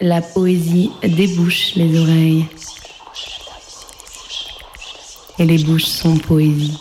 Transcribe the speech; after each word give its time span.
La 0.00 0.20
poésie 0.20 0.90
débouche 1.02 1.74
les 1.76 1.98
oreilles. 1.98 2.46
Et 5.38 5.44
les 5.44 5.62
bouches 5.62 5.84
sont 5.84 6.16
poésie. 6.16 6.76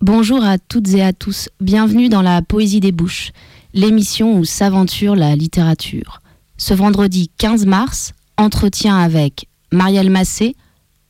Bonjour 0.00 0.44
à 0.44 0.58
toutes 0.58 0.88
et 0.94 1.02
à 1.02 1.12
tous, 1.12 1.48
bienvenue 1.60 2.08
dans 2.08 2.22
la 2.22 2.42
Poésie 2.42 2.80
des 2.80 2.92
Bouches, 2.92 3.32
l'émission 3.72 4.36
où 4.36 4.44
s'aventure 4.44 5.16
la 5.16 5.34
littérature. 5.34 6.20
Ce 6.56 6.74
vendredi 6.74 7.30
15 7.38 7.66
mars, 7.66 8.12
entretien 8.36 8.96
avec 8.96 9.48
Marielle 9.72 10.10
Massé, 10.10 10.54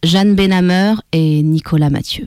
Jeanne 0.03 0.35
Benhammer 0.35 0.95
et 1.13 1.43
Nicolas 1.43 1.91
Mathieu. 1.91 2.27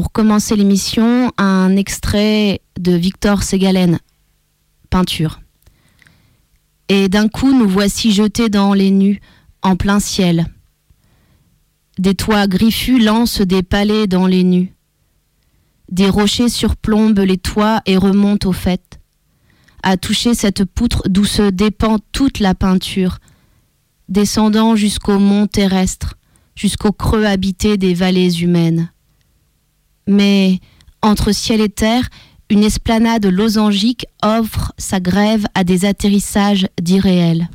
Pour 0.00 0.12
commencer 0.12 0.56
l'émission, 0.56 1.30
un 1.36 1.76
extrait 1.76 2.62
de 2.80 2.92
Victor 2.92 3.42
Ségalen, 3.42 3.98
Peinture. 4.88 5.40
Et 6.88 7.10
d'un 7.10 7.28
coup, 7.28 7.52
nous 7.52 7.68
voici 7.68 8.10
jetés 8.10 8.48
dans 8.48 8.72
les 8.72 8.90
nues, 8.90 9.20
en 9.60 9.76
plein 9.76 10.00
ciel. 10.00 10.46
Des 11.98 12.14
toits 12.14 12.46
griffus 12.46 12.98
lancent 12.98 13.42
des 13.42 13.62
palais 13.62 14.06
dans 14.06 14.26
les 14.26 14.42
nues. 14.42 14.72
Des 15.90 16.08
rochers 16.08 16.48
surplombent 16.48 17.18
les 17.18 17.36
toits 17.36 17.82
et 17.84 17.98
remontent 17.98 18.48
au 18.48 18.54
fait. 18.54 19.00
À 19.82 19.98
toucher 19.98 20.32
cette 20.32 20.64
poutre 20.64 21.02
d'où 21.10 21.26
se 21.26 21.50
dépend 21.50 21.98
toute 22.12 22.38
la 22.38 22.54
peinture, 22.54 23.18
descendant 24.08 24.76
jusqu'au 24.76 25.18
mont 25.18 25.46
terrestre, 25.46 26.14
jusqu'au 26.54 26.90
creux 26.90 27.26
habité 27.26 27.76
des 27.76 27.92
vallées 27.92 28.40
humaines. 28.40 28.90
Mais 30.10 30.58
entre 31.02 31.30
ciel 31.30 31.60
et 31.60 31.68
terre, 31.68 32.08
une 32.50 32.64
esplanade 32.64 33.26
losangique 33.26 34.06
offre 34.24 34.72
sa 34.76 34.98
grève 34.98 35.46
à 35.54 35.62
des 35.62 35.84
atterrissages 35.84 36.66
d'irréels. 36.82 37.48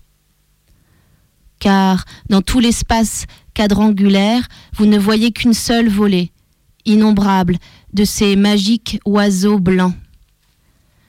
Car 1.59 2.05
dans 2.29 2.41
tout 2.41 2.61
l'espace 2.61 3.25
quadrangulaire, 3.53 4.47
vous 4.77 4.85
ne 4.85 4.97
voyez 4.97 5.33
qu'une 5.33 5.53
seule 5.53 5.89
volée, 5.89 6.31
innombrable, 6.85 7.57
de 7.93 8.05
ces 8.05 8.37
magiques 8.37 8.99
oiseaux 9.05 9.59
blancs. 9.59 9.95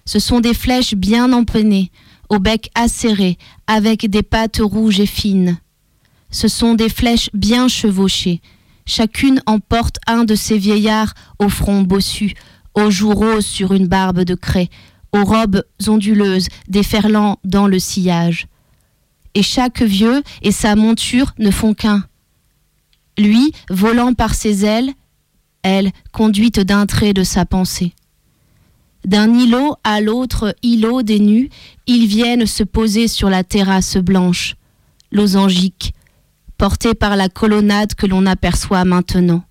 Ce 0.04 0.18
sont 0.18 0.40
des 0.40 0.54
flèches 0.54 0.94
bien 0.94 1.32
empennées, 1.32 1.92
au 2.28 2.40
bec 2.40 2.70
acéré, 2.74 3.38
avec 3.68 4.10
des 4.10 4.24
pattes 4.24 4.60
rouges 4.60 4.98
et 4.98 5.06
fines. 5.06 5.58
Ce 6.30 6.48
sont 6.48 6.74
des 6.74 6.88
flèches 6.88 7.30
bien 7.34 7.68
chevauchées, 7.68 8.40
chacune 8.86 9.42
emporte 9.46 9.98
un 10.06 10.24
de 10.24 10.34
ces 10.34 10.56
vieillards 10.56 11.12
au 11.38 11.48
front 11.48 11.82
bossu, 11.82 12.34
aux 12.74 12.90
joues 12.90 13.14
roses 13.14 13.44
sur 13.44 13.72
une 13.72 13.88
barbe 13.88 14.20
de 14.20 14.34
craie, 14.34 14.70
aux 15.12 15.24
robes 15.24 15.62
onduleuses 15.86 16.48
déferlant 16.68 17.38
dans 17.44 17.66
le 17.66 17.78
sillage. 17.78 18.46
Et 19.34 19.42
chaque 19.42 19.82
vieux 19.82 20.22
et 20.42 20.52
sa 20.52 20.76
monture 20.76 21.34
ne 21.38 21.50
font 21.50 21.74
qu'un. 21.74 22.04
Lui, 23.18 23.52
volant 23.68 24.14
par 24.14 24.34
ses 24.34 24.64
ailes, 24.64 24.92
elle, 25.62 25.90
conduite 26.12 26.60
d'un 26.60 26.86
trait 26.86 27.12
de 27.12 27.24
sa 27.24 27.44
pensée. 27.44 27.92
D'un 29.04 29.32
îlot 29.34 29.76
à 29.84 30.00
l'autre 30.00 30.54
îlot 30.62 31.02
des 31.02 31.18
nus, 31.18 31.50
ils 31.86 32.06
viennent 32.06 32.46
se 32.46 32.62
poser 32.62 33.08
sur 33.08 33.30
la 33.30 33.44
terrasse 33.44 33.96
blanche, 33.96 34.56
losangique, 35.12 35.94
portée 36.58 36.94
par 36.94 37.16
la 37.16 37.28
colonnade 37.28 37.94
que 37.94 38.06
l'on 38.06 38.26
aperçoit 38.26 38.84
maintenant. 38.84 39.44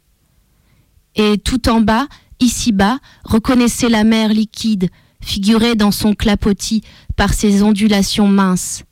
Et 1.16 1.38
tout 1.38 1.70
en 1.70 1.82
bas, 1.82 2.08
Ici-bas, 2.40 3.00
reconnaissez 3.24 3.90
la 3.90 4.04
mer 4.04 4.30
liquide, 4.30 4.90
figurée 5.22 5.76
dans 5.76 5.92
son 5.92 6.14
clapotis 6.14 6.84
par 7.16 7.34
ses 7.34 7.64
ondulations 7.64 8.28
minces. 8.28 8.84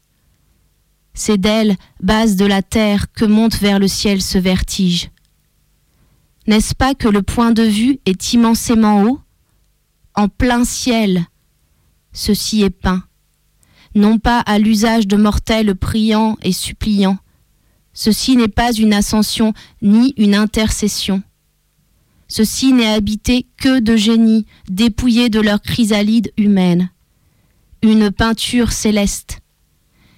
C'est 1.14 1.38
d'elle, 1.38 1.76
base 2.02 2.36
de 2.36 2.46
la 2.46 2.62
terre, 2.62 3.12
que 3.12 3.26
monte 3.26 3.56
vers 3.60 3.80
le 3.80 3.88
ciel 3.88 4.22
ce 4.22 4.38
vertige. 4.38 5.10
N'est-ce 6.48 6.74
pas 6.74 6.96
que 6.96 7.08
le 7.08 7.22
point 7.22 7.52
de 7.52 7.64
vue 7.64 8.00
est 8.06 8.34
immensément 8.34 9.04
haut? 9.04 9.20
En 10.16 10.28
plein 10.30 10.64
ciel. 10.64 11.26
Ceci 12.14 12.64
est 12.64 12.70
peint. 12.70 13.04
Non 13.96 14.18
pas 14.18 14.40
à 14.40 14.58
l'usage 14.58 15.08
de 15.08 15.18
mortels 15.18 15.76
priants 15.76 16.38
et 16.42 16.52
suppliants. 16.52 17.18
Ceci 17.94 18.36
n'est 18.36 18.48
pas 18.48 18.74
une 18.74 18.94
ascension 18.94 19.54
ni 19.82 20.14
une 20.18 20.36
intercession 20.36 21.22
Ceci 22.36 22.74
n'est 22.74 22.88
habité 22.88 23.46
que 23.58 23.80
de 23.80 23.96
génies 23.96 24.48
dépouillés 24.68 25.30
de 25.30 25.40
leur 25.40 25.62
chrysalide 25.62 26.32
humaine. 26.36 26.90
Une 27.84 28.10
peinture 28.10 28.72
céleste. 28.72 29.42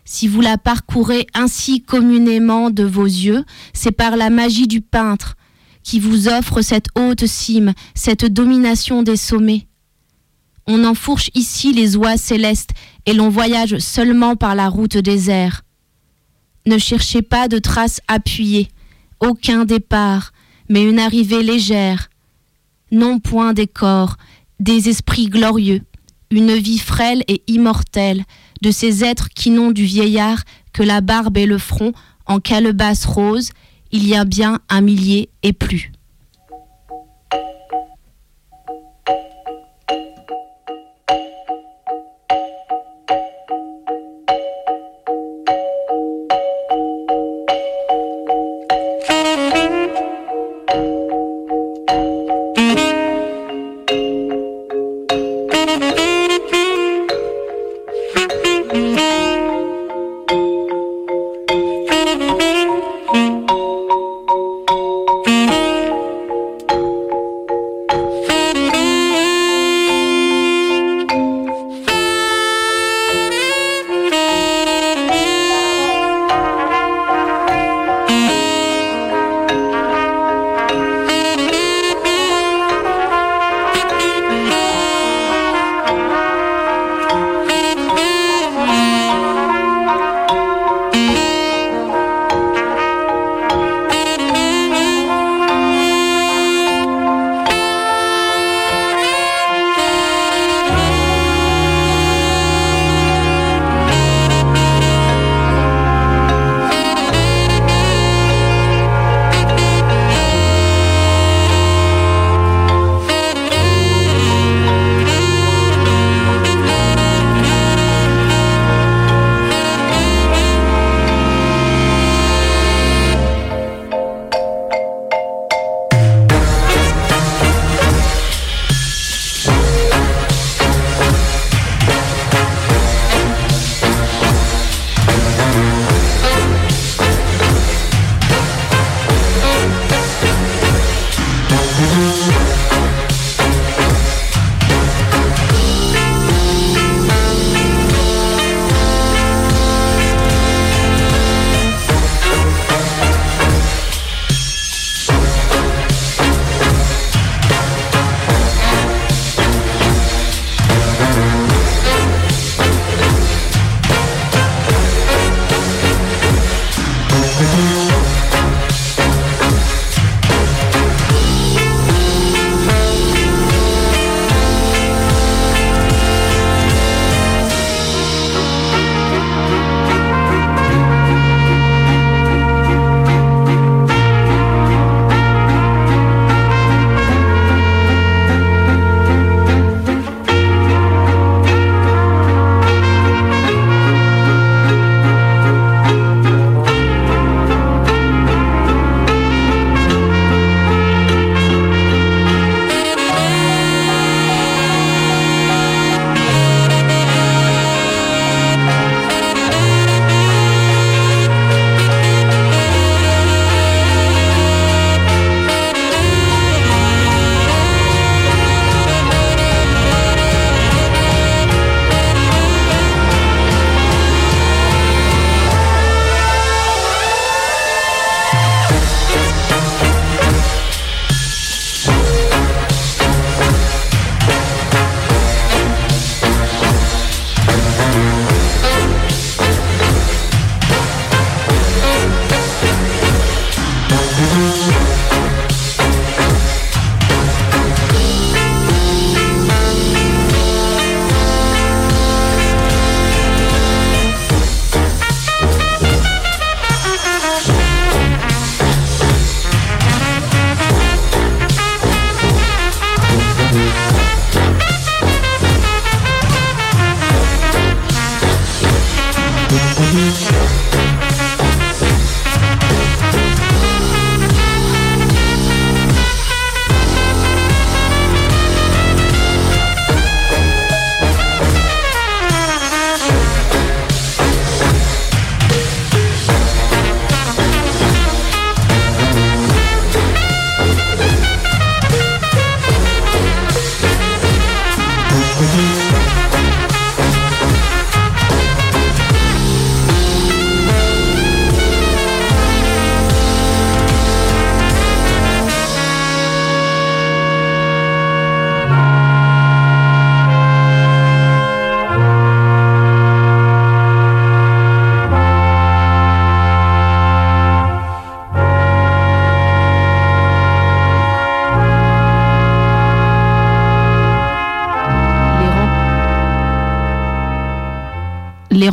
Si 0.06 0.30
vous 0.30 0.40
la 0.40 0.58
parcourez 0.58 1.28
ainsi 1.34 1.82
communément 1.82 2.70
de 2.70 2.84
vos 2.84 3.04
yeux, 3.04 3.44
c'est 3.74 3.92
par 3.92 4.16
la 4.16 4.30
magie 4.30 4.68
du 4.68 4.80
peintre 4.80 5.36
qui 5.84 6.00
vous 6.00 6.30
offre 6.30 6.62
cette 6.62 6.88
haute 6.96 7.26
cime, 7.26 7.74
cette 7.96 8.26
domination 8.26 9.04
des 9.04 9.18
sommets. 9.18 9.68
On 10.68 10.86
enfourche 10.86 11.32
ici 11.36 11.74
les 11.74 11.98
oies 11.98 12.16
célestes 12.16 12.72
et 13.06 13.14
l'on 13.14 13.28
voyage 13.28 13.80
seulement 13.80 14.38
par 14.38 14.56
la 14.56 14.70
route 14.70 14.98
des 14.98 15.30
airs. 15.30 15.65
Ne 16.68 16.78
cherchez 16.78 17.22
pas 17.22 17.48
de 17.48 17.60
traces 17.60 18.02
appuyées, 18.08 18.70
aucun 19.20 19.66
départ, 19.66 20.34
mais 20.70 20.84
une 20.84 21.00
arrivée 21.00 21.44
légère. 21.44 22.10
Non 22.92 23.20
point 23.20 23.54
des 23.54 23.68
corps, 23.68 24.18
des 24.60 24.90
esprits 24.90 25.28
glorieux, 25.28 25.82
une 26.32 26.56
vie 26.56 26.80
frêle 26.80 27.24
et 27.28 27.44
immortelle, 27.48 28.24
de 28.62 28.72
ces 28.72 29.04
êtres 29.04 29.30
qui 29.30 29.52
n'ont 29.52 29.72
du 29.72 29.84
vieillard 29.84 30.44
que 30.74 30.84
la 30.84 31.02
barbe 31.02 31.38
et 31.38 31.46
le 31.46 31.58
front 31.58 31.94
en 32.26 32.40
calebasse 32.40 33.06
rose, 33.06 33.52
il 33.92 34.08
y 34.08 34.16
a 34.16 34.26
bien 34.26 34.60
un 34.70 34.82
millier 34.82 35.30
et 35.44 35.54
plus. 35.54 35.92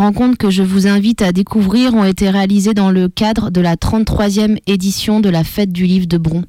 Rencontres 0.02 0.36
que 0.36 0.50
je 0.50 0.64
vous 0.64 0.88
invite 0.88 1.22
à 1.22 1.30
découvrir 1.30 1.94
ont 1.94 2.04
été 2.04 2.28
réalisées 2.28 2.74
dans 2.74 2.90
le 2.90 3.08
cadre 3.08 3.50
de 3.50 3.60
la 3.60 3.76
33e 3.76 4.58
édition 4.66 5.20
de 5.20 5.28
la 5.28 5.44
Fête 5.44 5.72
du 5.72 5.86
Livre 5.86 6.06
de 6.06 6.18
Bron, 6.18 6.44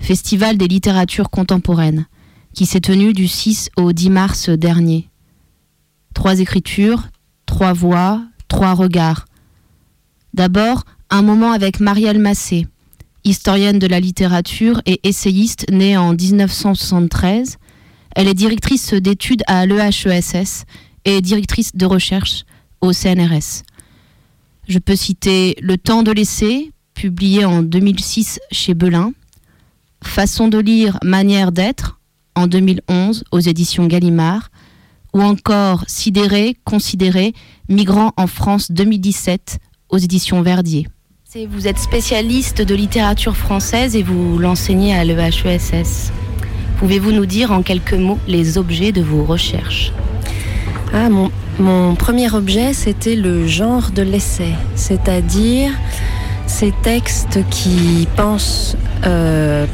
Festival 0.00 0.56
des 0.58 0.66
littératures 0.66 1.30
contemporaines, 1.30 2.06
qui 2.54 2.66
s'est 2.66 2.80
tenu 2.80 3.12
du 3.12 3.28
6 3.28 3.70
au 3.76 3.92
10 3.92 4.10
mars 4.10 4.48
dernier. 4.48 5.08
Trois 6.12 6.40
écritures, 6.40 7.04
trois 7.46 7.72
voix, 7.72 8.20
trois 8.48 8.74
regards. 8.74 9.26
D'abord, 10.34 10.82
un 11.08 11.22
moment 11.22 11.52
avec 11.52 11.78
Marielle 11.78 12.18
Massé, 12.18 12.66
historienne 13.22 13.78
de 13.78 13.86
la 13.86 14.00
littérature 14.00 14.82
et 14.86 14.98
essayiste 15.04 15.66
née 15.70 15.96
en 15.96 16.14
1973. 16.14 17.58
Elle 18.16 18.26
est 18.26 18.34
directrice 18.34 18.92
d'études 18.92 19.44
à 19.46 19.66
l'EHESS 19.66 20.64
et 21.04 21.20
directrice 21.20 21.76
de 21.76 21.86
recherche 21.86 22.44
au 22.80 22.92
CNRS. 22.92 23.62
Je 24.68 24.78
peux 24.78 24.96
citer 24.96 25.56
Le 25.60 25.78
temps 25.78 26.02
de 26.02 26.12
l'essai, 26.12 26.72
publié 26.94 27.44
en 27.44 27.62
2006 27.62 28.40
chez 28.50 28.74
Belin, 28.74 29.12
Façon 30.04 30.48
de 30.48 30.58
lire, 30.58 30.98
manière 31.02 31.52
d'être, 31.52 31.98
en 32.34 32.46
2011 32.46 33.24
aux 33.32 33.40
éditions 33.40 33.86
Gallimard, 33.86 34.50
ou 35.14 35.22
encore 35.22 35.84
Sidéré, 35.88 36.56
considéré, 36.64 37.32
migrant 37.68 38.12
en 38.16 38.26
France 38.26 38.70
2017 38.70 39.58
aux 39.88 39.98
éditions 39.98 40.42
Verdier. 40.42 40.86
Vous 41.50 41.66
êtes 41.66 41.78
spécialiste 41.78 42.62
de 42.62 42.74
littérature 42.74 43.36
française 43.36 43.94
et 43.94 44.02
vous 44.02 44.38
l'enseignez 44.38 44.94
à 44.94 45.04
l'EHESS. 45.04 46.10
Pouvez-vous 46.78 47.12
nous 47.12 47.26
dire 47.26 47.52
en 47.52 47.62
quelques 47.62 47.92
mots 47.92 48.18
les 48.26 48.56
objets 48.56 48.92
de 48.92 49.02
vos 49.02 49.24
recherches? 49.24 49.92
Ah, 50.92 51.08
mon, 51.58 51.94
premier 51.94 52.32
objet, 52.32 52.72
c'était 52.72 53.16
le 53.16 53.46
genre 53.46 53.90
de 53.90 54.02
l'essai, 54.02 54.52
c'est-à-dire 54.74 55.70
ces 56.46 56.72
textes 56.82 57.40
qui 57.50 58.06
pensent 58.16 58.76
euh, 59.04 59.66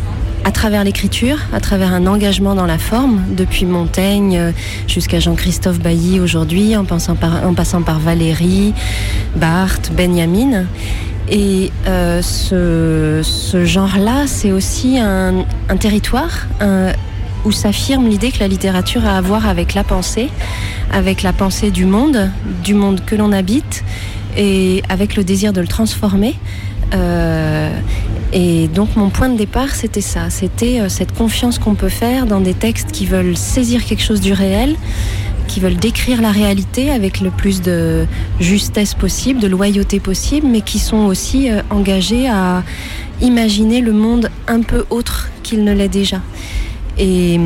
à 0.45 0.51
travers 0.51 0.85
l'écriture, 0.85 1.39
à 1.53 1.61
travers 1.61 1.93
un 1.93 2.07
engagement 2.07 2.55
dans 2.55 2.67
la 2.67 2.79
forme, 2.79 3.23
depuis 3.37 3.67
Montaigne 3.67 4.53
jusqu'à 4.89 5.21
Jean-Christophe 5.21 5.81
Bailly 5.81 6.19
aujourd'hui, 6.19 6.77
en, 6.77 6.83
en, 6.83 7.55
passant 7.55 7.83
par 7.83 8.01
Valérie, 8.01 8.75
Barthes, 9.37 9.93
Benjamin. 9.95 10.65
Et 11.31 11.71
euh, 11.87 12.21
ce, 12.23 13.65
genre-là, 13.65 14.27
c'est 14.27 14.53
aussi 14.53 14.99
un, 14.99 15.45
territoire 15.79 16.47
où 17.45 17.53
s'affirme 17.53 18.09
l'idée 18.09 18.31
que 18.31 18.41
la 18.41 18.49
littérature 18.49 19.05
a 19.07 19.17
à 19.17 19.21
voir 19.21 19.49
avec 19.49 19.75
la 19.75 19.85
pensée, 19.85 20.29
avec 20.93 21.23
la 21.23 21.33
pensée 21.33 21.71
du 21.71 21.85
monde, 21.85 22.31
du 22.63 22.75
monde 22.75 23.05
que 23.05 23.15
l'on 23.15 23.33
habite, 23.33 23.85
et 24.37 24.83
avec 24.89 25.17
le 25.17 25.25
désir 25.25 25.53
de 25.53 25.61
le 25.61 25.69
transformer. 25.69 26.35
Euh, 26.95 27.71
et 28.33 28.69
donc 28.69 28.97
mon 28.97 29.11
point 29.11 29.29
de 29.29 29.37
départ, 29.37 29.75
c'était 29.75 30.01
ça, 30.01 30.31
c'était 30.31 30.81
euh, 30.81 30.89
cette 30.89 31.13
confiance 31.13 31.59
qu'on 31.59 31.75
peut 31.75 31.89
faire 31.89 32.27
dans 32.27 32.41
des 32.41 32.55
textes 32.55 32.93
qui 32.93 33.07
veulent 33.07 33.37
saisir 33.37 33.85
quelque 33.85 34.03
chose 34.03 34.21
du 34.21 34.33
réel, 34.33 34.77
qui 35.49 35.61
veulent 35.61 35.77
décrire 35.77 36.21
la 36.23 36.31
réalité 36.31 36.91
avec 36.91 37.21
le 37.21 37.31
plus 37.31 37.61
de 37.63 38.07
justesse 38.41 38.95
possible, 38.95 39.41
de 39.41 39.49
loyauté 39.49 40.01
possible, 40.01 40.47
mais 40.47 40.61
qui 40.61 40.79
sont 40.79 41.05
aussi 41.05 41.51
euh, 41.51 41.63
engagés 41.71 42.29
à 42.29 42.63
imaginer 43.21 43.81
le 43.81 43.93
monde 43.93 44.31
un 44.49 44.61
peu 44.61 44.85
autre 44.91 45.29
qu'il 45.43 45.65
ne 45.65 45.73
l'est 45.73 45.89
déjà. 45.89 46.21
Et 46.99 47.39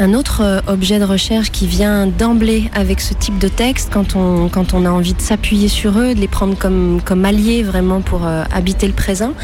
un 0.00 0.14
autre 0.14 0.40
euh, 0.42 0.60
objet 0.66 0.98
de 0.98 1.04
recherche 1.04 1.50
qui 1.50 1.66
vient 1.66 2.06
d'emblée 2.06 2.70
avec 2.74 3.00
ce 3.00 3.12
type 3.12 3.38
de 3.38 3.48
texte, 3.48 3.90
quand 3.92 4.16
on, 4.16 4.48
quand 4.48 4.72
on 4.72 4.86
a 4.86 4.90
envie 4.90 5.12
de 5.12 5.20
s'appuyer 5.20 5.68
sur 5.68 5.98
eux, 5.98 6.14
de 6.14 6.20
les 6.20 6.28
prendre 6.28 6.56
comme, 6.56 7.00
comme 7.04 7.26
alliés 7.26 7.62
vraiment 7.62 8.00
pour 8.00 8.26
euh, 8.26 8.44
habiter 8.50 8.86
le 8.86 8.94
présent, 8.94 9.34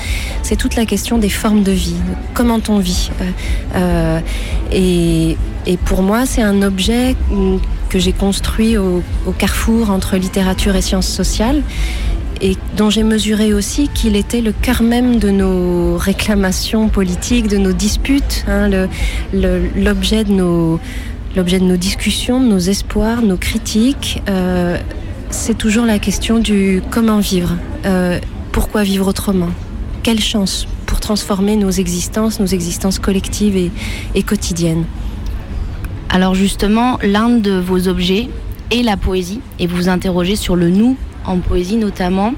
c'est 0.42 0.56
toute 0.56 0.74
la 0.74 0.86
question 0.86 1.18
des 1.18 1.28
formes 1.28 1.62
de 1.62 1.72
vie. 1.72 1.96
Comment 2.32 2.60
on 2.68 2.78
vit 2.78 3.10
euh, 3.74 4.20
et, 4.72 5.36
et, 5.66 5.76
pour 5.76 6.02
moi, 6.02 6.24
c'est 6.24 6.42
un 6.42 6.62
objet 6.62 7.14
mm, 7.30 7.58
que 7.90 7.98
j'ai 7.98 8.12
construit 8.12 8.78
au 8.78 9.02
carrefour 9.38 9.90
entre 9.90 10.16
littérature 10.16 10.74
et 10.74 10.80
sciences 10.80 11.06
sociales 11.08 11.62
et 12.40 12.56
dont 12.76 12.90
j'ai 12.90 13.02
mesuré 13.02 13.52
aussi 13.52 13.88
qu'il 13.88 14.16
était 14.16 14.40
le 14.40 14.52
cœur 14.52 14.82
même 14.82 15.18
de 15.18 15.30
nos 15.30 15.96
réclamations 15.96 16.88
politiques, 16.88 17.48
de 17.48 17.56
nos 17.56 17.72
disputes, 17.72 18.44
hein, 18.48 18.68
l'objet 19.32 20.24
de 20.24 20.32
nos 20.32 20.80
discussions, 21.76 22.40
de 22.40 22.46
nos 22.46 22.58
espoirs, 22.58 23.22
nos 23.22 23.36
critiques. 23.36 24.22
Euh, 24.28 24.78
c'est 25.30 25.56
toujours 25.56 25.86
la 25.86 25.98
question 25.98 26.38
du 26.38 26.82
comment 26.90 27.18
vivre, 27.18 27.56
euh, 27.84 28.18
pourquoi 28.52 28.82
vivre 28.82 29.08
autrement, 29.08 29.50
quelle 30.02 30.20
chance 30.20 30.66
pour 30.86 31.00
transformer 31.00 31.56
nos 31.56 31.70
existences, 31.70 32.38
nos 32.40 32.46
existences 32.46 32.98
collectives 32.98 33.56
et, 33.56 33.70
et 34.14 34.22
quotidiennes? 34.22 34.84
Alors 36.10 36.34
justement, 36.34 36.98
l'un 37.02 37.28
de 37.28 37.58
vos 37.58 37.88
objets 37.88 38.28
est 38.70 38.82
la 38.82 38.96
poésie 38.96 39.40
et 39.58 39.66
vous 39.66 39.76
vous 39.76 39.88
interrogez 39.88 40.36
sur 40.36 40.56
le 40.56 40.70
nous 40.70 40.96
en 41.26 41.38
poésie 41.38 41.76
notamment. 41.76 42.34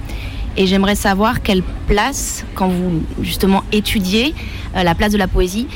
Et 0.57 0.67
j'aimerais 0.67 0.97
savoir 0.97 1.43
quelle 1.43 1.63
place, 1.87 2.45
quand 2.55 2.69
vous 2.69 3.03
justement 3.23 3.63
étudiez 3.71 4.35
euh, 4.77 4.83
la 4.83 4.95
place 4.95 5.13
de 5.13 5.19
la 5.19 5.29
poésie, 5.29 5.69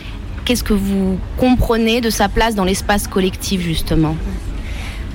qu'est-ce 0.45 0.65
que 0.65 0.75
vous 0.75 1.19
comprenez 1.37 2.01
de 2.01 2.11
sa 2.11 2.29
place 2.29 2.55
dans 2.55 2.65
l'espace 2.65 3.07
collectif 3.07 3.61
justement? 3.61 4.17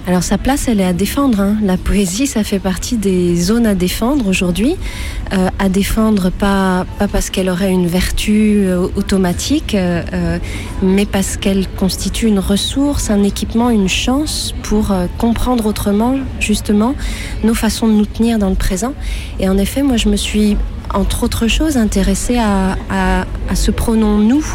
Alors 0.08 0.24
sa 0.24 0.38
place, 0.38 0.70
elle 0.70 0.80
est 0.80 0.86
à 0.86 0.94
défendre. 0.94 1.42
Hein. 1.42 1.58
La 1.62 1.76
poésie, 1.76 2.28
ça 2.28 2.46
fait 2.46 2.60
partie 2.60 2.96
des 2.96 3.36
zones 3.36 3.66
à 3.66 3.76
défendre 3.76 4.28
aujourd'hui. 4.28 4.78
Euh, 5.34 5.50
à 5.60 5.68
défendre 5.68 6.30
pas, 6.30 6.86
parce 7.12 7.30
qu'elle 7.30 7.50
aurait 7.50 7.72
une 7.72 7.88
vertu 7.88 8.60
euh, 8.60 8.88
automatique, 8.96 9.76
euh, 9.76 10.40
mais 10.82 11.06
parce 11.06 11.36
qu'elle 11.36 11.68
constitue 11.68 12.28
une 12.28 12.40
ressource, 12.40 13.10
un 13.10 13.24
équipement, 13.24 13.70
une 13.70 13.90
chance 13.90 14.56
pour 14.64 14.96
comprendre 15.18 15.66
autrement, 15.66 16.16
justement, 16.40 16.96
nos 17.44 17.54
façons 17.54 17.90
de 17.90 17.94
nous 17.94 18.06
tenir 18.06 18.40
dans 18.40 18.50
le 18.50 18.56
présent. 18.56 18.94
Et 19.42 19.50
en 19.50 19.58
effet, 19.58 19.84
moi, 19.84 19.98
je 19.98 20.08
me 20.08 20.16
suis 20.16 20.56
entre 20.94 21.24
autres 21.24 21.48
choses, 21.48 21.76
intéressée 21.76 22.38
à, 22.38 22.78
à, 22.90 23.26
à 23.50 23.56
ce 23.56 23.72
pronom 23.72 24.20
nous 24.20 24.46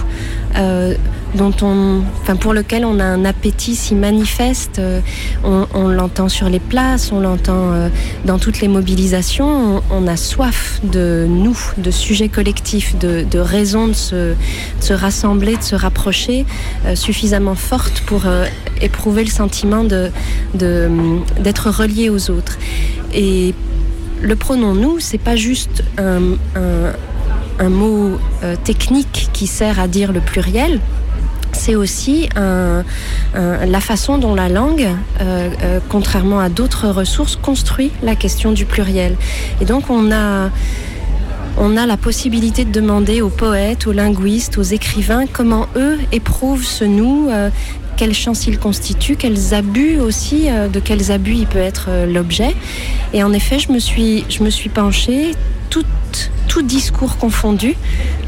dont 1.34 1.52
on, 1.62 2.02
enfin 2.20 2.36
pour 2.36 2.52
lequel 2.52 2.84
on 2.84 3.00
a 3.00 3.04
un 3.04 3.24
appétit 3.24 3.74
si 3.74 3.94
manifeste. 3.94 4.78
Euh, 4.78 5.00
on, 5.44 5.88
l'entend 5.88 6.28
sur 6.28 6.48
les 6.48 6.58
places, 6.58 7.12
on 7.12 7.20
l'entend 7.20 7.72
euh, 7.72 7.88
dans 8.24 8.38
toutes 8.38 8.60
les 8.60 8.68
mobilisations. 8.68 9.82
On, 9.90 10.06
a 10.06 10.16
soif 10.16 10.80
de 10.82 11.26
nous, 11.28 11.56
de 11.78 11.90
sujets 11.90 12.28
collectifs, 12.28 12.98
de, 12.98 13.24
de 13.28 13.38
raisons 13.38 13.88
de 13.88 13.92
se, 13.92 14.34
se, 14.80 14.92
rassembler, 14.92 15.56
de 15.56 15.62
se 15.62 15.74
rapprocher, 15.74 16.44
euh, 16.86 16.94
suffisamment 16.94 17.54
forte 17.54 18.02
pour 18.06 18.22
éprouver 18.80 19.24
le 19.24 19.30
sentiment 19.30 19.84
de, 19.84 20.10
d'être 20.54 21.70
relié 21.70 22.10
aux 22.10 22.30
autres. 22.30 22.58
Et 23.14 23.54
le 24.20 24.36
pronom 24.36 24.74
nous, 24.74 25.00
c'est 25.00 25.18
pas 25.18 25.36
juste 25.36 25.82
un, 25.98 26.36
un 27.58 27.68
mot 27.68 28.18
technique 28.64 29.30
qui 29.32 29.46
sert 29.46 29.80
à 29.80 29.88
dire 29.88 30.12
le 30.12 30.20
pluriel, 30.20 30.80
c'est 31.62 31.76
aussi 31.76 32.28
la 32.34 33.80
façon 33.80 34.18
dont 34.18 34.34
la 34.34 34.48
langue, 34.48 34.88
euh, 35.20 35.50
euh, 35.62 35.80
contrairement 35.88 36.40
à 36.40 36.48
d'autres 36.48 36.88
ressources, 36.88 37.36
construit 37.36 37.92
la 38.02 38.16
question 38.16 38.52
du 38.52 38.64
pluriel. 38.64 39.16
Et 39.60 39.64
donc 39.64 39.90
on 39.90 40.10
a, 40.10 40.50
la 41.86 41.96
possibilité 41.96 42.64
de 42.64 42.72
demander 42.72 43.20
aux 43.20 43.28
poètes, 43.28 43.86
aux 43.86 43.92
linguistes, 43.92 44.58
aux 44.58 44.62
écrivains 44.62 45.26
comment 45.26 45.68
eux 45.76 45.98
éprouvent 46.10 46.64
ce 46.64 46.84
nous, 46.84 47.28
euh, 47.30 47.50
quelle 48.02 48.14
chance 48.14 48.48
il 48.48 48.58
constitue, 48.58 49.14
quels 49.14 49.54
abus 49.54 50.00
aussi, 50.00 50.48
de 50.72 50.80
quels 50.80 51.12
abus 51.12 51.36
il 51.36 51.46
peut 51.46 51.60
être 51.60 51.88
l'objet. 52.08 52.52
Et 53.12 53.22
en 53.22 53.32
effet, 53.32 53.60
je 53.60 53.70
me 53.70 53.78
suis, 53.78 54.24
je 54.28 54.42
me 54.42 54.50
suis 54.50 54.70
penchée 54.70 55.36
toute 55.70 55.86
tout 56.48 56.62
discours 56.62 57.16
confondu, 57.16 57.76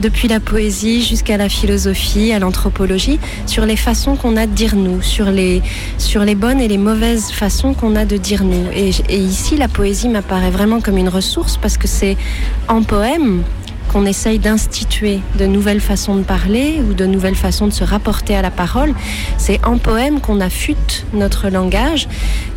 depuis 0.01 0.29
la 0.29 0.39
poésie 0.39 1.03
jusqu'à 1.03 1.37
la 1.37 1.49
philosophie, 1.49 2.33
à 2.33 2.39
l'anthropologie, 2.39 3.19
sur 3.47 3.67
les 3.67 3.75
façons 3.75 4.15
qu'on 4.15 4.37
a 4.37 4.47
de 4.47 4.53
dire 4.53 4.77
nous, 4.77 5.03
sur 5.03 5.33
les, 5.33 5.61
sur 5.99 6.25
les 6.25 6.37
bonnes 6.37 6.61
et 6.61 6.69
les 6.69 6.79
mauvaises 6.79 7.33
façons 7.33 7.75
qu'on 7.75 7.97
a 7.97 8.05
de 8.05 8.17
dire 8.17 8.45
nous. 8.45 8.71
Et, 8.73 8.91
et 9.09 9.19
ici, 9.19 9.57
la 9.57 9.67
poésie 9.67 10.09
m'apparaît 10.09 10.53
vraiment 10.53 10.81
comme 10.81 10.99
une 10.99 11.09
ressource 11.09 11.57
parce 11.57 11.77
que 11.77 11.89
c'est 11.89 12.17
en 12.69 12.85
poème 12.85 13.43
qu'on 13.95 14.07
essaye 14.07 14.41
d'instituer 14.41 15.21
de 15.39 15.47
nouvelles 15.47 15.81
façons 15.81 16.17
de 16.17 16.25
parler 16.25 16.81
ou 16.81 16.95
de 16.95 17.07
nouvelles 17.07 17.37
façons 17.37 17.69
de 17.69 17.73
se 17.73 17.85
rapporter 17.85 18.35
à 18.35 18.43
la 18.43 18.51
parole. 18.51 18.93
C'est 19.39 19.65
en 19.65 19.79
poème 19.79 20.21
qu'on 20.21 20.41
affûte 20.41 21.07
notre 21.13 21.49
langage, 21.49 22.09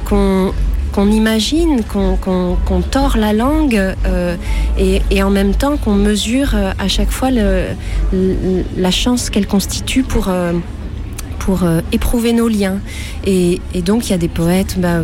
qu'on 0.03 0.51
imagine, 0.97 1.83
qu'on 1.83 2.81
tord 2.89 3.17
la 3.17 3.33
langue 3.33 3.79
euh, 4.07 4.35
et, 4.79 5.21
en 5.21 5.29
même 5.29 5.53
temps 5.53 5.77
qu'on 5.77 5.93
mesure 5.93 6.55
euh, 6.55 6.71
à 6.79 6.87
chaque 6.87 7.11
fois 7.11 7.29
la 7.31 8.91
chance 8.91 9.29
qu'elle 9.29 9.45
constitue 9.45 10.01
pour, 10.01 10.29
euh, 10.29 10.53
pour 11.47 11.63
euh, 11.63 11.79
éprouver 11.93 12.33
nos 12.33 12.49
liens. 12.49 12.79
Et, 13.25 13.61
donc 13.85 14.07
il 14.07 14.11
y 14.11 14.13
a 14.13 14.17
des 14.17 14.27
poètes 14.27 14.75
bah, 14.77 14.99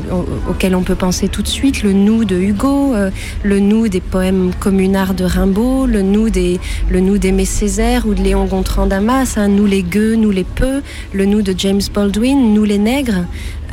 auxquels 0.49 0.75
on 0.75 0.83
peut 0.83 0.93
penser 0.93 1.29
tout 1.29 1.41
de 1.41 1.47
suite, 1.47 1.83
le 1.83 1.93
nous 1.93 2.25
de 2.25 2.35
Hugo, 2.35 2.93
euh, 2.93 3.11
le 3.43 3.61
nous 3.61 3.87
des 3.87 4.01
poèmes 4.01 4.51
communards 4.59 5.13
de 5.13 5.23
Rimbaud, 5.23 5.85
le 5.85 6.01
nous 6.01 6.29
des, 6.29 6.59
le 6.89 6.99
nous 6.99 7.17
d'Aimé 7.17 7.45
Césaire 7.45 8.05
ou 8.05 8.13
de 8.13 8.21
Léon 8.21 8.43
Gontran 8.43 8.87
Damas, 8.87 9.37
hein, 9.37 9.47
nous 9.47 9.65
les 9.65 9.83
gueux, 9.83 10.15
nous 10.15 10.31
les 10.31 10.43
peu, 10.43 10.81
le 11.13 11.23
nous 11.23 11.41
de 11.41 11.55
James 11.57 11.79
Baldwin, 11.93 12.53
nous 12.53 12.65
les 12.65 12.77
nègres, 12.77 13.23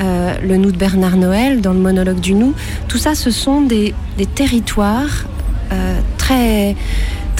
euh, 0.00 0.34
le 0.40 0.56
nous 0.56 0.70
de 0.70 0.76
Bernard 0.76 1.16
Noël 1.16 1.60
dans 1.60 1.72
le 1.72 1.80
monologue 1.80 2.20
du 2.20 2.34
nous. 2.34 2.54
Tout 2.86 2.98
ça, 2.98 3.16
ce 3.16 3.32
sont 3.32 3.62
des, 3.62 3.94
des 4.16 4.26
territoires 4.26 5.26
très 6.18 6.74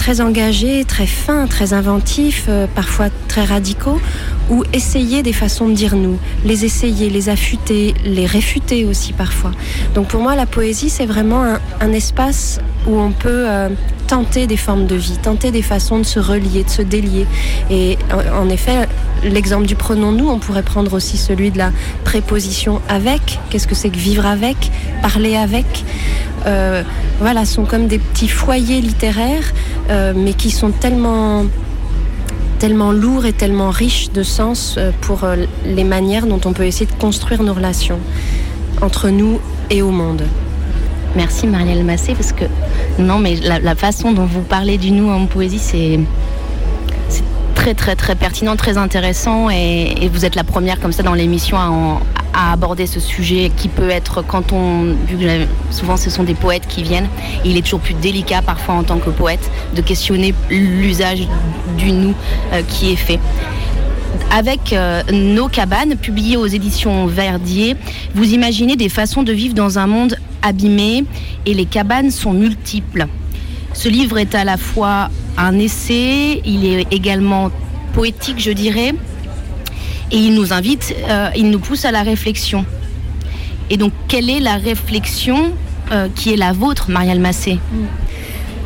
très 0.01 0.19
engagés, 0.19 0.83
très 0.83 1.05
fins, 1.05 1.45
très 1.45 1.73
inventifs, 1.73 2.45
euh, 2.49 2.65
parfois 2.73 3.09
très 3.27 3.45
radicaux, 3.45 4.01
ou 4.49 4.63
essayer 4.73 5.21
des 5.21 5.31
façons 5.31 5.67
de 5.67 5.75
dire 5.75 5.95
nous, 5.95 6.17
les 6.43 6.65
essayer, 6.65 7.07
les 7.11 7.29
affûter, 7.29 7.93
les 8.03 8.25
réfuter 8.25 8.83
aussi 8.83 9.13
parfois. 9.13 9.51
Donc 9.93 10.07
pour 10.07 10.19
moi, 10.19 10.35
la 10.35 10.47
poésie, 10.47 10.89
c'est 10.89 11.05
vraiment 11.05 11.43
un, 11.79 11.91
espace 11.93 12.59
où 12.87 12.97
on 12.97 13.11
peut 13.11 13.45
euh, 13.47 13.69
tenter 14.07 14.47
des 14.47 14.57
formes 14.57 14.87
de 14.87 14.95
vie, 14.95 15.19
tenter 15.21 15.51
des 15.51 15.61
façons 15.61 15.99
de 15.99 16.03
se 16.03 16.19
relier, 16.19 16.63
de 16.63 16.69
se 16.69 16.81
délier. 16.81 17.27
Et 17.69 17.99
en, 18.33 18.49
effet, 18.49 18.87
l'exemple 19.23 19.67
du 19.67 19.75
pronom 19.75 20.11
nous, 20.11 20.27
on 20.29 20.39
pourrait 20.39 20.63
prendre 20.63 20.93
aussi 20.93 21.17
celui 21.17 21.51
de 21.51 21.59
la 21.59 21.71
préposition 22.05 22.81
avec. 22.89 23.39
Qu'est-ce 23.51 23.67
que 23.67 23.75
c'est 23.75 23.91
que 23.91 23.97
vivre 23.97 24.25
avec, 24.25 24.71
parler 25.03 25.35
avec? 25.35 25.85
Euh, 26.45 26.83
voilà, 27.19 27.45
sont 27.45 27.65
comme 27.65 27.87
des 27.87 27.99
petits 27.99 28.27
foyers 28.27 28.81
littéraires, 28.81 29.53
euh, 29.89 30.13
mais 30.15 30.33
qui 30.33 30.51
sont 30.51 30.71
tellement 30.71 31.45
tellement 32.59 32.91
lourds 32.91 33.25
et 33.25 33.33
tellement 33.33 33.71
riches 33.71 34.11
de 34.11 34.21
sens 34.21 34.75
euh, 34.77 34.91
pour 35.01 35.25
les 35.65 35.83
manières 35.83 36.27
dont 36.27 36.39
on 36.45 36.53
peut 36.53 36.65
essayer 36.65 36.85
de 36.85 36.93
construire 36.93 37.41
nos 37.41 37.55
relations 37.55 37.97
entre 38.81 39.09
nous 39.09 39.39
et 39.71 39.81
au 39.81 39.89
monde. 39.89 40.23
Merci 41.15 41.47
Marielle 41.47 41.83
Massé, 41.83 42.13
parce 42.13 42.31
que 42.31 42.45
non, 42.99 43.17
mais 43.19 43.35
la, 43.35 43.75
façon 43.75 44.11
dont 44.11 44.25
vous 44.25 44.41
parlez 44.41 44.77
du 44.77 44.91
nous 44.91 45.09
en 45.09 45.25
poésie, 45.25 45.59
c'est 45.59 45.99
très 47.55 47.73
très 47.73 47.95
très 47.95 48.15
pertinent, 48.15 48.55
très 48.55 48.77
intéressant, 48.77 49.49
et, 49.49 49.95
et, 50.01 50.07
vous 50.07 50.23
êtes 50.23 50.35
la 50.35 50.43
première 50.43 50.79
comme 50.79 50.93
ça 50.93 51.03
dans 51.03 51.13
l'émission 51.13 51.57
à, 51.57 51.99
à 52.33 52.53
aborder 52.53 52.87
ce 52.87 52.99
sujet 52.99 53.51
qui 53.55 53.67
peut 53.67 53.89
être, 53.89 54.21
quand 54.21 54.53
on, 54.53 54.95
vu 55.07 55.17
que 55.17 55.45
souvent 55.69 55.97
ce 55.97 56.09
sont 56.09 56.23
des 56.23 56.33
poètes 56.33 56.67
qui 56.67 56.83
viennent, 56.83 57.09
il 57.45 57.57
est 57.57 57.61
toujours 57.61 57.79
plus 57.79 57.93
délicat 57.93 58.41
parfois 58.41 58.75
en 58.75 58.83
tant 58.83 58.97
que 58.97 59.09
poète 59.09 59.51
de 59.75 59.81
questionner 59.81 60.33
l'usage 60.49 61.27
du 61.77 61.91
nous 61.91 62.13
euh, 62.53 62.61
qui 62.67 62.91
est 62.91 62.97
fait. 62.97 63.19
Avec 64.31 64.71
euh, 64.71 65.03
Nos 65.11 65.47
cabanes, 65.47 65.95
publiées 65.95 66.37
aux 66.37 66.47
éditions 66.47 67.05
Verdier, 67.05 67.75
vous 68.15 68.33
imaginez 68.33 68.75
des 68.75 68.89
façons 68.89 69.23
de 69.23 69.33
vivre 69.33 69.53
dans 69.53 69.77
un 69.77 69.87
monde 69.87 70.15
abîmé 70.41 71.03
et 71.45 71.53
les 71.53 71.65
cabanes 71.65 72.11
sont 72.11 72.33
multiples. 72.33 73.07
Ce 73.73 73.89
livre 73.89 74.17
est 74.17 74.35
à 74.35 74.43
la 74.43 74.57
fois 74.57 75.09
un 75.37 75.57
essai, 75.59 76.41
il 76.45 76.65
est 76.65 76.87
également 76.91 77.51
poétique, 77.93 78.39
je 78.39 78.51
dirais, 78.51 78.93
et 80.11 80.17
il 80.17 80.33
nous 80.35 80.53
invite, 80.53 80.95
euh, 81.09 81.29
il 81.35 81.49
nous 81.49 81.59
pousse 81.59 81.85
à 81.85 81.91
la 81.91 82.03
réflexion. 82.03 82.65
Et 83.69 83.77
donc, 83.77 83.93
quelle 84.07 84.29
est 84.29 84.39
la 84.39 84.55
réflexion 84.55 85.53
euh, 85.91 86.09
qui 86.13 86.33
est 86.33 86.37
la 86.37 86.51
vôtre, 86.51 86.89
Marielle 86.89 87.21
Massé? 87.21 87.59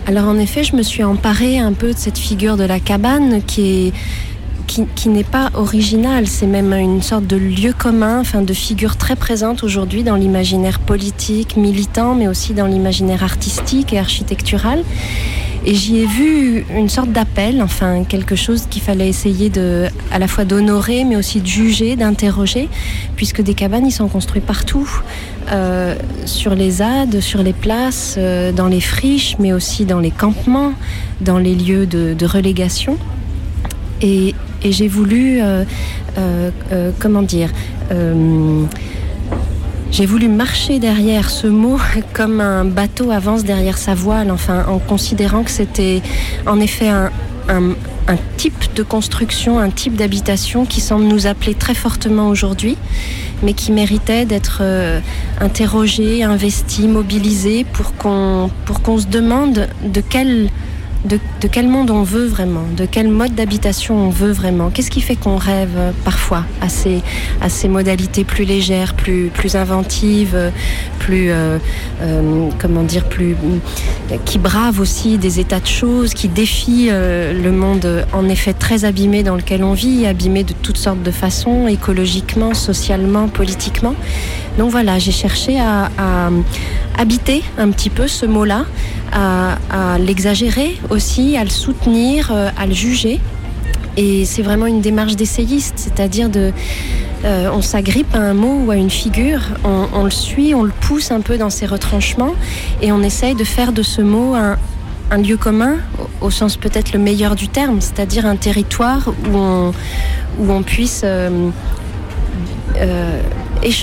Alors, 0.07 0.27
en 0.27 0.37
effet, 0.37 0.63
je 0.63 0.75
me 0.75 0.81
suis 0.81 1.03
emparée 1.03 1.59
un 1.59 1.73
peu 1.73 1.93
de 1.93 1.97
cette 1.97 2.17
figure 2.17 2.57
de 2.57 2.63
la 2.63 2.79
cabane 2.79 3.41
qui, 3.43 3.93
n'est 5.07 5.23
pas 5.23 5.51
originale, 5.53 6.27
c'est 6.27 6.47
même 6.47 6.73
une 6.73 7.01
sorte 7.01 7.27
de 7.27 7.37
lieu 7.37 7.73
commun, 7.73 8.19
enfin 8.19 8.41
de 8.41 8.53
figure 8.53 8.97
très 8.97 9.15
présente 9.15 9.63
aujourd'hui 9.63 10.03
dans 10.03 10.15
l'imaginaire 10.15 10.79
politique, 10.79 11.55
militant, 11.55 12.15
mais 12.15 12.27
aussi 12.27 12.53
dans 12.53 12.65
l'imaginaire 12.65 13.23
artistique 13.23 13.93
et 13.93 13.99
architectural. 13.99 14.83
Et 15.67 15.73
j'y 15.73 15.97
ai 15.97 16.05
vu 16.05 16.63
une 16.69 16.89
sorte 16.89 17.11
d'appel, 17.11 17.59
enfin 17.63 18.03
quelque 18.03 18.35
chose 18.35 18.67
qu'il 18.69 18.83
fallait 18.83 19.09
essayer 19.09 19.49
de, 19.49 19.87
à 20.11 20.19
la 20.19 20.27
fois 20.27 20.45
d'honorer, 20.45 21.03
mais 21.05 21.15
aussi 21.15 21.41
de 21.41 21.47
juger, 21.47 21.95
d'interroger, 21.95 22.69
puisque 23.15 23.41
des 23.41 23.55
cabanes, 23.55 23.87
ils 23.87 23.91
sont 23.91 24.07
construits 24.07 24.41
partout, 24.41 24.87
euh, 25.51 25.95
sur 26.25 26.53
les 26.53 26.69
ZAD, 26.69 27.19
sur 27.19 27.41
les 27.41 27.53
places, 27.53 28.13
euh, 28.19 28.51
dans 28.51 28.67
les 28.67 28.79
friches, 28.79 29.37
mais 29.39 29.53
aussi 29.53 29.85
dans 29.85 29.99
les 29.99 30.11
campements, 30.11 30.73
dans 31.21 31.39
les 31.39 31.55
lieux 31.55 31.87
de, 31.87 32.25
relégation. 32.25 32.97
Et, 34.03 34.35
j'ai 34.63 34.87
voulu, 34.87 35.41
euh, 35.41 36.91
comment 36.99 37.21
dire, 37.21 37.49
j'ai 39.95 40.05
voulu 40.05 40.27
marcher 40.27 40.79
derrière 40.79 41.29
ce 41.29 41.47
mot 41.47 41.79
comme 42.13 42.41
un 42.41 42.65
bateau 42.65 43.11
avance 43.11 43.45
derrière 43.45 43.77
sa 43.77 43.95
voile, 43.95 44.29
enfin 44.29 44.65
en 44.67 44.77
considérant 44.77 45.43
que 45.43 45.51
c'était 45.51 46.01
en 46.45 46.59
effet 46.59 46.89
un, 46.89 47.11
type 48.35 48.73
de 48.75 48.83
construction, 48.83 49.57
un 49.57 49.69
type 49.69 49.95
d'habitation 49.95 50.65
qui 50.65 50.81
semble 50.81 51.05
nous 51.05 51.27
appeler 51.27 51.53
très 51.53 51.73
fortement 51.73 52.27
aujourd'hui, 52.27 52.77
mais 53.41 53.53
qui 53.53 53.71
méritait 53.71 54.25
d'être 54.25 54.59
euh, 54.61 54.99
interrogé, 55.39 56.23
investi, 56.23 56.89
mobilisé 56.89 57.63
pour 57.63 57.95
qu'on 57.95 58.49
pour 58.65 58.81
qu'on 58.81 58.97
se 58.97 59.07
demande 59.07 59.69
de 59.81 60.01
quelle 60.01 60.49
de, 61.05 61.19
quel 61.47 61.67
monde 61.67 61.91
on 61.91 62.03
veut 62.03 62.25
vraiment, 62.25 62.63
de 62.75 62.85
quel 62.85 63.07
mode 63.07 63.35
d'habitation 63.35 63.95
on 63.95 64.09
veut 64.09 64.31
vraiment. 64.31 64.69
Qu'est-ce 64.69 64.89
qui 64.89 65.01
fait 65.01 65.15
qu'on 65.15 65.37
rêve 65.37 65.73
euh, 65.77 65.91
parfois 66.03 66.43
à 66.61 66.69
ces, 66.69 67.67
modalités 67.67 68.23
plus 68.23 68.45
légères, 68.45 68.93
plus, 68.93 69.29
plus 69.33 69.55
inventives, 69.55 70.51
plus, 70.99 71.29
euh, 71.29 71.57
euh, 72.01 72.49
comment 72.59 72.83
dire, 72.83 73.07
plus, 73.07 73.35
qui 74.25 74.39
bravent 74.39 74.79
aussi 74.79 75.17
des 75.17 75.39
états 75.39 75.59
de 75.59 75.67
choses, 75.67 76.13
qui 76.13 76.27
défient 76.27 76.89
le 76.91 77.51
monde 77.51 78.05
en 78.13 78.27
effet 78.29 78.53
très 78.53 78.85
abîmé 78.85 79.23
dans 79.23 79.35
lequel 79.35 79.63
on 79.63 79.73
vit, 79.73 80.05
abîmé 80.05 80.43
de 80.43 80.53
toutes 80.53 80.77
sortes 80.77 81.01
de 81.01 81.11
façons, 81.11 81.67
écologiquement, 81.67 82.53
socialement, 82.53 83.27
politiquement. 83.27 83.95
Donc 84.57 84.71
voilà, 84.71 84.99
j'ai 84.99 85.11
cherché 85.11 85.59
à, 85.59 85.89
habiter 86.97 87.43
un 87.57 87.71
petit 87.71 87.89
peu 87.89 88.07
ce 88.07 88.25
mot-là, 88.25 88.65
à, 89.11 89.97
l'exagérer 89.99 90.77
aussi, 90.89 91.37
à 91.37 91.43
le 91.43 91.49
soutenir, 91.49 92.31
euh, 92.31 92.49
à 92.57 92.65
le 92.65 92.73
juger. 92.73 93.19
Et 93.97 94.25
c'est 94.25 94.41
vraiment 94.41 94.65
une 94.65 94.81
démarche 94.81 95.15
d'essayiste, 95.15 95.75
c'est-à-dire 95.77 96.29
de, 96.29 96.51
euh, 97.23 97.49
on 97.53 97.61
s'agrippe 97.61 98.13
à 98.13 98.19
un 98.19 98.33
mot 98.33 98.65
ou 98.65 98.71
à 98.71 98.75
une 98.75 98.89
figure, 98.89 99.41
on, 99.63 100.03
le 100.03 100.09
suit, 100.09 100.53
on 100.53 100.63
le 100.63 100.73
pousse 100.81 101.11
un 101.11 101.21
peu 101.21 101.37
dans 101.37 101.49
ses 101.49 101.65
retranchements 101.65 102.35
et 102.81 102.91
on 102.91 103.01
essaye 103.01 103.35
de 103.35 103.45
faire 103.45 103.71
de 103.71 103.83
ce 103.83 104.01
mot 104.01 104.35
un, 104.35 104.57
lieu 105.17 105.37
commun, 105.37 105.77
au, 106.19 106.29
sens 106.29 106.57
peut-être 106.57 106.91
le 106.91 106.99
meilleur 106.99 107.35
du 107.35 107.47
terme, 107.47 107.79
c'est-à-dire 107.79 108.25
un 108.25 108.35
territoire 108.35 109.13
où 109.31 109.37
on, 110.49 110.63
puisse 110.63 111.01
euh, 111.05 111.49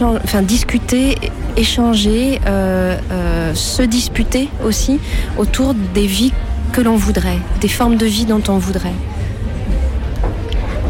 enfin, 0.02 0.42
discuter, 0.42 1.16
échanger, 1.56 2.40
euh, 2.46 2.96
euh, 3.10 3.54
se 3.54 3.82
disputer 3.82 4.48
aussi 4.64 4.98
autour 5.38 5.74
des 5.74 6.06
vies 6.06 6.32
que 6.72 6.80
l'on 6.80 6.96
voudrait, 6.96 7.38
des 7.60 7.68
formes 7.68 7.96
de 7.96 8.06
vie 8.06 8.24
dont 8.24 8.42
on 8.48 8.58
voudrait. 8.58 8.94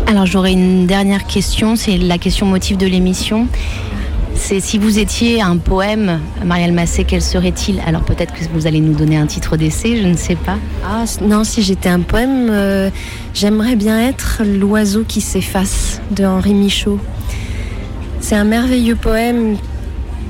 Alors 0.07 0.27
j'aurais 0.27 0.53
une 0.53 0.87
dernière 0.87 1.27
question, 1.27 1.75
c'est 1.75 1.97
la 1.97 2.19
question 2.19 2.47
motif 2.47 2.77
de 2.77 2.87
l'émission. 2.87 3.49
C'est 4.35 4.61
si 4.61 4.79
vous 4.79 4.99
étiez 4.99 5.41
un 5.41 5.57
poème, 5.57 6.21
Marielle 6.45 6.73
Massé, 6.73 7.05
quel 7.05 7.23
serait-il? 7.23 7.81
Alors 7.87 8.03
peut-être 8.03 8.33
que 8.35 8.41
vous 8.53 8.67
allez 8.67 8.81
nous 8.81 8.95
donner 8.95 9.17
un 9.17 9.27
titre 9.27 9.57
d'essai, 9.57 9.99
je 10.03 10.07
ne 10.07 10.17
sais 10.17 10.35
pas. 10.35 10.59
Ah 10.85 11.05
non, 11.21 11.45
si 11.45 11.63
j'étais 11.63 11.89
un 11.89 12.01
poème, 12.01 12.49
euh, 12.51 12.91
j'aimerais 13.35 13.77
bien 13.77 14.01
être 14.01 14.43
L'oiseau 14.45 15.05
qui 15.07 15.21
s'efface 15.21 16.01
de 16.11 16.25
Henri 16.25 16.55
Michaud. 16.55 16.99
C'est 18.33 18.39
un 18.39 18.45
merveilleux 18.45 18.97
poème 18.97 19.59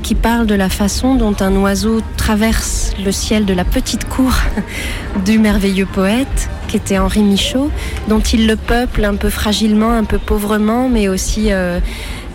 qui 0.03 0.17
parle 0.17 0.49
de 0.49 0.57
la 0.57 0.69
façon 0.69 1.15
dont 1.15 1.37
un 1.39 1.55
oiseau 1.55 2.01
traverse 2.17 2.95
le 2.99 3.13
ciel 3.13 3.45
de 3.45 3.55
la 3.55 3.63
petite 3.63 4.09
cour 4.09 4.33
du 5.25 5.39
merveilleux 5.39 5.87
poète 5.87 6.51
qui 6.67 6.79
était 6.79 6.99
Henri 6.99 7.23
Michaud, 7.23 7.71
dont 8.09 8.19
il 8.19 8.49
le 8.49 8.57
peuple 8.57 9.05
un 9.05 9.15
peu 9.15 9.31
fragilement, 9.31 9.93
un 9.93 10.03
peu 10.03 10.19
pauvrement, 10.19 10.89
mais 10.89 11.07
aussi 11.07 11.53
euh, 11.53 11.79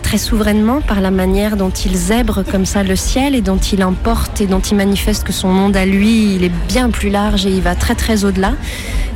très 0.02 0.16
souverainement 0.16 0.80
par 0.80 1.02
la 1.02 1.10
manière 1.10 1.58
dont 1.58 1.68
il 1.68 1.94
zèbre 1.94 2.44
comme 2.50 2.64
ça 2.64 2.82
le 2.82 2.96
ciel 2.96 3.34
et 3.34 3.42
dont 3.42 3.58
il 3.58 3.84
emporte 3.84 4.40
et 4.40 4.46
dont 4.46 4.60
il 4.60 4.74
manifeste 4.78 5.22
que 5.22 5.34
son 5.34 5.48
monde 5.48 5.76
à 5.76 5.84
lui, 5.84 6.34
il 6.34 6.44
est 6.44 6.66
bien 6.66 6.88
plus 6.88 7.10
large 7.10 7.44
et 7.44 7.50
il 7.50 7.60
va 7.60 7.74
très 7.74 7.94
très 7.94 8.24
au-delà. 8.24 8.54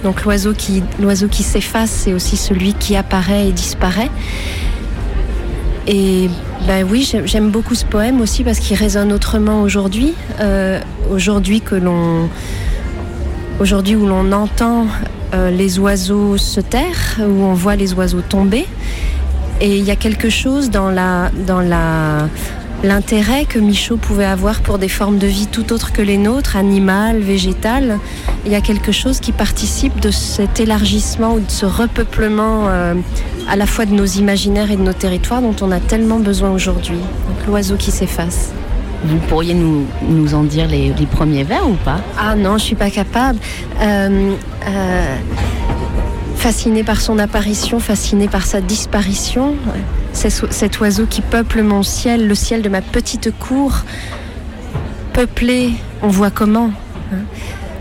Donc 0.05 0.23
l'oiseau 0.25 0.53
qui, 0.53 0.83
l'oiseau 1.01 1.29
qui 1.29 1.45
s'efface, 1.45 1.89
c'est 1.91 2.13
aussi 2.13 2.37
celui 2.37 2.75
qui 2.75 2.95
apparaît 2.95 3.49
et 3.49 3.53
disparaît. 3.53 4.11
Et 5.87 6.29
ben 6.67 6.87
oui, 6.89 7.11
j'aime 7.25 7.51
beaucoup 7.51 7.75
ce 7.75 7.85
poème 7.85 8.21
aussi 8.21 8.45
parce 8.45 8.61
qu'il 8.61 8.77
résonne 8.77 9.13
autrement 9.13 9.63
aujourd'hui. 9.63 10.15
Euh, 10.41 10.81
aujourd'hui 11.11 11.61
que 11.61 11.75
l'on, 11.75 12.29
aujourd'hui 13.59 13.97
où 13.97 14.07
l'on 14.07 14.31
entend 14.33 14.87
euh, 15.35 15.51
les 15.51 15.79
oiseaux 15.79 16.37
se 16.37 16.61
taire, 16.61 17.19
où 17.21 17.43
on 17.43 17.55
voit 17.55 17.75
les 17.75 17.95
oiseaux 17.95 18.21
tomber. 18.21 18.67
Et 19.61 19.79
il 19.79 19.85
y 19.85 19.91
a 19.91 19.97
quelque 19.97 20.31
chose 20.31 20.71
dans 20.71 20.91
la, 20.91 21.31
dans 21.47 21.61
la, 21.61 22.29
l'intérêt 22.83 23.45
que 23.45 23.59
Michaud 23.59 23.97
pouvait 23.97 24.25
avoir 24.25 24.61
pour 24.61 24.79
des 24.79 24.89
formes 24.89 25.19
de 25.19 25.27
vie 25.27 25.47
tout 25.47 25.73
autres 25.73 25.93
que 25.93 26.03
les 26.03 26.19
nôtres, 26.19 26.57
animales, 26.57 27.21
végétales. 27.21 27.99
Il 28.45 28.53
y 28.53 28.55
a 28.55 28.61
quelque 28.61 28.93
chose 28.93 29.21
qui 29.21 29.33
participe 29.33 30.01
de 30.01 30.11
cet 30.11 30.61
élargissement 30.61 31.35
ou 31.35 31.41
de 31.41 31.51
ce 31.51 31.67
repeuplement 31.67 32.69
euh, 32.69 32.95
à 33.49 33.57
la 33.57 33.67
fois 33.67 33.87
de 33.87 33.93
nos 33.93 34.07
imaginaires 34.07 34.71
et 34.71 34.77
de 34.77 34.83
nos 34.83 34.93
territoires 34.93 35.43
dont 35.43 35.57
on 35.61 35.71
a 35.71 35.81
tellement 35.81 36.19
besoin 36.19 36.51
aujourd'hui. 36.51 36.99
Donc 36.99 37.47
l'oiseau 37.47 37.77
qui 37.77 37.91
s'efface. 37.91 38.53
Vous 39.05 39.19
pourriez 39.29 39.55
nous, 39.55 39.85
nous 40.09 40.35
en 40.35 40.45
dire 40.45 40.69
les, 40.69 40.93
les 40.93 41.07
premiers 41.07 41.43
vers 41.43 41.69
ou 41.69 41.75
pas? 41.85 42.01
Ah 42.17 42.37
non, 42.37 42.59
je 42.59 42.65
suis 42.65 42.77
pas 42.77 42.91
capable. 42.91 43.39
Euh, 43.81 44.35
euh, 44.69 45.17
fasciné 46.37 46.85
par 46.85 47.01
son 47.01 47.19
apparition, 47.19 47.81
fasciné 47.81 48.29
par 48.29 48.47
sa 48.47 48.61
disparition. 48.61 49.55
Cet 50.13 50.81
oiseau 50.81 51.07
qui 51.07 51.21
peuple 51.21 51.63
mon 51.63 51.83
ciel, 51.83 52.29
le 52.29 52.35
ciel 52.35 52.63
de 52.63 52.69
ma 52.69 52.83
petite 52.83 53.37
cour, 53.39 53.73
peuplé, 55.13 55.73
on 56.03 56.09
voit 56.09 56.31
comment. 56.31 56.71
Hein. 57.13 57.25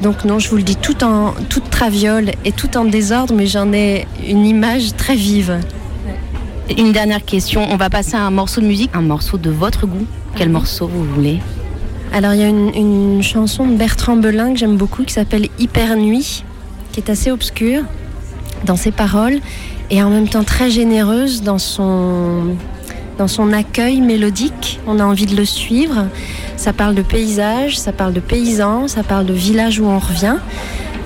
Donc 0.02 0.26
non, 0.26 0.40
je 0.40 0.50
vous 0.50 0.58
le 0.58 0.64
dis, 0.64 0.76
tout 0.76 1.04
en 1.04 1.34
toute 1.50 1.70
traviole 1.70 2.32
et 2.44 2.52
tout 2.52 2.76
en 2.78 2.86
désordre, 2.86 3.36
mais 3.36 3.46
j'en 3.46 3.72
ai 3.72 4.08
une 4.28 4.46
image 4.46 4.96
très 4.96 5.16
vive. 5.16 5.60
Une 6.76 6.92
dernière 6.92 7.24
question, 7.24 7.68
on 7.70 7.76
va 7.76 7.90
passer 7.90 8.16
à 8.16 8.22
un 8.22 8.32
morceau 8.32 8.62
de 8.62 8.66
musique, 8.66 8.90
un 8.94 9.02
morceau 9.02 9.38
de 9.38 9.50
votre 9.50 9.86
goût. 9.86 10.08
Quel 10.36 10.48
mhm. 10.48 10.54
morceau 10.54 10.88
vous 10.88 11.04
voulez? 11.04 11.40
Alors 12.14 12.34
il 12.34 12.42
y 12.42 12.44
a 12.44 12.48
une, 12.48 12.74
une 12.76 13.24
chanson 13.24 13.68
de 13.68 13.76
Bertrand 13.76 14.18
Belin 14.18 14.54
que 14.54 14.60
j'aime 14.60 14.78
beaucoup 14.78 15.04
qui 15.04 15.14
s'appelle 15.14 15.48
Hyper 15.60 15.96
Nuit, 15.96 16.44
qui 16.92 17.00
est 17.00 17.10
assez 17.10 17.32
obscure 17.32 17.84
dans 18.66 18.76
ses 18.76 18.92
paroles 18.92 19.40
et 19.92 20.02
en 20.02 20.10
même 20.10 20.28
temps 20.30 20.46
très 20.46 20.72
généreuse 20.72 21.44
dans 21.44 21.58
son, 21.58 22.56
dans 23.18 23.28
son 23.28 23.52
accueil 23.52 24.00
mélodique. 24.00 24.80
On 24.88 25.00
a 25.00 25.04
envie 25.04 25.26
de 25.26 25.36
le 25.36 25.46
suivre. 25.46 26.08
Ça 26.56 26.72
parle 26.72 26.96
de 26.96 27.02
paysage, 27.02 27.78
ça 27.78 27.92
parle 27.92 28.14
de 28.14 28.22
paysans, 28.22 28.88
ça 28.88 29.04
parle 29.04 29.26
de 29.26 29.34
village 29.34 29.80
où 29.80 29.86
on 29.86 30.00
revient. 30.00 30.38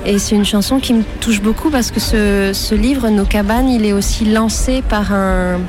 Et 0.06 0.20
c'est 0.20 0.36
une 0.36 0.46
chanson 0.46 0.80
qui 0.80 0.94
me 0.94 1.04
touche 1.20 1.42
beaucoup 1.42 1.72
parce 1.72 1.90
que 1.90 2.00
ce, 2.00 2.52
ce, 2.54 2.76
livre, 2.76 3.10
Nos 3.10 3.26
cabanes, 3.26 3.70
il 3.70 3.86
est 3.86 3.94
aussi 3.94 4.26
lancé 4.26 4.84
par 4.88 5.12
un, 5.12 5.60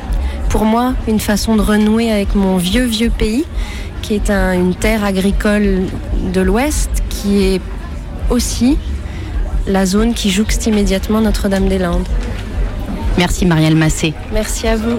pour 0.50 0.66
moi, 0.66 0.92
une 1.09 1.20
façon 1.20 1.57
de 1.57 1.62
renouer 1.62 2.12
avec 2.12 2.35
mon 2.35 2.59
vieux, 2.59 2.85
vieux 2.85 3.09
pays, 3.09 3.46
qui 4.02 4.12
est 4.12 4.29
un, 4.29 4.52
une 4.52 4.74
terre 4.74 5.05
agricole 5.05 5.85
de 6.35 6.40
l'Ouest, 6.42 6.90
qui 7.09 7.44
est 7.44 7.62
aussi 8.29 8.76
la 9.66 9.87
zone 9.87 10.12
qui 10.12 10.29
jouxte 10.29 10.66
immédiatement 10.66 11.22
Notre-Dame-des-Landes. 11.22 12.07
Merci 13.18 13.46
Marielle 13.46 13.76
Massé. 13.76 14.12
Merci 14.33 14.68
à 14.68 14.76
vous. 14.76 14.98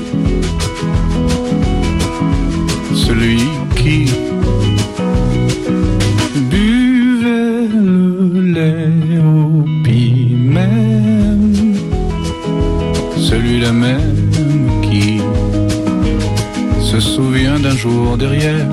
derrière, 18.17 18.67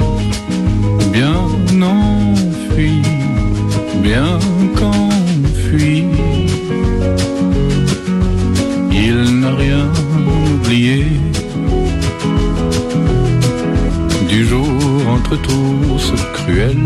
bien 1.12 1.34
enfui, 1.82 3.00
bien 4.02 4.38
qu'enfui. 4.76 6.04
Il 8.92 9.40
n'a 9.40 9.54
rien 9.54 9.88
oublié 10.56 11.06
du 14.28 14.44
jour 14.44 14.68
entre 15.08 15.36
tous 15.36 16.12
cruel 16.34 16.77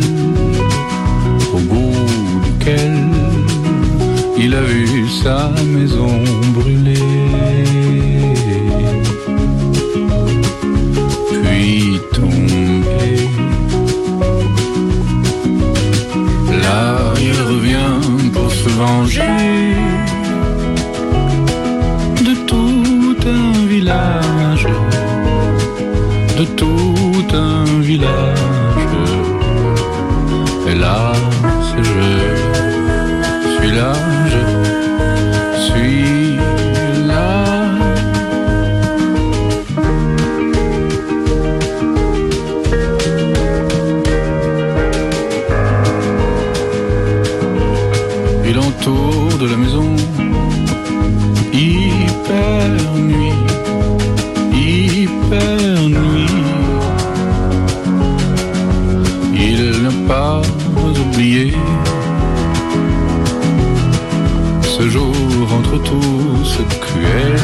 entre 65.62 65.78
tous 65.82 66.58
cruel, 66.80 67.36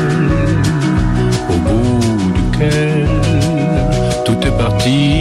au 1.51 1.57
bout 1.69 2.33
duquel 2.35 3.09
tout 4.25 4.39
est 4.47 4.59
parti. 4.59 5.18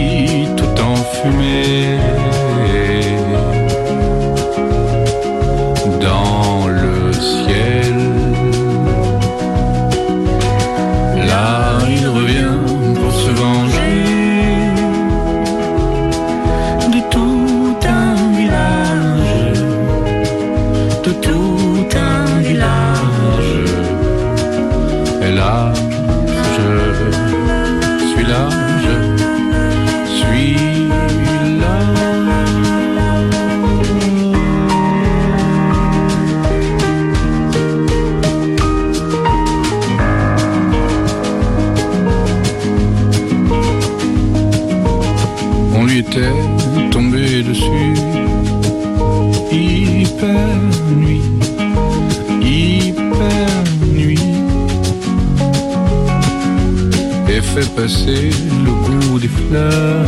Fleurs. 59.48 60.04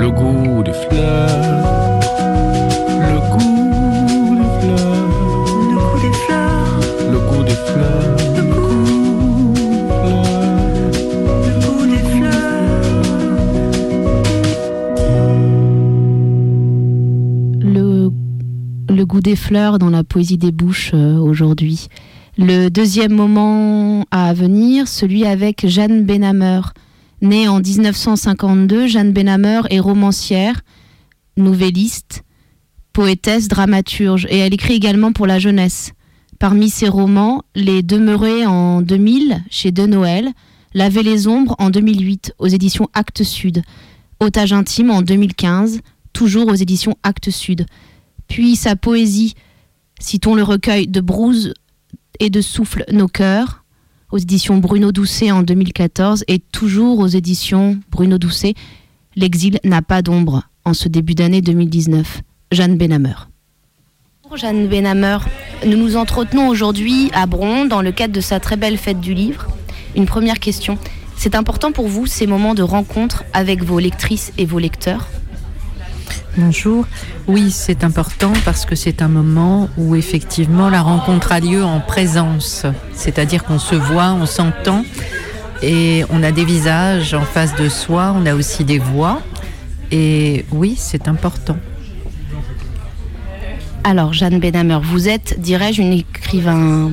Le 0.00 0.10
goût 0.10 0.62
des 0.62 0.72
fleurs. 0.72 1.28
Le 3.00 3.18
goût 3.32 4.36
des 4.36 4.50
fleurs. 4.60 5.10
Le 5.70 5.78
goût 5.80 5.98
des 6.02 6.12
fleurs. 6.22 6.80
Le 7.12 7.18
goût 7.18 7.42
des 7.42 7.58
fleurs. 7.68 8.16
Le 8.36 8.42
goût, 8.52 8.84
le 11.48 11.54
goût 11.66 11.86
des 11.86 12.04
fleurs. 12.14 12.54
le, 17.60 18.10
le 18.94 19.04
goût 19.04 19.20
des 19.20 19.36
fleurs 19.36 19.78
dans 19.78 19.90
la 19.90 20.04
poésie 20.04 20.38
des 20.38 20.52
bouches 20.52 20.92
euh, 20.94 21.18
aujourd'hui. 21.18 21.88
Le 22.36 22.68
deuxième 22.68 23.12
moment 23.12 24.06
à 24.10 24.34
venir, 24.34 24.88
celui 24.88 25.24
avec 25.24 25.68
Jeanne 25.68 26.04
Benhamer. 26.04 26.62
Née 27.22 27.46
en 27.46 27.60
1952, 27.60 28.88
Jeanne 28.88 29.12
Benhamer 29.12 29.60
est 29.70 29.78
romancière, 29.78 30.62
nouvelliste, 31.36 32.24
poétesse, 32.92 33.46
dramaturge 33.46 34.26
et 34.30 34.38
elle 34.38 34.52
écrit 34.52 34.74
également 34.74 35.12
pour 35.12 35.28
la 35.28 35.38
jeunesse. 35.38 35.92
Parmi 36.40 36.70
ses 36.70 36.88
romans, 36.88 37.42
Les 37.54 37.84
Demeurés 37.84 38.46
en 38.46 38.82
2000 38.82 39.44
chez 39.48 39.70
De 39.70 39.86
Noël, 39.86 40.32
Laver 40.74 41.04
les 41.04 41.28
ombres 41.28 41.54
en 41.60 41.70
2008 41.70 42.34
aux 42.40 42.48
éditions 42.48 42.88
Actes 42.94 43.22
Sud, 43.22 43.62
Otage 44.18 44.52
intime 44.52 44.90
en 44.90 45.02
2015, 45.02 45.82
toujours 46.12 46.48
aux 46.48 46.54
éditions 46.54 46.96
Actes 47.04 47.30
Sud. 47.30 47.64
Puis 48.26 48.56
sa 48.56 48.74
poésie, 48.74 49.34
citons 50.00 50.34
le 50.34 50.42
recueil 50.42 50.88
de 50.88 51.00
Brouze 51.00 51.54
et 52.20 52.30
de 52.30 52.40
Souffle 52.40 52.84
nos 52.92 53.08
cœurs, 53.08 53.64
aux 54.10 54.18
éditions 54.18 54.58
Bruno 54.58 54.92
Doucet 54.92 55.30
en 55.30 55.42
2014, 55.42 56.24
et 56.28 56.38
toujours 56.38 57.00
aux 57.00 57.08
éditions 57.08 57.78
Bruno 57.90 58.18
Doucet, 58.18 58.54
L'exil 59.16 59.60
n'a 59.62 59.80
pas 59.80 60.02
d'ombre 60.02 60.42
en 60.64 60.74
ce 60.74 60.88
début 60.88 61.14
d'année 61.14 61.40
2019. 61.40 62.22
Jeanne 62.50 62.76
Benhamer. 62.76 63.28
Bonjour 64.24 64.36
Jeanne 64.38 64.66
Benhamer, 64.66 65.18
nous 65.64 65.76
nous 65.76 65.96
entretenons 65.96 66.48
aujourd'hui 66.48 67.10
à 67.14 67.26
Bron 67.26 67.66
dans 67.66 67.80
le 67.80 67.92
cadre 67.92 68.12
de 68.12 68.20
sa 68.20 68.40
très 68.40 68.56
belle 68.56 68.76
fête 68.76 69.00
du 69.00 69.14
livre. 69.14 69.46
Une 69.94 70.06
première 70.06 70.40
question. 70.40 70.78
C'est 71.16 71.36
important 71.36 71.70
pour 71.70 71.86
vous 71.86 72.06
ces 72.06 72.26
moments 72.26 72.54
de 72.54 72.62
rencontre 72.64 73.22
avec 73.32 73.62
vos 73.62 73.78
lectrices 73.78 74.32
et 74.36 74.46
vos 74.46 74.58
lecteurs? 74.58 75.08
Bonjour. 76.36 76.84
Oui, 77.28 77.52
c'est 77.52 77.84
important 77.84 78.32
parce 78.44 78.66
que 78.66 78.74
c'est 78.74 79.02
un 79.02 79.08
moment 79.08 79.68
où 79.78 79.94
effectivement 79.94 80.68
la 80.68 80.82
rencontre 80.82 81.30
a 81.30 81.38
lieu 81.38 81.62
en 81.62 81.78
présence. 81.78 82.66
C'est-à-dire 82.92 83.44
qu'on 83.44 83.60
se 83.60 83.76
voit, 83.76 84.12
on 84.14 84.26
s'entend 84.26 84.84
et 85.62 86.04
on 86.10 86.24
a 86.24 86.32
des 86.32 86.44
visages 86.44 87.14
en 87.14 87.22
face 87.22 87.54
de 87.54 87.68
soi, 87.68 88.12
on 88.16 88.26
a 88.26 88.34
aussi 88.34 88.64
des 88.64 88.80
voix. 88.80 89.22
Et 89.92 90.44
oui, 90.50 90.74
c'est 90.76 91.06
important. 91.06 91.56
Alors, 93.84 94.12
Jeanne 94.12 94.40
Benhamer, 94.40 94.80
vous 94.82 95.08
êtes, 95.08 95.38
dirais-je, 95.38 95.82
une 95.82 95.92
écrivain 95.92 96.90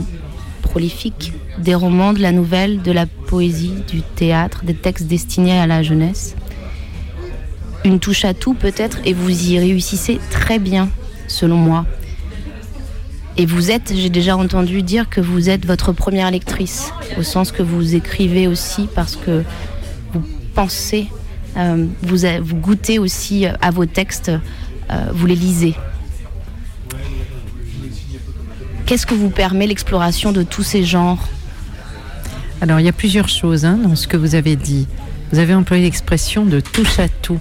prolifique 0.62 1.34
des 1.58 1.74
romans, 1.74 2.14
de 2.14 2.20
la 2.20 2.32
nouvelle, 2.32 2.84
de 2.84 2.92
la 2.92 3.08
poésie, 3.08 3.74
du 3.90 4.04
théâtre, 4.04 4.64
des 4.66 4.76
textes 4.76 5.08
destinés 5.08 5.60
à 5.60 5.66
la 5.66 5.82
jeunesse? 5.82 6.36
Une 7.84 8.00
touche 8.00 8.26
à 8.26 8.34
tout 8.34 8.54
peut-être, 8.54 9.00
et 9.06 9.14
vous 9.14 9.50
y 9.50 9.60
réussissez 9.60 10.20
très 10.30 10.60
bien, 10.60 10.90
selon 11.28 11.58
moi. 11.58 11.86
Et 13.38 13.46
vous 13.46 13.72
êtes, 13.72 13.94
j'ai 13.96 14.10
déjà 14.10 14.36
entendu 14.36 14.82
dire 14.82 15.10
que 15.10 15.22
vous 15.22 15.50
êtes 15.50 15.66
votre 15.66 15.94
première 15.94 16.30
lectrice, 16.32 16.94
au 17.18 17.24
sens 17.24 17.52
que 17.52 17.64
vous 17.64 17.96
écrivez 17.96 18.48
aussi 18.48 18.88
parce 18.94 19.16
que 19.16 19.44
vous 20.14 20.22
pensez, 20.54 21.08
euh, 21.58 21.88
vous, 22.04 22.56
goûtez 22.56 23.00
aussi 23.00 23.46
à 23.46 23.72
vos 23.72 23.86
textes, 23.86 24.32
euh, 24.92 25.06
vous 25.14 25.26
les 25.26 25.36
lisez. 25.36 25.76
Qu'est-ce 28.86 29.06
que 29.06 29.14
vous 29.14 29.30
permet 29.30 29.66
l'exploration 29.66 30.34
de 30.34 30.44
tous 30.44 30.64
ces 30.64 30.84
genres? 30.84 31.30
Alors, 32.60 32.80
il 32.80 32.86
y 32.86 32.90
a 32.90 32.94
plusieurs 32.94 33.30
choses 33.30 33.64
hein, 33.64 33.80
dans 33.82 33.96
ce 33.96 34.08
que 34.08 34.18
vous 34.18 34.36
avez 34.36 34.58
dit. 34.58 34.88
Vous 35.32 35.40
avez 35.40 35.54
employé 35.54 35.84
l'expression 35.84 36.46
de 36.46 36.60
touche 36.60 37.00
à 37.00 37.08
tout. 37.08 37.40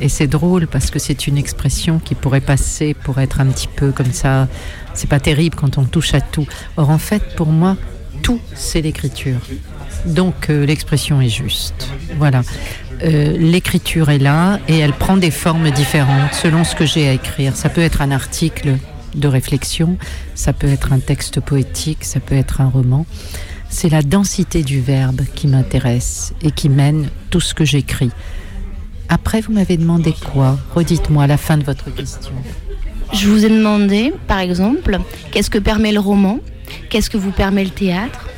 Et 0.00 0.08
c'est 0.08 0.26
drôle 0.26 0.66
parce 0.66 0.90
que 0.90 0.98
c'est 0.98 1.26
une 1.26 1.36
expression 1.36 1.98
qui 1.98 2.14
pourrait 2.14 2.40
passer 2.40 2.94
pour 2.94 3.18
être 3.20 3.40
un 3.40 3.46
petit 3.46 3.68
peu 3.68 3.92
comme 3.92 4.12
ça. 4.12 4.48
C'est 4.94 5.08
pas 5.08 5.20
terrible 5.20 5.56
quand 5.56 5.78
on 5.78 5.84
touche 5.84 6.14
à 6.14 6.20
tout. 6.20 6.46
Or, 6.76 6.90
en 6.90 6.98
fait, 6.98 7.34
pour 7.36 7.48
moi, 7.48 7.76
tout, 8.22 8.40
c'est 8.54 8.80
l'écriture. 8.80 9.38
Donc, 10.06 10.50
euh, 10.50 10.66
l'expression 10.66 11.20
est 11.20 11.28
juste. 11.28 11.88
Voilà. 12.18 12.42
Euh, 13.02 13.36
l'écriture 13.36 14.10
est 14.10 14.18
là 14.18 14.60
et 14.68 14.78
elle 14.78 14.92
prend 14.92 15.16
des 15.16 15.30
formes 15.30 15.70
différentes 15.70 16.34
selon 16.34 16.64
ce 16.64 16.74
que 16.74 16.86
j'ai 16.86 17.08
à 17.08 17.12
écrire. 17.12 17.56
Ça 17.56 17.68
peut 17.68 17.80
être 17.80 18.02
un 18.02 18.12
article 18.12 18.76
de 19.14 19.28
réflexion, 19.28 19.98
ça 20.34 20.52
peut 20.52 20.68
être 20.68 20.92
un 20.92 20.98
texte 20.98 21.40
poétique, 21.40 22.04
ça 22.04 22.20
peut 22.20 22.36
être 22.36 22.60
un 22.60 22.68
roman. 22.68 23.06
C'est 23.74 23.88
la 23.88 24.02
densité 24.02 24.62
du 24.62 24.80
verbe 24.80 25.22
qui 25.34 25.48
m'intéresse 25.48 26.34
et 26.42 26.50
qui 26.50 26.68
mène 26.68 27.08
tout 27.30 27.40
ce 27.40 27.54
que 27.54 27.64
j'écris. 27.64 28.10
Après, 29.08 29.40
vous 29.40 29.52
m'avez 29.52 29.78
demandé 29.78 30.14
quoi? 30.32 30.58
Redites-moi 30.74 31.24
à 31.24 31.26
la 31.26 31.38
fin 31.38 31.56
de 31.56 31.64
votre 31.64 31.92
question. 31.92 32.32
Je 33.14 33.26
vous 33.28 33.44
ai 33.46 33.48
demandé, 33.48 34.12
par 34.28 34.40
exemple, 34.40 34.98
qu'est-ce 35.32 35.48
que 35.48 35.58
permet 35.58 35.90
le 35.90 36.00
roman? 36.00 36.38
Qu'est-ce 36.90 37.08
que 37.08 37.16
vous 37.16 37.32
permet 37.32 37.64
le 37.64 37.70
théâtre? 37.70 38.28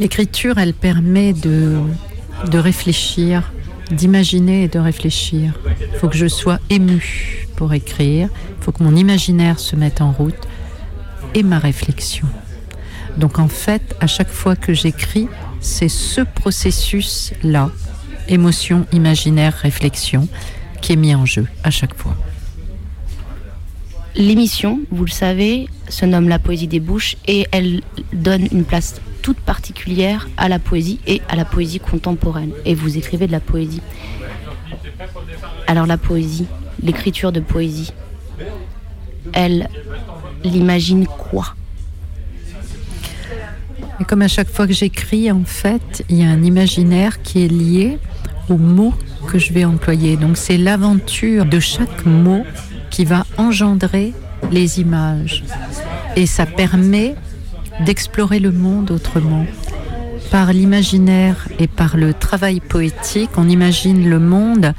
L'écriture, 0.00 0.58
elle 0.58 0.74
permet 0.74 1.32
de, 1.32 1.78
de 2.50 2.58
réfléchir, 2.58 3.52
d'imaginer 3.92 4.64
et 4.64 4.68
de 4.68 4.80
réfléchir. 4.80 5.54
Il 5.80 5.98
faut 5.98 6.08
que 6.08 6.16
je 6.16 6.26
sois 6.26 6.58
ému 6.68 7.46
pour 7.56 7.72
écrire, 7.74 8.28
il 8.58 8.64
faut 8.64 8.72
que 8.72 8.82
mon 8.82 8.96
imaginaire 8.96 9.60
se 9.60 9.76
mette 9.76 10.00
en 10.00 10.10
route 10.10 10.48
et 11.34 11.44
ma 11.44 11.60
réflexion. 11.60 12.26
Donc 13.16 13.38
en 13.38 13.48
fait, 13.48 13.94
à 14.00 14.06
chaque 14.06 14.30
fois 14.30 14.56
que 14.56 14.72
j'écris, 14.72 15.28
c'est 15.60 15.88
ce 15.88 16.20
processus-là, 16.22 17.70
émotion, 18.28 18.86
imaginaire, 18.92 19.54
réflexion, 19.54 20.28
qui 20.80 20.92
est 20.92 20.96
mis 20.96 21.14
en 21.14 21.26
jeu 21.26 21.46
à 21.64 21.70
chaque 21.70 21.94
fois. 21.94 22.16
L'émission, 24.16 24.80
vous 24.90 25.04
le 25.04 25.10
savez, 25.10 25.68
se 25.88 26.04
nomme 26.04 26.28
La 26.28 26.38
Poésie 26.38 26.66
des 26.66 26.80
Bouches 26.80 27.16
et 27.28 27.46
elle 27.52 27.82
donne 28.12 28.48
une 28.50 28.64
place 28.64 29.00
toute 29.22 29.38
particulière 29.38 30.28
à 30.36 30.48
la 30.48 30.58
poésie 30.58 30.98
et 31.06 31.20
à 31.28 31.36
la 31.36 31.44
poésie 31.44 31.78
contemporaine. 31.78 32.52
Et 32.64 32.74
vous 32.74 32.96
écrivez 32.96 33.26
de 33.26 33.32
la 33.32 33.40
poésie. 33.40 33.82
Alors 35.66 35.86
la 35.86 35.98
poésie, 35.98 36.46
l'écriture 36.82 37.30
de 37.30 37.40
poésie, 37.40 37.92
elle 39.32 39.68
l'imagine 40.42 41.06
quoi? 41.06 41.54
Comme 44.08 44.22
à 44.22 44.28
chaque 44.28 44.48
fois 44.50 44.66
que 44.66 44.72
j'écris, 44.72 45.30
en 45.30 45.44
fait, 45.44 46.04
il 46.08 46.16
y 46.16 46.24
a 46.24 46.28
un 46.28 46.42
imaginaire 46.42 47.22
qui 47.22 47.44
est 47.44 47.48
lié 47.48 47.98
aux 48.48 48.56
mots 48.56 48.94
que 49.28 49.38
je 49.38 49.52
vais 49.52 49.64
employer. 49.64 50.16
Donc 50.16 50.36
c'est 50.36 50.56
l'aventure 50.56 51.44
de 51.44 51.60
chaque 51.60 52.04
mot 52.06 52.44
qui 52.90 53.04
va 53.04 53.24
engendrer 53.36 54.12
les 54.50 54.80
images. 54.80 55.44
Et 56.16 56.26
ça 56.26 56.46
permet 56.46 57.14
d'explorer 57.84 58.40
le 58.40 58.50
monde 58.50 58.90
autrement. 58.90 59.46
Par 60.30 60.52
l'imaginaire 60.52 61.48
et 61.58 61.66
par 61.66 61.96
le 61.96 62.14
travail 62.14 62.60
poétique, 62.60 63.30
on 63.36 63.48
imagine 63.48 64.08
le 64.08 64.18
monde 64.18 64.74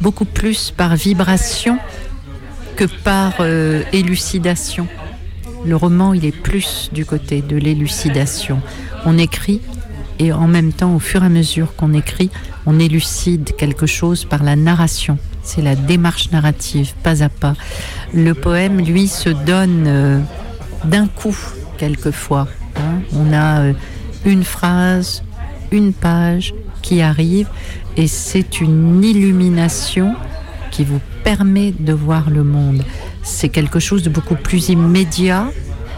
beaucoup 0.00 0.24
plus 0.24 0.70
par 0.70 0.96
vibration 0.96 1.78
que 2.76 2.84
par 3.04 3.34
euh, 3.40 3.82
élucidation. 3.92 4.88
Le 5.64 5.76
roman, 5.76 6.12
il 6.12 6.24
est 6.24 6.36
plus 6.36 6.90
du 6.92 7.04
côté 7.04 7.40
de 7.40 7.56
l'élucidation. 7.56 8.60
On 9.04 9.16
écrit 9.18 9.60
et 10.18 10.32
en 10.32 10.46
même 10.46 10.72
temps, 10.72 10.94
au 10.94 10.98
fur 10.98 11.22
et 11.22 11.26
à 11.26 11.28
mesure 11.28 11.74
qu'on 11.76 11.92
écrit, 11.94 12.30
on 12.66 12.78
élucide 12.78 13.56
quelque 13.56 13.86
chose 13.86 14.24
par 14.24 14.42
la 14.42 14.56
narration. 14.56 15.18
C'est 15.42 15.62
la 15.62 15.74
démarche 15.74 16.30
narrative, 16.30 16.92
pas 17.02 17.22
à 17.22 17.28
pas. 17.28 17.54
Le 18.14 18.34
poème, 18.34 18.80
lui, 18.80 19.08
se 19.08 19.30
donne 19.30 19.84
euh, 19.86 20.20
d'un 20.84 21.06
coup, 21.08 21.36
quelquefois. 21.78 22.46
hein. 22.76 23.00
On 23.16 23.32
a 23.32 23.60
euh, 23.62 23.72
une 24.24 24.44
phrase, 24.44 25.24
une 25.72 25.92
page 25.92 26.54
qui 26.82 27.00
arrive 27.00 27.48
et 27.96 28.06
c'est 28.06 28.60
une 28.60 29.02
illumination 29.02 30.14
qui 30.70 30.84
vous 30.84 31.00
permet 31.24 31.72
de 31.78 31.92
voir 31.92 32.30
le 32.30 32.44
monde. 32.44 32.82
C'est 33.22 33.48
quelque 33.48 33.78
chose 33.78 34.02
de 34.02 34.10
beaucoup 34.10 34.34
plus 34.34 34.68
immédiat. 34.68 35.46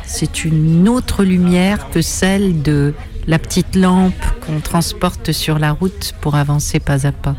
C'est 0.06 0.44
une 0.44 0.88
autre 0.88 1.24
lumière 1.24 1.88
que 1.90 2.02
celle 2.02 2.62
de 2.62 2.94
la 3.26 3.38
petite 3.38 3.74
lampe 3.74 4.12
qu'on 4.46 4.60
transporte 4.60 5.32
sur 5.32 5.58
la 5.58 5.72
route 5.72 6.14
pour 6.20 6.34
avancer 6.34 6.78
pas 6.80 7.06
à 7.06 7.12
pas. 7.12 7.36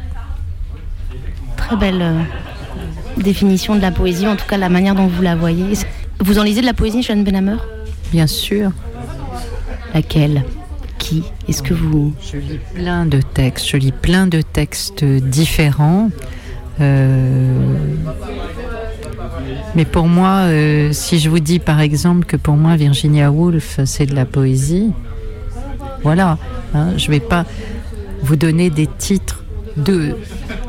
Très 1.55 1.75
belle 1.75 2.01
euh, 2.01 2.21
définition 3.17 3.75
de 3.75 3.81
la 3.81 3.91
poésie, 3.91 4.27
en 4.27 4.35
tout 4.35 4.45
cas 4.47 4.57
la 4.57 4.69
manière 4.69 4.95
dont 4.95 5.07
vous 5.07 5.21
la 5.21 5.35
voyez. 5.35 5.73
Vous 6.19 6.39
en 6.39 6.43
lisez 6.43 6.61
de 6.61 6.65
la 6.65 6.73
poésie, 6.73 7.03
Jeanne 7.03 7.23
Benhamer 7.23 7.57
Bien 8.11 8.27
sûr. 8.27 8.71
Laquelle? 9.93 10.43
Qui? 10.97 11.23
Est-ce 11.47 11.61
que 11.61 11.73
vous... 11.73 12.13
Je 12.21 12.37
lis 12.37 12.59
plein 12.73 13.05
de 13.05 13.21
textes, 13.21 13.67
je 13.69 13.77
lis 13.77 13.91
plein 13.91 14.27
de 14.27 14.41
textes 14.41 15.03
différents. 15.03 16.09
Euh, 16.81 17.77
Mais 19.75 19.85
pour 19.85 20.07
moi, 20.07 20.45
euh, 20.47 20.93
si 20.93 21.19
je 21.19 21.29
vous 21.29 21.39
dis 21.39 21.59
par 21.59 21.81
exemple 21.81 22.25
que 22.25 22.37
pour 22.37 22.55
moi 22.55 22.75
Virginia 22.77 23.31
Woolf 23.31 23.79
c'est 23.85 24.05
de 24.05 24.15
la 24.15 24.25
poésie, 24.25 24.91
voilà, 26.03 26.37
hein, 26.73 26.97
je 26.97 27.07
ne 27.07 27.11
vais 27.11 27.19
pas 27.19 27.45
vous 28.21 28.35
donner 28.35 28.69
des 28.69 28.87
titres 28.87 29.43
de 29.75 30.15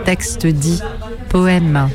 textes 0.05 0.47
dits 0.47 0.81
poèmes. 1.29 1.77
hein. 1.77 1.91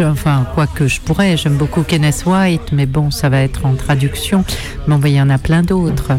Enfin, 0.00 0.46
quoique 0.54 0.88
je 0.88 1.00
pourrais, 1.00 1.36
j'aime 1.36 1.56
beaucoup 1.56 1.82
Kenneth 1.82 2.24
White, 2.26 2.72
mais 2.72 2.86
bon, 2.86 3.10
ça 3.10 3.28
va 3.28 3.40
être 3.42 3.66
en 3.66 3.74
traduction. 3.74 4.44
Mais 4.88 4.96
il 5.04 5.14
y 5.14 5.20
en 5.20 5.28
a 5.28 5.38
plein 5.38 5.62
d'autres. 5.62 6.12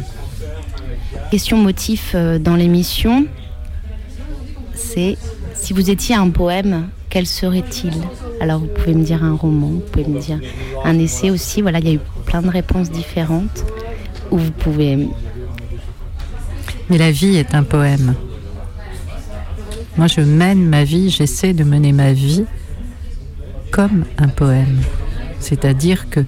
Question 1.31 1.57
motif 1.57 2.11
euh, 2.13 2.37
dans 2.39 2.55
l'émission, 2.55 3.25
c'est 4.75 5.17
si 5.55 5.73
vous 5.73 5.89
étiez 5.89 6.15
un 6.15 6.29
poème, 6.29 6.87
quel 7.17 7.25
serait-il 7.25 7.93
Alors 8.39 8.59
vous 8.59 8.67
pouvez 8.67 8.93
me 8.93 9.03
dire 9.03 9.23
un 9.23 9.33
roman, 9.33 9.69
vous 9.69 9.79
pouvez 9.79 10.05
me 10.05 10.19
dire 10.19 10.39
un 10.85 10.99
essai 10.99 11.31
aussi. 11.31 11.63
Voilà, 11.63 11.79
il 11.79 11.87
y 11.87 11.89
a 11.89 11.93
eu 11.95 11.99
plein 12.27 12.43
de 12.43 12.47
réponses 12.47 12.91
différentes. 12.91 13.65
Ou 14.29 14.37
vous 14.37 14.51
pouvez. 14.51 15.09
Mais 16.91 16.99
la 16.99 17.09
vie 17.09 17.37
est 17.37 17.55
un 17.55 17.63
poème. 17.63 18.13
Moi, 19.97 20.05
je 20.05 20.21
mène 20.21 20.63
ma 20.69 20.83
vie, 20.83 21.09
j'essaie 21.09 21.53
de 21.53 21.63
mener 21.63 21.91
ma 21.91 22.13
vie 22.13 22.45
comme 23.71 24.05
un 24.19 24.27
poème. 24.27 24.81
C'est-à-dire 25.39 26.11
que 26.11 26.23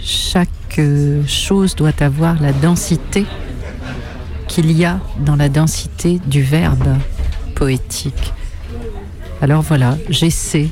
chaque 0.00 0.48
euh, 0.80 1.24
chose 1.28 1.76
doit 1.76 2.02
avoir 2.02 2.42
la 2.42 2.50
densité 2.50 3.26
qu'il 4.48 4.72
y 4.72 4.84
a 4.84 4.98
dans 5.24 5.36
la 5.36 5.48
densité 5.48 6.18
du 6.26 6.42
verbe 6.42 6.96
poétique. 7.54 8.32
Alors 9.42 9.62
voilà, 9.62 9.96
j'essaie, 10.08 10.68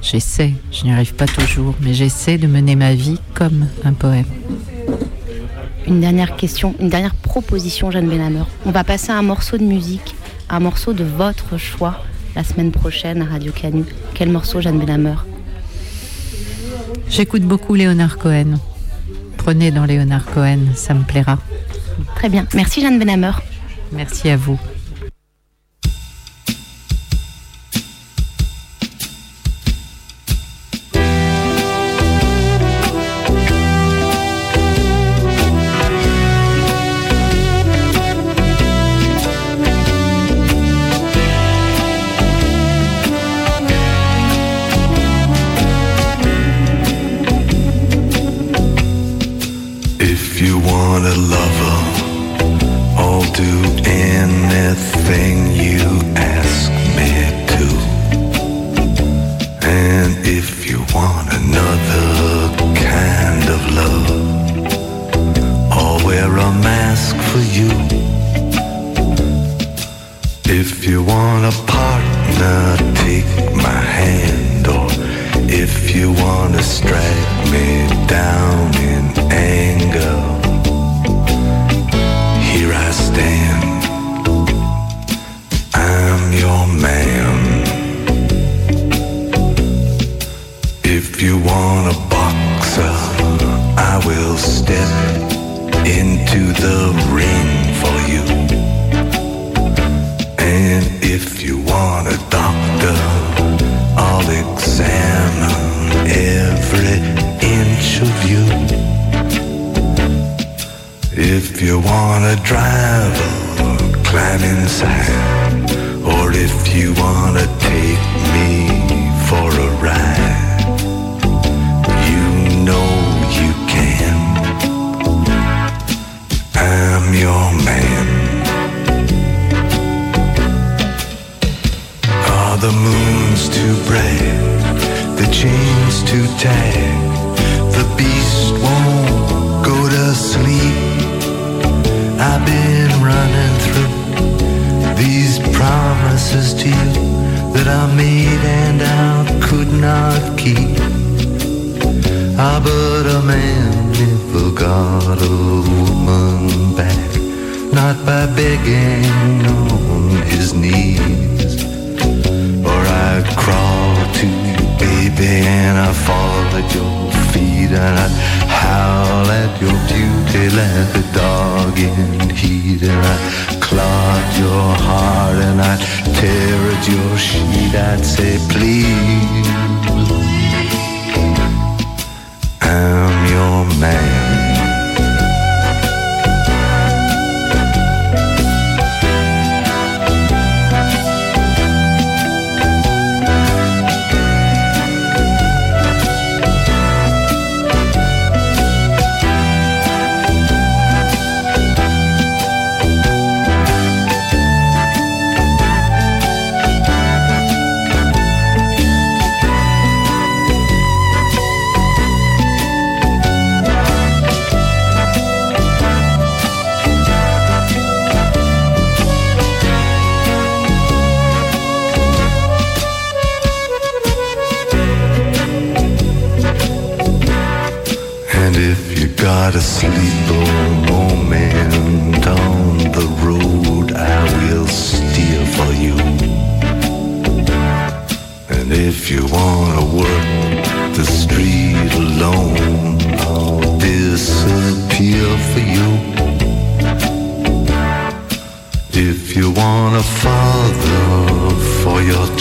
j'essaie, 0.00 0.54
je 0.72 0.84
n'y 0.84 0.92
arrive 0.92 1.14
pas 1.14 1.26
toujours, 1.26 1.74
mais 1.80 1.92
j'essaie 1.92 2.38
de 2.38 2.46
mener 2.46 2.74
ma 2.74 2.94
vie 2.94 3.18
comme 3.34 3.66
un 3.84 3.92
poème. 3.92 4.24
Une 5.86 6.00
dernière 6.00 6.36
question, 6.36 6.74
une 6.80 6.88
dernière 6.88 7.14
proposition, 7.14 7.90
Jeanne 7.90 8.08
Benhammer. 8.08 8.44
On 8.66 8.70
va 8.70 8.84
passer 8.84 9.12
à 9.12 9.18
un 9.18 9.22
morceau 9.22 9.58
de 9.58 9.64
musique, 9.64 10.14
un 10.48 10.60
morceau 10.60 10.92
de 10.92 11.04
votre 11.04 11.58
choix 11.58 12.02
la 12.34 12.44
semaine 12.44 12.70
prochaine 12.70 13.22
à 13.22 13.24
Radio 13.26 13.52
Canu. 13.52 13.84
Quel 14.14 14.30
morceau, 14.30 14.60
Jeanne 14.60 14.78
Benhammer? 14.78 15.16
J'écoute 17.10 17.42
beaucoup 17.42 17.74
Léonard 17.74 18.18
Cohen. 18.18 18.58
Prenez 19.36 19.70
dans 19.70 19.84
Léonard 19.84 20.26
Cohen, 20.26 20.58
ça 20.74 20.94
me 20.94 21.02
plaira. 21.02 21.38
Très 22.14 22.28
bien. 22.28 22.46
Merci, 22.54 22.80
Jeanne 22.80 22.98
Benhammer. 22.98 23.32
Merci 23.92 24.28
à 24.28 24.36
vous. 24.36 24.58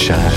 shine. 0.08 0.37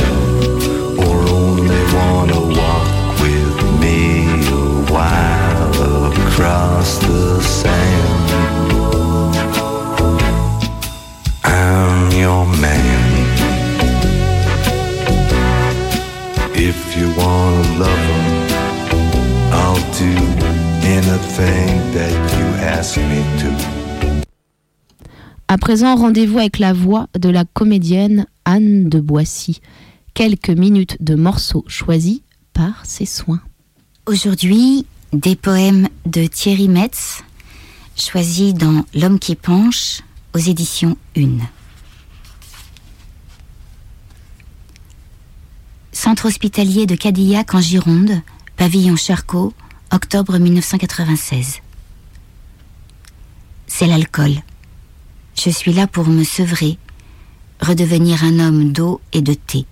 Présent, 25.71 25.95
rendez-vous 25.95 26.41
avec 26.41 26.59
la 26.59 26.73
voix 26.73 27.07
de 27.17 27.29
la 27.29 27.45
comédienne 27.45 28.27
Anne 28.45 28.89
de 28.89 28.99
Boissy. 28.99 29.61
Quelques 30.15 30.51
minutes 30.51 30.97
de 30.99 31.15
morceaux 31.15 31.65
choisis 31.69 32.23
par 32.53 32.85
ses 32.85 33.07
soins. 33.07 33.41
Aujourd'hui, 34.05 34.85
des 35.13 35.37
poèmes 35.37 35.89
de 36.07 36.27
Thierry 36.27 36.67
Metz, 36.67 37.23
choisis 37.95 38.53
dans 38.53 38.85
L'homme 38.95 39.21
qui 39.21 39.37
penche 39.37 40.01
aux 40.35 40.41
éditions 40.41 40.97
Une. 41.15 41.43
Centre 45.93 46.27
hospitalier 46.27 46.87
de 46.87 46.97
Cadillac 46.97 47.55
en 47.55 47.61
Gironde, 47.61 48.23
pavillon 48.57 48.97
Charcot, 48.97 49.55
octobre 49.93 50.37
1996. 50.37 51.61
C'est 53.69 53.87
l'alcool. 53.87 54.43
Je 55.43 55.49
suis 55.49 55.73
là 55.73 55.87
pour 55.87 56.07
me 56.07 56.23
sevrer, 56.23 56.77
redevenir 57.63 58.25
un 58.25 58.41
homme 58.41 58.73
d'eau 58.73 59.01
et 59.15 59.23
de 59.23 59.33
thé. 59.33 59.65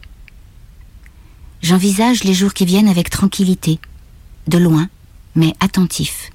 J'envisage 1.61 2.25
les 2.25 2.33
jours 2.33 2.55
qui 2.55 2.65
viennent 2.65 2.89
avec 2.89 3.11
tranquillité, 3.11 3.79
de 4.47 4.57
loin, 4.57 4.89
mais 5.35 5.53
attentif. 5.61 6.31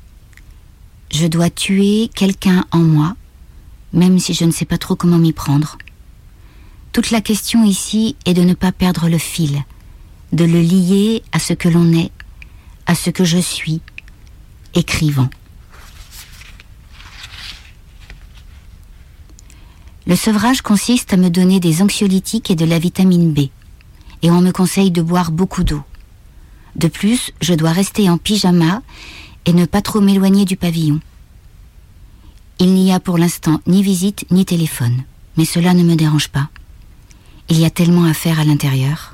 Je 1.12 1.26
dois 1.26 1.50
tuer 1.50 2.12
quelqu'un 2.14 2.66
en 2.70 2.78
moi, 2.78 3.16
même 3.92 4.20
si 4.20 4.36
je 4.36 4.46
ne 4.46 4.52
sais 4.52 4.66
pas 4.66 4.78
trop 4.78 4.96
comment 4.96 5.18
m'y 5.18 5.34
prendre. 5.34 5.80
Toute 6.92 7.10
la 7.10 7.22
question 7.22 7.64
ici 7.64 8.16
est 8.26 8.36
de 8.36 8.44
ne 8.44 8.54
pas 8.54 8.72
perdre 8.72 9.10
le 9.10 9.18
fil, 9.18 9.64
de 10.32 10.46
le 10.46 10.62
lier 10.62 11.24
à 11.32 11.40
ce 11.40 11.54
que 11.54 11.70
l'on 11.70 11.92
est, 11.94 12.12
à 12.86 12.94
ce 12.94 13.10
que 13.10 13.26
je 13.26 13.40
suis, 13.40 13.82
écrivant. 14.76 15.30
Le 20.06 20.16
sevrage 20.18 20.62
consiste 20.62 21.14
à 21.14 21.18
me 21.18 21.30
donner 21.30 21.60
des 21.60 21.82
anxiolytiques 21.82 22.52
et 22.52 22.56
de 22.56 22.66
la 22.66 22.78
vitamine 22.78 23.32
B, 23.32 23.50
et 24.22 24.32
on 24.32 24.42
me 24.42 24.52
conseille 24.52 24.92
de 24.92 25.02
boire 25.02 25.32
beaucoup 25.32 25.64
d'eau. 25.64 25.82
De 26.76 26.88
plus, 26.88 27.32
je 27.42 27.54
dois 27.54 27.72
rester 27.72 28.10
en 28.10 28.18
pyjama 28.18 28.82
et 29.46 29.54
ne 29.54 29.66
pas 29.66 29.82
trop 29.82 30.02
m'éloigner 30.02 30.44
du 30.44 30.58
pavillon. 30.58 31.00
Il 32.60 32.74
n'y 32.74 32.92
a 32.92 33.00
pour 33.00 33.18
l'instant 33.18 33.62
ni 33.66 33.82
visite 33.82 34.26
ni 34.30 34.46
téléphone, 34.46 35.04
mais 35.38 35.46
cela 35.46 35.74
ne 35.74 35.84
me 35.84 35.96
dérange 35.96 36.30
pas. 36.30 36.50
Il 37.50 37.60
y 37.60 37.66
a 37.66 37.70
tellement 37.70 38.06
à 38.06 38.14
faire 38.14 38.40
à 38.40 38.44
l'intérieur. 38.44 39.14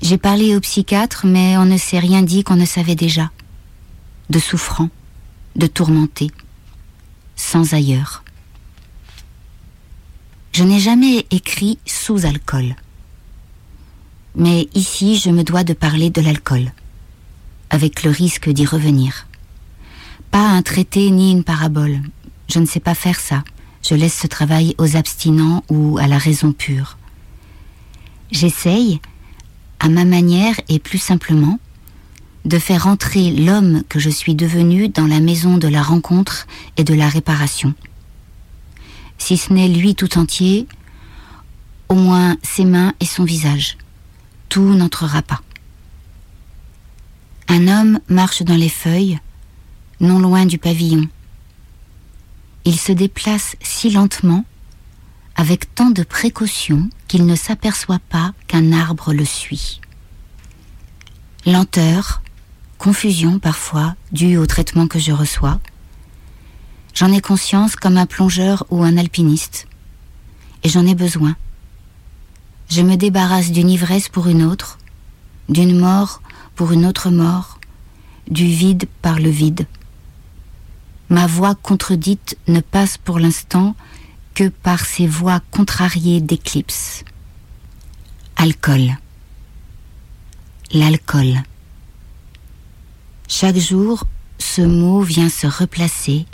J'ai 0.00 0.18
parlé 0.18 0.54
au 0.54 0.60
psychiatre, 0.60 1.24
mais 1.24 1.56
on 1.56 1.64
ne 1.64 1.78
s'est 1.78 1.98
rien 1.98 2.22
dit 2.22 2.44
qu'on 2.44 2.56
ne 2.56 2.66
savait 2.66 2.94
déjà. 2.94 3.30
De 4.28 4.38
souffrant, 4.38 4.90
de 5.56 5.66
tourmenté, 5.66 6.30
sans 7.36 7.74
ailleurs. 7.74 8.24
Je 10.52 10.62
n'ai 10.62 10.78
jamais 10.78 11.26
écrit 11.30 11.78
sous 11.86 12.26
alcool. 12.26 12.76
Mais 14.36 14.68
ici, 14.74 15.16
je 15.16 15.30
me 15.30 15.44
dois 15.44 15.64
de 15.64 15.72
parler 15.72 16.10
de 16.10 16.20
l'alcool, 16.20 16.72
avec 17.70 18.02
le 18.02 18.10
risque 18.10 18.48
d'y 18.48 18.66
revenir. 18.66 19.26
Pas 20.30 20.48
un 20.48 20.62
traité 20.62 21.10
ni 21.10 21.30
une 21.30 21.44
parabole. 21.44 22.00
Je 22.48 22.58
ne 22.58 22.66
sais 22.66 22.80
pas 22.80 22.94
faire 22.94 23.20
ça. 23.20 23.44
Je 23.82 23.94
laisse 23.94 24.18
ce 24.18 24.26
travail 24.26 24.74
aux 24.78 24.96
abstinents 24.96 25.62
ou 25.68 25.98
à 25.98 26.06
la 26.06 26.18
raison 26.18 26.52
pure. 26.52 26.98
J'essaye, 28.32 29.00
à 29.78 29.88
ma 29.88 30.04
manière 30.04 30.58
et 30.68 30.78
plus 30.78 30.98
simplement, 30.98 31.60
de 32.44 32.58
faire 32.58 32.86
entrer 32.86 33.30
l'homme 33.30 33.82
que 33.88 33.98
je 33.98 34.10
suis 34.10 34.34
devenu 34.34 34.88
dans 34.88 35.06
la 35.06 35.20
maison 35.20 35.56
de 35.56 35.68
la 35.68 35.82
rencontre 35.82 36.46
et 36.76 36.84
de 36.84 36.94
la 36.94 37.08
réparation. 37.08 37.74
Si 39.18 39.36
ce 39.36 39.52
n'est 39.52 39.68
lui 39.68 39.94
tout 39.94 40.18
entier, 40.18 40.66
au 41.88 41.94
moins 41.94 42.36
ses 42.42 42.64
mains 42.64 42.92
et 43.00 43.06
son 43.06 43.24
visage. 43.24 43.78
Tout 44.48 44.74
n'entrera 44.74 45.22
pas. 45.22 45.40
Un 47.48 47.68
homme 47.68 48.00
marche 48.08 48.42
dans 48.42 48.56
les 48.56 48.68
feuilles, 48.68 49.18
non 50.00 50.18
loin 50.18 50.46
du 50.46 50.58
pavillon. 50.58 51.06
Il 52.64 52.78
se 52.78 52.92
déplace 52.92 53.56
si 53.60 53.90
lentement, 53.90 54.44
avec 55.36 55.74
tant 55.74 55.90
de 55.90 56.02
précaution 56.02 56.88
qu'il 57.08 57.26
ne 57.26 57.36
s'aperçoit 57.36 58.00
pas 58.08 58.32
qu'un 58.48 58.72
arbre 58.72 59.12
le 59.12 59.24
suit. 59.24 59.80
Lenteur, 61.46 62.22
confusion 62.84 63.38
parfois, 63.38 63.96
due 64.12 64.36
au 64.36 64.44
traitement 64.44 64.86
que 64.86 64.98
je 64.98 65.10
reçois. 65.10 65.58
J'en 66.92 67.10
ai 67.12 67.22
conscience 67.22 67.76
comme 67.76 67.96
un 67.96 68.04
plongeur 68.04 68.66
ou 68.68 68.82
un 68.82 68.98
alpiniste. 68.98 69.66
Et 70.64 70.68
j'en 70.68 70.86
ai 70.86 70.94
besoin. 70.94 71.34
Je 72.68 72.82
me 72.82 72.96
débarrasse 72.96 73.52
d'une 73.52 73.70
ivresse 73.70 74.10
pour 74.10 74.28
une 74.28 74.42
autre, 74.42 74.78
d'une 75.48 75.78
mort 75.78 76.20
pour 76.56 76.72
une 76.72 76.84
autre 76.84 77.08
mort, 77.08 77.58
du 78.28 78.44
vide 78.44 78.84
par 79.00 79.18
le 79.18 79.30
vide. 79.30 79.66
Ma 81.08 81.26
voix 81.26 81.54
contredite 81.54 82.36
ne 82.48 82.60
passe 82.60 82.98
pour 82.98 83.18
l'instant 83.18 83.74
que 84.34 84.48
par 84.48 84.84
ces 84.84 85.06
voix 85.06 85.40
contrariées 85.50 86.20
d'éclipse. 86.20 87.02
Alcool. 88.36 88.98
L'alcool. 90.70 91.44
Chaque 93.28 93.56
jour, 93.56 94.04
ce 94.38 94.60
mot 94.60 95.00
vient 95.00 95.30
se 95.30 95.46
replacer, 95.46 96.26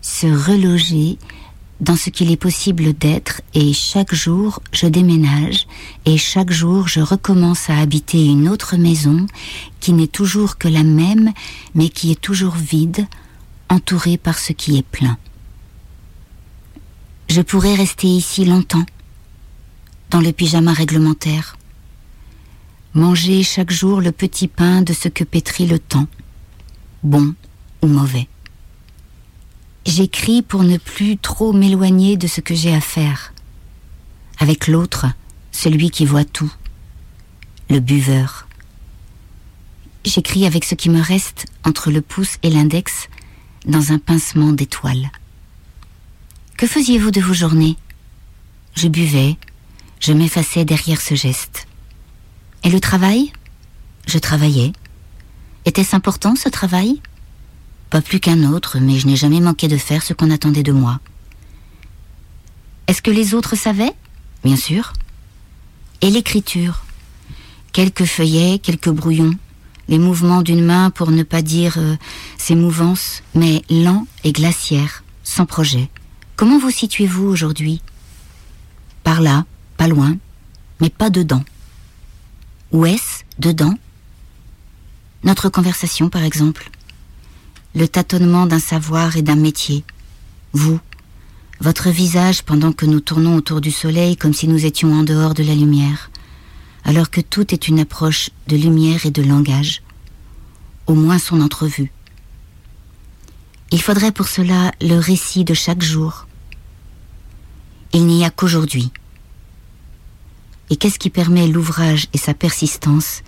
se 0.00 0.26
reloger 0.26 1.18
dans 1.80 1.96
ce 1.96 2.10
qu'il 2.10 2.30
est 2.30 2.36
possible 2.36 2.92
d'être 2.94 3.42
et 3.54 3.72
chaque 3.72 4.14
jour 4.14 4.60
je 4.72 4.86
déménage 4.86 5.66
et 6.04 6.16
chaque 6.18 6.50
jour 6.50 6.88
je 6.88 7.00
recommence 7.00 7.70
à 7.70 7.78
habiter 7.78 8.26
une 8.26 8.48
autre 8.48 8.76
maison 8.76 9.26
qui 9.80 9.92
n'est 9.92 10.06
toujours 10.06 10.58
que 10.58 10.68
la 10.68 10.82
même 10.82 11.32
mais 11.74 11.88
qui 11.88 12.10
est 12.10 12.20
toujours 12.20 12.54
vide, 12.54 13.06
entourée 13.68 14.16
par 14.16 14.38
ce 14.38 14.52
qui 14.52 14.76
est 14.78 14.86
plein. 14.86 15.16
Je 17.28 17.42
pourrais 17.42 17.74
rester 17.74 18.08
ici 18.08 18.44
longtemps, 18.44 18.84
dans 20.10 20.20
le 20.20 20.32
pyjama 20.32 20.72
réglementaire, 20.72 21.56
manger 22.94 23.42
chaque 23.42 23.70
jour 23.70 24.00
le 24.00 24.10
petit 24.10 24.48
pain 24.48 24.82
de 24.82 24.92
ce 24.92 25.08
que 25.08 25.22
pétrit 25.22 25.66
le 25.66 25.78
temps, 25.78 26.08
bon 27.02 27.34
ou 27.82 27.86
mauvais. 27.86 28.28
J'écris 29.86 30.42
pour 30.42 30.62
ne 30.62 30.76
plus 30.76 31.16
trop 31.16 31.52
m'éloigner 31.52 32.16
de 32.16 32.26
ce 32.26 32.40
que 32.40 32.54
j'ai 32.54 32.74
à 32.74 32.80
faire. 32.80 33.32
Avec 34.38 34.68
l'autre, 34.68 35.06
celui 35.52 35.90
qui 35.90 36.04
voit 36.04 36.24
tout, 36.24 36.52
le 37.68 37.80
buveur. 37.80 38.46
J'écris 40.04 40.46
avec 40.46 40.64
ce 40.64 40.74
qui 40.74 40.90
me 40.90 41.00
reste 41.00 41.46
entre 41.64 41.90
le 41.90 42.00
pouce 42.00 42.36
et 42.42 42.50
l'index 42.50 43.08
dans 43.66 43.92
un 43.92 43.98
pincement 43.98 44.52
d'étoiles. 44.52 45.10
Que 46.56 46.66
faisiez-vous 46.66 47.10
de 47.10 47.20
vos 47.20 47.34
journées? 47.34 47.76
Je 48.76 48.88
buvais, 48.88 49.36
je 49.98 50.12
m'effaçais 50.12 50.64
derrière 50.64 51.00
ce 51.00 51.14
geste. 51.14 51.66
Et 52.64 52.70
le 52.70 52.80
travail? 52.80 53.32
Je 54.06 54.18
travaillais. 54.18 54.72
Était-ce 55.64 55.94
important 55.94 56.36
ce 56.36 56.48
travail? 56.48 57.00
Pas 57.90 58.00
plus 58.00 58.20
qu'un 58.20 58.44
autre, 58.44 58.78
mais 58.80 58.98
je 58.98 59.06
n'ai 59.06 59.16
jamais 59.16 59.40
manqué 59.40 59.68
de 59.68 59.76
faire 59.76 60.02
ce 60.02 60.14
qu'on 60.14 60.30
attendait 60.30 60.62
de 60.62 60.72
moi. 60.72 61.00
Est-ce 62.86 63.02
que 63.02 63.10
les 63.10 63.34
autres 63.34 63.56
savaient? 63.56 63.92
Bien 64.44 64.56
sûr. 64.56 64.92
Et 66.00 66.10
l'écriture? 66.10 66.82
Quelques 67.72 68.04
feuillets, 68.04 68.58
quelques 68.58 68.90
brouillons, 68.90 69.34
les 69.88 69.98
mouvements 69.98 70.42
d'une 70.42 70.64
main 70.64 70.90
pour 70.90 71.10
ne 71.10 71.22
pas 71.22 71.42
dire 71.42 71.74
euh, 71.78 71.96
ses 72.38 72.54
mouvances, 72.54 73.22
mais 73.34 73.62
lents 73.70 74.06
et 74.24 74.32
glaciaires, 74.32 75.04
sans 75.24 75.46
projet. 75.46 75.88
Comment 76.36 76.58
vous 76.58 76.70
situez-vous 76.70 77.26
aujourd'hui? 77.26 77.82
Par 79.04 79.20
là, 79.20 79.44
pas 79.76 79.88
loin, 79.88 80.16
mais 80.80 80.90
pas 80.90 81.10
dedans. 81.10 81.44
Où 82.72 82.86
est-ce? 82.86 83.24
Dedans? 83.38 83.74
Notre 85.22 85.48
conversation, 85.48 86.08
par 86.08 86.22
exemple. 86.22 86.70
le 87.74 87.86
tâtonnement 87.86 88.46
d'un 88.46 88.58
savoir 88.58 89.16
et 89.16 89.22
d'un 89.22 89.36
métier. 89.36 89.84
Vous, 90.52 90.80
votre 91.60 91.90
visage 91.90 92.42
pendant 92.42 92.72
que 92.72 92.86
nous 92.86 93.00
tournons 93.00 93.36
autour 93.36 93.60
du 93.60 93.70
soleil 93.70 94.16
comme 94.16 94.34
si 94.34 94.48
nous 94.48 94.66
étions 94.66 94.92
en 94.92 95.04
dehors 95.04 95.34
de 95.34 95.44
la 95.44 95.54
lumière, 95.54 96.10
alors 96.84 97.10
que 97.10 97.20
tout 97.20 97.54
est 97.54 97.68
une 97.68 97.78
approche 97.78 98.30
de 98.48 98.56
lumière 98.56 99.06
et 99.06 99.10
de 99.10 99.22
langage, 99.22 99.82
au 100.86 100.94
moins 100.94 101.18
son 101.18 101.40
entrevue. 101.40 101.92
Il 103.70 103.80
faudrait 103.80 104.10
pour 104.10 104.26
cela 104.26 104.72
le 104.80 104.96
récit 104.98 105.44
de 105.44 105.54
chaque 105.54 105.82
jour. 105.82 106.26
Il 107.92 108.06
n'y 108.06 108.24
a 108.24 108.30
qu'aujourd'hui. 108.30 108.90
Et 110.70 110.76
qu'est-ce 110.76 110.98
qui 110.98 111.10
permet 111.10 111.46
l'ouvrage 111.46 112.08
et 112.12 112.18
sa 112.18 112.34
persistance, 112.34 113.22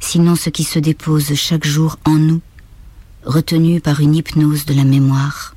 sinon 0.00 0.36
ce 0.36 0.50
qui 0.50 0.64
se 0.64 0.78
dépose 0.78 1.34
chaque 1.34 1.66
jour 1.66 1.98
en 2.04 2.14
nous, 2.14 2.40
retenu 3.24 3.80
par 3.80 4.00
une 4.00 4.14
hypnose 4.14 4.64
de 4.64 4.74
la 4.74 4.84
mémoire 4.84 5.54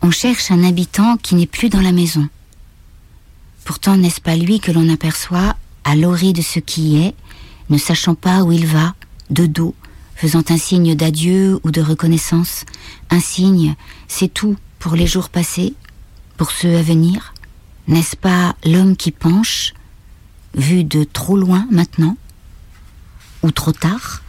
On 0.00 0.10
cherche 0.10 0.50
un 0.50 0.64
habitant 0.64 1.16
qui 1.16 1.34
n'est 1.34 1.46
plus 1.46 1.68
dans 1.68 1.80
la 1.80 1.92
maison. 1.92 2.28
Pourtant, 3.64 3.96
n'est-ce 3.96 4.20
pas 4.20 4.36
lui 4.36 4.58
que 4.58 4.72
l'on 4.72 4.88
aperçoit 4.88 5.56
à 5.84 5.94
l'orée 5.94 6.32
de 6.32 6.42
ce 6.42 6.58
qui 6.58 6.96
est, 6.96 7.14
ne 7.70 7.78
sachant 7.78 8.14
pas 8.14 8.42
où 8.42 8.50
il 8.50 8.66
va, 8.66 8.94
de 9.30 9.46
dos, 9.46 9.74
faisant 10.16 10.42
un 10.48 10.56
signe 10.56 10.94
d'adieu 10.94 11.60
ou 11.62 11.70
de 11.70 11.80
reconnaissance. 11.80 12.64
Un 13.10 13.20
signe, 13.20 13.74
c'est 14.08 14.32
tout 14.32 14.56
pour 14.78 14.96
les 14.96 15.06
jours 15.06 15.28
passés, 15.28 15.74
pour 16.36 16.50
ceux 16.50 16.76
à 16.76 16.82
venir? 16.82 17.34
N'est-ce 17.86 18.16
pas 18.16 18.56
l'homme 18.64 18.96
qui 18.96 19.10
penche, 19.10 19.74
vu 20.54 20.84
de 20.84 21.04
trop 21.04 21.36
loin 21.36 21.66
maintenant? 21.70 22.16
Ou 23.42 23.50
trop 23.50 23.72
tard 23.72 24.22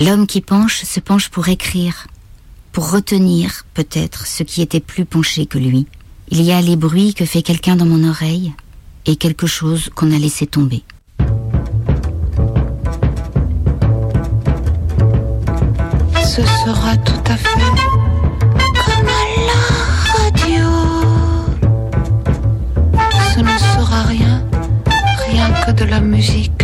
L'homme 0.00 0.26
qui 0.28 0.40
penche 0.40 0.84
se 0.84 1.00
penche 1.00 1.28
pour 1.28 1.48
écrire, 1.48 2.06
pour 2.70 2.92
retenir 2.92 3.64
peut-être 3.74 4.26
ce 4.26 4.44
qui 4.44 4.62
était 4.62 4.80
plus 4.80 5.04
penché 5.04 5.46
que 5.46 5.58
lui. 5.58 5.86
Il 6.28 6.42
y 6.42 6.52
a 6.52 6.60
les 6.60 6.76
bruits 6.76 7.14
que 7.14 7.24
fait 7.24 7.42
quelqu'un 7.42 7.74
dans 7.74 7.86
mon 7.86 8.08
oreille 8.08 8.52
et 9.06 9.16
quelque 9.16 9.48
chose 9.48 9.90
qu'on 9.94 10.12
a 10.12 10.18
laissé 10.18 10.46
tomber. 10.46 10.84
Ce 16.22 16.42
sera 16.64 16.96
tout 16.98 17.24
à 17.26 17.36
fait. 17.36 17.48
Ce 23.34 23.40
ne 23.40 23.58
sera 23.58 24.02
rien, 24.02 24.44
rien 25.28 25.50
que 25.64 25.72
de 25.72 25.84
la 25.84 26.00
musique. 26.00 26.62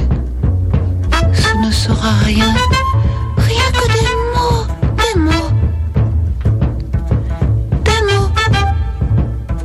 Sera 1.84 2.12
rien, 2.12 2.54
rien 3.36 3.70
que 3.72 3.86
des 3.92 4.08
mots, 4.32 4.64
des 4.96 5.20
mots. 5.20 5.50
Des 7.84 8.00
mots, 8.06 8.30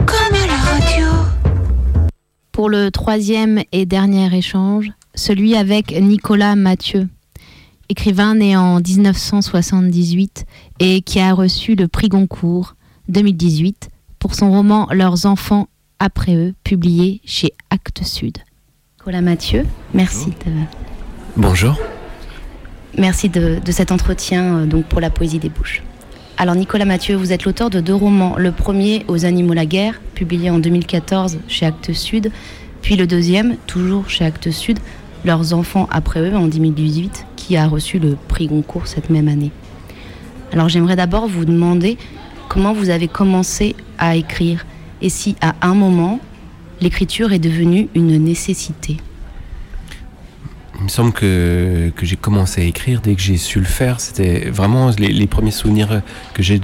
comme 0.06 0.36
à 0.36 0.46
la 0.46 0.58
radio. 0.58 1.08
Pour 2.52 2.70
le 2.70 2.92
troisième 2.92 3.64
et 3.72 3.86
dernier 3.86 4.36
échange, 4.36 4.92
celui 5.16 5.56
avec 5.56 5.98
Nicolas 5.98 6.58
Mathieu, 6.58 7.08
écrivain 7.88 8.36
né 8.36 8.58
en 8.58 8.82
1978 8.82 10.44
et 10.82 11.02
qui 11.02 11.22
a 11.22 11.34
reçu 11.34 11.76
le 11.76 11.88
prix 11.88 12.10
Goncourt 12.10 12.76
2018 13.08 13.88
pour 14.20 14.36
son 14.36 14.52
roman 14.52 14.90
Leurs 14.92 15.26
enfants 15.26 15.70
après 16.00 16.36
eux, 16.36 16.54
publié 16.66 17.22
chez 17.24 17.54
Actes 17.70 18.04
Sud. 18.04 18.40
Nicolas 18.98 19.22
Mathieu, 19.22 19.66
merci 19.94 20.32
de, 20.32 20.52
Bonjour. 21.38 21.80
Merci 22.98 23.30
de, 23.30 23.60
cet 23.70 23.92
entretien 23.92 24.60
euh, 24.60 24.66
donc 24.66 24.86
pour 24.86 25.02
la 25.02 25.10
poésie 25.10 25.40
des 25.40 25.50
bouches. 25.50 25.84
Alors 26.38 26.56
Nicolas 26.56 26.86
Mathieu, 26.86 27.16
vous 27.16 27.34
êtes 27.34 27.44
l'auteur 27.44 27.70
de 27.70 27.82
deux 27.82 27.94
romans. 27.94 28.36
Le 28.38 28.52
premier, 28.52 29.04
Aux 29.08 29.26
animaux 29.26 29.54
la 29.54 29.66
guerre, 29.66 30.00
publié 30.16 30.50
en 30.50 30.60
2014 30.60 31.40
chez 31.48 31.66
Actes 31.66 31.94
Sud, 31.94 32.32
puis 32.82 32.96
le 32.96 33.08
deuxième, 33.08 33.58
toujours 33.68 34.10
chez 34.10 34.26
Actes 34.26 34.52
Sud, 34.52 34.80
Leurs 35.26 35.54
enfants 35.54 35.90
après 35.92 36.22
eux 36.22 36.36
en 36.36 36.48
2018, 36.48 37.26
qui 37.36 37.58
a 37.58 37.68
reçu 37.68 38.00
le 38.00 38.16
prix 38.30 38.48
Goncourt 38.48 38.88
cette 38.88 39.10
même 39.10 39.28
année. 39.28 39.52
Alors 40.54 40.70
j'aimerais 40.70 40.96
d'abord 40.96 41.28
vous 41.28 41.44
demander 41.44 41.98
comment 42.48 42.72
vous 42.72 42.90
avez 42.90 43.10
commencé 43.10 43.76
à 43.98 44.16
écrire 44.16 44.66
et 45.02 45.10
si 45.10 45.36
à 45.42 45.56
un 45.62 45.76
moment 45.76 46.20
l'écriture 46.82 47.34
est 47.34 47.40
devenue 47.40 47.90
une 47.96 48.18
nécessité? 48.18 48.98
Il 50.80 50.84
me 50.86 50.90
semble 50.90 51.12
que, 51.12 51.92
que 51.96 52.06
j'ai 52.06 52.16
commencé 52.16 52.62
à 52.62 52.64
écrire 52.64 53.02
dès 53.02 53.16
que 53.16 53.22
j'ai 53.22 53.38
su 53.38 53.60
le 53.60 53.66
faire. 53.66 54.00
C'était 54.00 54.50
vraiment 54.50 54.92
les, 54.98 55.28
premiers 55.28 55.52
souvenirs 55.52 56.02
que 56.34 56.42
j'ai 56.42 56.60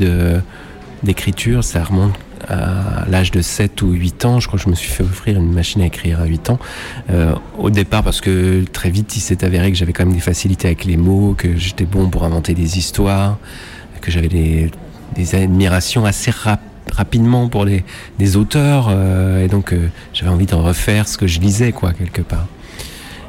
d'écriture. 1.04 1.64
Ça 1.64 1.84
remonte 1.84 2.14
à 2.48 3.06
l'âge 3.10 3.32
de 3.32 3.42
7 3.42 3.82
ou 3.82 3.92
8 3.92 4.26
ans. 4.26 4.40
Je 4.40 4.48
crois 4.48 4.58
que 4.58 4.64
je 4.64 4.70
me 4.70 4.76
suis 4.76 4.90
fait 4.90 5.04
offrir 5.04 5.38
une 5.38 5.52
machine 5.52 5.82
à 5.82 5.88
écrire 5.88 6.22
à 6.22 6.26
8 6.26 6.50
ans. 6.50 6.60
Euh, 7.10 7.34
au 7.58 7.70
départ, 7.70 8.04
parce 8.04 8.22
que 8.22 8.64
très 8.72 8.90
vite, 8.90 9.16
il 9.18 9.20
s'est 9.20 9.44
avéré 9.44 9.72
que 9.72 9.78
j'avais 9.78 9.94
quand 9.94 10.06
même 10.06 10.14
des 10.16 10.22
facilités 10.22 10.68
avec 10.68 10.86
les 10.86 10.98
mots, 10.98 11.36
que 11.38 11.58
j'étais 11.58 11.86
bon 11.86 12.10
pour 12.10 12.24
inventer 12.24 12.54
des 12.54 12.78
histoires, 12.78 13.38
que 14.02 14.12
j'avais 14.12 14.30
des, 14.30 14.72
des 15.16 15.36
admirations 15.36 16.06
assez 16.06 16.32
rap- 16.32 16.62
rapidement 16.92 17.50
pour 17.50 17.66
les, 17.66 17.84
des 18.18 18.38
auteurs. 18.38 18.88
euh, 18.90 19.44
et 19.44 19.50
donc, 19.50 19.74
euh, 19.74 19.88
j'avais 20.14 20.32
envie 20.32 20.46
de 20.46 20.56
refaire 20.56 21.08
ce 21.10 21.18
que 21.18 21.28
je 21.28 21.40
lisais, 21.42 21.72
quoi, 21.74 21.92
quelque 21.94 22.22
part. 22.22 22.46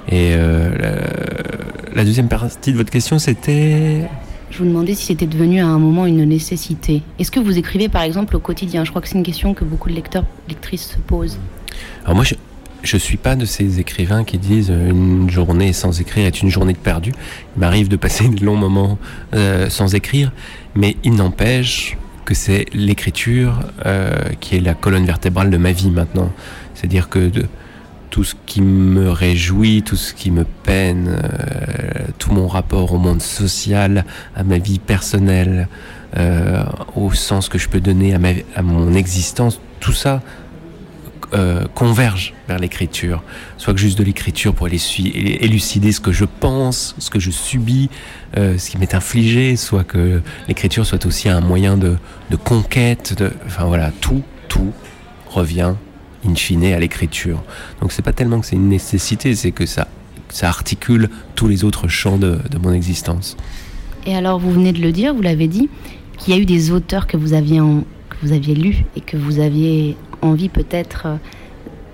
Et 0.09 0.34
euh, 0.34 0.70
la, 0.78 1.96
la 1.96 2.04
deuxième 2.04 2.28
partie 2.28 2.72
de 2.72 2.76
votre 2.76 2.90
question, 2.90 3.18
c'était... 3.18 4.02
Je 4.50 4.59
vous 4.59 4.64
demandais 4.64 4.94
si 4.94 5.07
c'était 5.07 5.26
devenu 5.26 5.61
à 5.61 5.66
un 5.66 5.78
moment 5.78 6.07
une 6.07 6.24
nécessité. 6.24 7.02
Est-ce 7.18 7.30
que 7.30 7.40
vous 7.40 7.59
écrivez 7.59 7.88
par 7.88 8.02
exemple 8.02 8.36
au 8.36 8.38
quotidien? 8.38 8.84
Je 8.84 8.90
crois 8.90 9.02
que 9.02 9.09
c'est 9.09 9.18
une 9.18 9.24
question 9.24 9.54
que 9.54 9.64
beaucoup 9.64 9.88
de 9.90 9.94
lecteurs, 9.94 10.24
lectrices 10.48 10.92
se 10.92 10.98
posent. 10.98 11.38
Alors 12.04 12.14
moi, 12.14 12.24
je, 12.24 12.34
je 12.82 12.96
suis 12.96 13.16
pas 13.16 13.34
de 13.34 13.44
ces 13.44 13.80
écrivains 13.80 14.22
qui 14.22 14.38
disent 14.38 14.70
euh, 14.70 14.90
une 14.90 15.28
journée 15.28 15.72
sans 15.72 16.00
écrire 16.00 16.26
est 16.26 16.40
une 16.42 16.50
journée 16.50 16.72
de 16.72 16.78
perdu. 16.78 17.12
Il 17.57 17.61
m'arrive 17.61 17.88
de 17.88 17.96
passer 17.96 18.28
de 18.28 18.44
longs 18.44 18.57
moments 18.57 18.98
euh, 19.34 19.68
sans 19.68 19.94
écrire, 19.94 20.32
mais 20.74 20.96
il 21.02 21.14
n'empêche 21.16 21.98
que 22.24 22.34
c'est 22.34 22.66
l'écriture 22.72 23.61
euh, 23.84 24.11
qui 24.40 24.57
est 24.57 24.61
la 24.61 24.74
colonne 24.74 25.04
vertébrale 25.04 25.50
de 25.50 25.57
ma 25.57 25.72
vie 25.72 25.90
maintenant. 25.90 26.32
C'est-à-dire 26.74 27.09
que 27.09 27.28
de, 27.28 27.46
tout 28.17 28.25
ce 28.25 28.35
qui 28.47 28.62
me 28.62 29.11
réjouit, 29.11 29.83
tout 29.83 29.95
ce 29.95 30.14
qui 30.14 30.31
me 30.31 30.45
peine, 30.62 31.21
euh, 31.23 32.07
tout 32.19 32.33
mon 32.33 32.49
rapport 32.49 32.95
au 32.95 32.97
monde 32.97 33.21
social, 33.21 34.07
à 34.35 34.43
ma 34.43 34.57
vie 34.57 34.79
personnelle, 34.79 35.69
euh, 36.17 36.64
au 36.95 37.12
sens 37.12 37.51
que 37.51 37.59
je 37.59 37.69
peux 37.69 37.79
donner 37.79 38.14
à, 38.14 38.19
ma, 38.19 38.31
à 38.55 38.62
mon 38.62 38.95
existence, 38.95 39.61
tout 39.81 39.93
ça 39.93 40.23
euh, 41.35 41.67
converge 41.75 42.33
vers 42.49 42.59
l'écriture. 42.59 43.23
Soit 43.59 43.75
que 43.75 43.81
juste 43.81 43.99
de 43.99 44.05
l'écriture 44.05 44.55
pour 44.55 44.67
éluci- 44.67 45.12
élucider 45.14 45.93
ce 45.93 46.01
que 46.01 46.12
je 46.12 46.25
pense, 46.25 46.95
ce 46.99 47.11
que 47.11 47.21
je 47.21 47.31
subis, 47.31 47.91
ce 48.35 48.71
qui 48.71 48.79
m'est 48.79 48.95
infligé, 48.95 49.57
soit 49.57 49.85
que 49.85 50.23
l'écriture 50.49 50.87
soit 50.87 51.05
aussi 51.05 51.29
un 51.29 51.43
moyen 51.43 51.77
de, 51.77 51.99
de 52.31 52.37
conquête. 52.37 53.23
Enfin 53.45 53.67
voilà, 53.67 53.93
tout, 54.01 54.23
tout 54.49 54.73
revient 55.29 55.75
in 56.27 56.35
fine 56.35 56.64
à 56.64 56.79
l'écriture. 56.79 57.43
Donc 57.81 57.93
c'est 57.93 58.03
pas 58.03 58.12
tellement 58.12 58.41
que 58.41 58.47
c'est 58.47 58.57
une 58.57 58.68
nécessité, 58.68 59.35
c'est 59.35 59.53
que 59.53 59.66
ça, 59.66 59.89
ça 60.29 60.49
articule 60.49 61.09
tous 61.35 61.49
les 61.49 61.64
autres 61.64 61.89
champs 61.89 62.16
de, 62.18 62.39
de 62.51 62.59
mon 62.59 62.72
existence. 62.72 63.37
Et 64.07 64.14
alors 64.16 64.39
vous 64.39 64.51
venez 64.53 64.72
de 64.72 64.81
le 64.81 64.93
dire, 64.93 65.14
vous 65.14 65.22
l'avez 65.22 65.49
dit, 65.49 65.68
qu'il 66.18 66.35
y 66.35 66.37
a 66.37 66.41
eu 66.41 66.47
des 66.47 66.70
auteurs 66.70 67.07
que 67.07 67.16
vous 67.16 67.33
aviez, 67.33 67.61
en- 67.61 67.85
que 68.11 68.16
vous 68.22 68.33
aviez 68.33 68.55
lus 68.55 68.85
et 68.97 69.01
que 69.01 69.16
vous 69.16 69.39
aviez 69.41 69.97
envie 70.22 70.49
peut-être, 70.49 71.03
euh, 71.07 71.16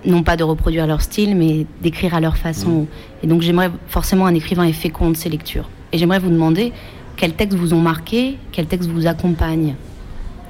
non 0.05 0.23
pas 0.23 0.37
de 0.37 0.45
reproduire 0.45 0.87
leur 0.87 1.01
style, 1.03 1.37
mais 1.37 1.67
d'écrire 1.83 2.15
à 2.15 2.21
leur 2.21 2.37
façon. 2.37 2.87
Et 3.23 3.27
donc 3.27 3.43
j'aimerais 3.43 3.71
forcément 3.89 4.27
un 4.27 4.35
écrivain 4.35 4.65
est 4.65 4.73
fécond 4.73 5.11
de 5.11 5.17
ses 5.17 5.29
lectures. 5.29 5.69
Et 5.93 5.99
j'aimerais 5.99 6.19
vous 6.19 6.31
demander 6.31 6.73
quels 7.17 7.35
textes 7.35 7.57
vous 7.59 7.73
ont 7.75 7.81
marqué, 7.81 8.37
quels 8.53 8.67
textes 8.67 8.89
vous 8.91 9.07
accompagnent. 9.07 9.75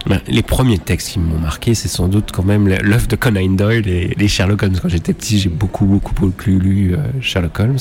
Ben, 0.07 0.21
les 0.27 0.43
premiers 0.43 0.79
textes 0.79 1.11
qui 1.11 1.21
m'ont 1.21 1.39
marqué, 1.39 1.75
c'est 1.75 1.89
sans 1.89 2.09
doute 2.09 2.31
quand 2.33 2.43
même 2.43 2.69
l'œuvre 2.69 3.07
de 3.07 3.15
Conan 3.15 3.49
Doyle 3.51 3.89
et 3.89 4.15
les 4.17 4.29
Sherlock 4.29 4.65
Holmes. 4.65 4.77
Quand 4.83 4.89
j'étais 4.89 5.13
petit, 5.13 5.39
j'ai 5.39 5.49
beaucoup, 5.49 5.85
beaucoup, 5.87 6.13
beaucoup 6.15 6.51
lu 6.51 6.95
euh, 6.95 6.99
Sherlock 7.21 7.61
Holmes. 7.61 7.79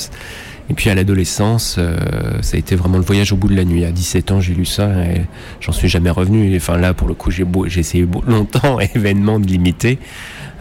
Et 0.70 0.74
puis 0.74 0.88
à 0.88 0.94
l'adolescence, 0.94 1.76
euh, 1.78 1.96
ça 2.40 2.56
a 2.56 2.60
été 2.60 2.76
vraiment 2.76 2.98
le 2.98 3.04
voyage 3.04 3.32
au 3.32 3.36
bout 3.36 3.48
de 3.48 3.56
la 3.56 3.64
nuit. 3.64 3.84
À 3.84 3.90
17 3.90 4.30
ans, 4.30 4.40
j'ai 4.40 4.54
lu 4.54 4.64
ça 4.64 4.88
et 5.04 5.22
j'en 5.60 5.72
suis 5.72 5.88
jamais 5.88 6.10
revenu. 6.10 6.52
Et, 6.52 6.56
enfin 6.56 6.76
là, 6.76 6.94
pour 6.94 7.08
le 7.08 7.14
coup, 7.14 7.32
j'ai 7.32 7.44
essayé 7.80 8.06
longtemps, 8.26 8.78
événement 8.94 9.40
de 9.40 9.48
limiter. 9.48 9.98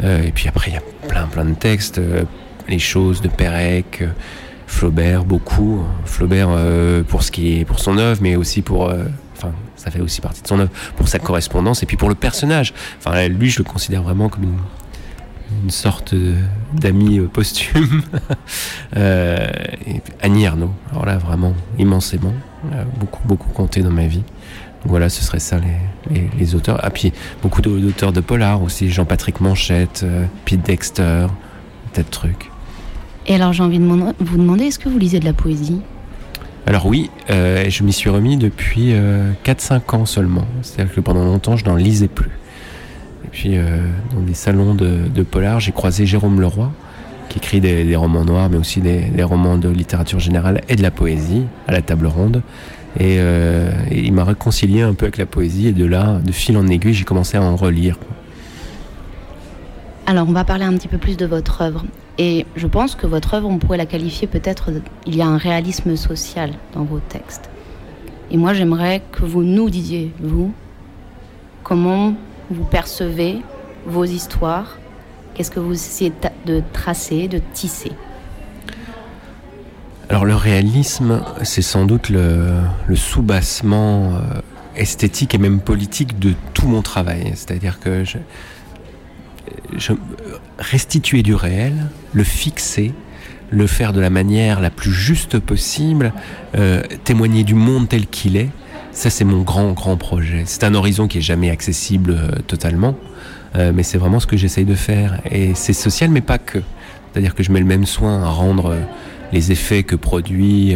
Euh, 0.04 0.24
et 0.24 0.32
puis 0.32 0.48
après, 0.48 0.72
il 0.72 0.74
y 0.74 0.78
a 0.78 1.08
plein, 1.08 1.28
plein 1.28 1.46
de 1.46 1.54
textes. 1.54 2.02
les 2.70 2.80
choses 2.80 3.22
de 3.22 3.28
Pérec, 3.28 4.04
Flaubert, 4.66 5.26
beaucoup. 5.26 5.84
Flaubert 6.06 6.50
pour 7.08 7.22
ce 7.22 7.32
qui 7.32 7.60
est 7.60 7.66
pour 7.66 7.80
son 7.80 8.00
œuvre, 8.00 8.20
mais 8.24 8.36
aussi 8.36 8.64
pour, 8.64 8.92
ça 9.76 9.92
fait 9.92 10.02
aussi 10.02 10.22
partie 10.22 10.42
de 10.42 10.48
son 10.48 10.60
œuvre 10.60 10.72
pour 10.96 11.08
sa 11.08 11.20
correspondance 11.20 11.84
et 11.84 11.86
puis 11.86 11.98
pour 11.98 12.10
le 12.10 12.16
personnage. 12.16 12.74
Enfin, 13.00 13.28
lui, 13.28 13.50
je 13.50 13.60
le 13.60 13.64
considère 13.64 14.04
vraiment 14.04 14.30
comme 14.30 14.44
une, 14.44 15.70
sorte 15.70 16.16
d'ami 16.74 17.20
euh, 17.20 17.28
posthume. 17.28 18.02
euh, 18.96 19.48
Annie 20.22 20.46
Ernaux, 20.46 20.74
alors 20.92 21.06
là, 21.06 21.18
vraiment, 21.18 21.54
immensément. 21.78 22.34
beaucoup, 23.00 23.28
beaucoup 23.28 23.50
compté 23.50 23.82
dans 23.82 23.92
ma 23.92 24.08
vie. 24.08 24.24
Voilà, 24.86 25.10
ce 25.10 25.24
serait 25.24 25.40
ça 25.40 25.58
les 26.10 26.56
auteurs. 26.56 26.80
Ah, 26.82 26.90
puis 26.90 27.14
beaucoup 27.42 27.62
d'auteurs 27.62 28.12
de 28.12 28.22
polar 28.22 28.64
aussi, 28.64 28.90
Jean-Patrick 28.90 29.40
Manchette, 29.40 30.02
euh, 30.04 30.26
Pete 30.46 30.66
Dexter, 30.66 31.28
tas 31.94 32.04
de 32.04 32.10
trucs. 32.10 32.50
Et 33.28 33.36
alors 33.36 33.54
j'ai 33.54 33.64
envie 33.64 33.78
de 33.78 33.86
vous 33.86 34.38
demander, 34.38 34.66
est-ce 34.66 34.80
que 34.80 34.90
vous 34.90 34.98
lisez 34.98 35.20
de 35.20 35.26
la 35.26 35.34
poésie? 35.34 35.82
Alors 36.68 36.86
oui, 36.86 37.10
euh, 37.30 37.70
je 37.70 37.84
m'y 37.84 37.92
suis 37.92 38.10
remis 38.10 38.38
depuis 38.38 38.94
euh, 38.94 39.32
4-5 39.46 39.96
ans 39.96 40.06
seulement. 40.06 40.46
C'est-à-dire 40.62 40.94
que 40.94 41.02
pendant 41.02 41.26
longtemps, 41.26 41.58
je 41.58 41.66
n'en 41.66 41.76
lisais 41.76 42.08
plus. 42.08 42.30
Et 43.26 43.28
puis, 43.32 43.58
euh, 43.58 43.80
dans 44.14 44.22
des 44.22 44.34
salons 44.34 44.76
de, 44.76 45.24
polar, 45.24 45.60
j'ai 45.60 45.72
croisé 45.72 46.06
Jérôme 46.06 46.40
Leroy, 46.40 46.72
qui 47.30 47.40
écrit 47.40 47.62
des, 47.62 47.96
romans 47.96 48.26
noirs, 48.26 48.50
mais 48.50 48.58
aussi 48.58 48.80
des, 48.80 49.24
romans 49.24 49.58
de 49.58 49.70
littérature 49.70 50.20
générale 50.20 50.62
et 50.70 50.76
de 50.76 50.84
la 50.84 50.92
poésie 50.92 51.44
à 51.68 51.72
la 51.72 51.82
table 51.82 52.08
ronde. 52.08 52.44
Euh, 53.00 53.72
et 53.90 54.02
il 54.02 54.14
m'a 54.14 54.26
réconcilié 54.26 54.82
un 54.82 54.94
peu 54.94 55.06
avec 55.06 55.18
la 55.18 55.26
poésie, 55.26 55.68
et 55.68 55.72
de 55.72 55.86
là, 55.86 56.20
de 56.24 56.32
fil 56.32 56.58
en 56.58 56.68
aiguille, 56.68 56.94
j'ai 56.94 57.06
commencé 57.06 57.38
à 57.38 57.42
en 57.42 57.56
relire. 57.56 57.98
Alors, 60.06 60.28
on 60.28 60.34
va 60.34 60.44
parler 60.44 60.66
un 60.66 60.74
petit 60.74 60.90
peu 60.90 60.98
plus 60.98 61.18
de 61.18 61.26
votre 61.26 61.62
œuvre. 61.62 61.86
Et 62.18 62.46
je 62.56 62.68
pense 62.68 62.96
que 62.96 63.08
votre 63.08 63.34
œuvre, 63.34 63.50
on 63.50 63.58
pourrait 63.58 63.78
la 63.78 63.86
qualifier 63.86 64.28
peut-être, 64.28 64.70
il 65.06 65.16
y 65.16 65.22
a 65.22 65.28
un 65.28 65.38
réalisme 65.38 65.96
social 65.96 66.52
dans 66.74 66.84
vos 66.84 67.00
textes. 67.00 67.50
Et 68.30 68.38
moi, 68.38 68.54
j'aimerais 68.54 69.02
que 69.12 69.26
vous 69.26 69.44
nous 69.44 69.70
disiez, 69.70 70.12
vous, 70.22 70.54
comment 71.64 72.14
vous 72.50 72.64
percevez 72.66 73.42
vos 73.86 74.06
histoires, 74.06 74.78
qu'est-ce 75.34 75.52
que 75.52 75.60
vous 75.60 75.74
essayez 75.74 76.14
de 76.46 76.62
tracer, 76.74 77.28
de 77.28 77.40
tisser? 77.54 77.92
Alors 80.10 80.26
le 80.26 80.36
réalisme, 80.36 81.22
c'est 81.44 81.62
sans 81.62 81.86
doute 81.86 82.10
le, 82.10 82.58
le 82.86 82.96
soubassement 82.98 84.12
euh, 84.12 84.42
esthétique 84.76 85.34
et 85.34 85.38
même 85.38 85.62
politique 85.62 86.20
de 86.20 86.34
tout 86.54 86.68
mon 86.68 86.82
travail. 86.82 87.32
C'est-à-dire 87.36 87.80
que 87.80 88.04
je, 88.04 88.18
restituer 90.60 91.24
du 91.24 91.36
réel, 91.36 91.74
le 92.14 92.24
fixer, 92.24 92.94
le 93.52 93.68
faire 93.68 93.94
de 93.94 94.00
la 94.00 94.10
manière 94.10 94.62
la 94.62 94.70
plus 94.70 94.92
juste 94.92 95.38
possible, 95.38 96.14
euh, 96.56 96.82
témoigner 97.04 97.44
du 97.44 97.54
monde 97.54 97.88
tel 97.88 98.08
qu'il 98.08 98.38
est, 98.38 98.50
ça 98.94 99.10
c'est 99.10 99.26
mon 99.26 99.42
grand 99.42 99.74
grand 99.74 99.98
projet. 99.98 100.44
C'est 100.46 100.64
un 100.64 100.74
horizon 100.74 101.08
qui 101.08 101.20
est 101.20 101.22
jamais 101.22 101.50
accessible 101.50 102.12
euh, 102.18 102.32
totalement, 102.48 102.96
euh, 103.56 103.72
mais 103.76 103.84
c'est 103.84 103.98
vraiment 103.98 104.20
ce 104.20 104.28
que 104.28 104.38
j'essaye 104.38 104.66
de 104.66 104.76
faire. 104.76 105.20
Et 105.30 105.54
c'est 105.54 105.74
social, 105.74 106.10
mais 106.10 106.22
pas 106.22 106.38
que. 106.38 106.60
C'est-à-dire 107.12 107.36
que 107.36 107.44
je 107.44 107.52
mets 107.52 107.60
le 107.60 107.66
même 107.66 107.86
soin 107.86 108.24
à 108.24 108.30
rendre 108.30 108.74
les 109.34 109.52
effets 109.52 109.84
que 109.84 109.98
produit 109.98 110.74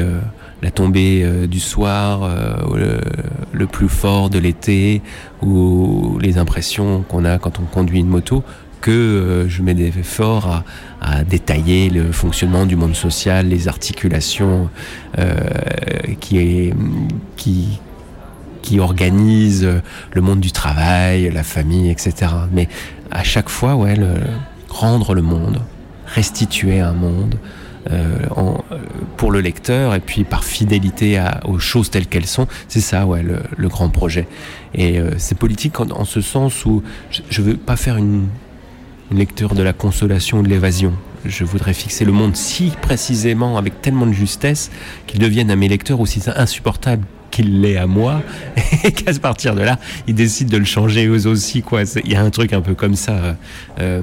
la 0.61 0.69
tombée 0.69 1.25
du 1.47 1.61
soir, 1.61 2.29
le, 3.53 3.67
plus 3.67 3.87
fort 3.87 4.29
de 4.29 4.37
l'été, 4.37 5.01
ou 5.41 6.17
les 6.19 6.37
impressions 6.37 7.05
qu'on 7.07 7.23
a 7.23 7.37
quand 7.37 7.59
on 7.59 7.63
conduit 7.63 8.01
une 8.01 8.09
moto, 8.09 8.43
que 8.81 8.91
euh, 8.91 9.49
je 9.49 9.61
mets 9.61 9.73
des 9.73 9.87
efforts 9.87 10.63
à, 11.01 11.23
détailler 11.23 11.89
le 11.89 12.11
fonctionnement 12.11 12.65
du 12.65 12.75
monde 12.75 12.95
social, 12.95 13.47
les 13.47 13.67
articulations 13.67 14.69
euh, 15.19 15.35
qui, 16.19 16.73
qui, 17.37 17.79
qui 18.63 18.79
organisent 18.79 19.81
le 20.13 20.21
monde 20.21 20.39
du 20.39 20.51
travail, 20.51 21.29
la 21.31 21.43
famille, 21.43 21.91
etc. 21.91 22.31
Mais 22.51 22.67
à 23.11 23.23
chaque 23.23 23.49
fois, 23.49 23.75
ouais, 23.75 23.95
rendre 24.67 25.13
le 25.13 25.21
monde, 25.21 25.61
restituer 26.07 26.79
un 26.79 26.93
monde. 26.93 27.35
Euh, 27.91 28.17
pour 29.15 29.31
le 29.31 29.41
lecteur 29.41 29.93
et 29.93 29.99
puis 29.99 30.23
par 30.23 30.43
fidélité 30.43 31.23
aux 31.43 31.59
choses 31.59 31.91
telles 31.91 32.07
qu'elles 32.07 32.25
sont, 32.25 32.47
c'est 32.67 32.81
ça, 32.81 33.05
ouais, 33.05 33.21
le, 33.21 33.67
grand 33.67 33.89
projet. 33.89 34.27
Et 34.73 34.99
c'est 35.17 35.37
politique 35.37 35.79
en, 35.79 35.91
en, 35.91 36.03
ce 36.03 36.19
sens 36.19 36.65
où 36.65 36.81
je 37.11 37.41
ne 37.41 37.45
veux 37.45 37.57
pas 37.57 37.75
faire 37.75 37.97
une, 37.97 38.27
une 39.11 39.17
lecture 39.17 39.55
de 39.55 39.63
la 39.63 39.73
consolation 39.73 40.39
ou 40.39 40.43
de 40.43 40.49
l'évasion. 40.49 40.93
Je 41.25 41.43
voudrais 41.43 41.73
fixer 41.73 42.05
le 42.05 42.11
monde 42.11 42.35
si 42.35 42.71
précisément, 42.81 43.57
avec 43.57 43.81
tellement 43.81 44.05
de 44.05 44.13
justesse, 44.13 44.71
qu'il 45.07 45.19
devienne 45.19 45.49
à 45.49 45.55
mes 45.55 45.67
lecteurs 45.67 45.99
aussi 45.99 46.21
insupportable 46.35 47.05
qu'il 47.31 47.61
l'est 47.61 47.77
à 47.77 47.87
moi, 47.87 48.21
et 48.83 48.91
qu'à 48.91 49.13
partir 49.13 49.55
de 49.55 49.61
là, 49.61 49.79
ils 50.07 50.15
décident 50.15 50.51
de 50.51 50.57
le 50.57 50.65
changer 50.65 51.07
eux 51.07 51.27
aussi. 51.27 51.61
Quoi. 51.61 51.83
Il 52.03 52.11
y 52.11 52.15
a 52.15 52.21
un 52.21 52.29
truc 52.29 52.53
un 52.53 52.61
peu 52.61 52.75
comme 52.75 52.95
ça. 52.95 53.13
Euh, 53.13 53.33
euh, 53.79 54.01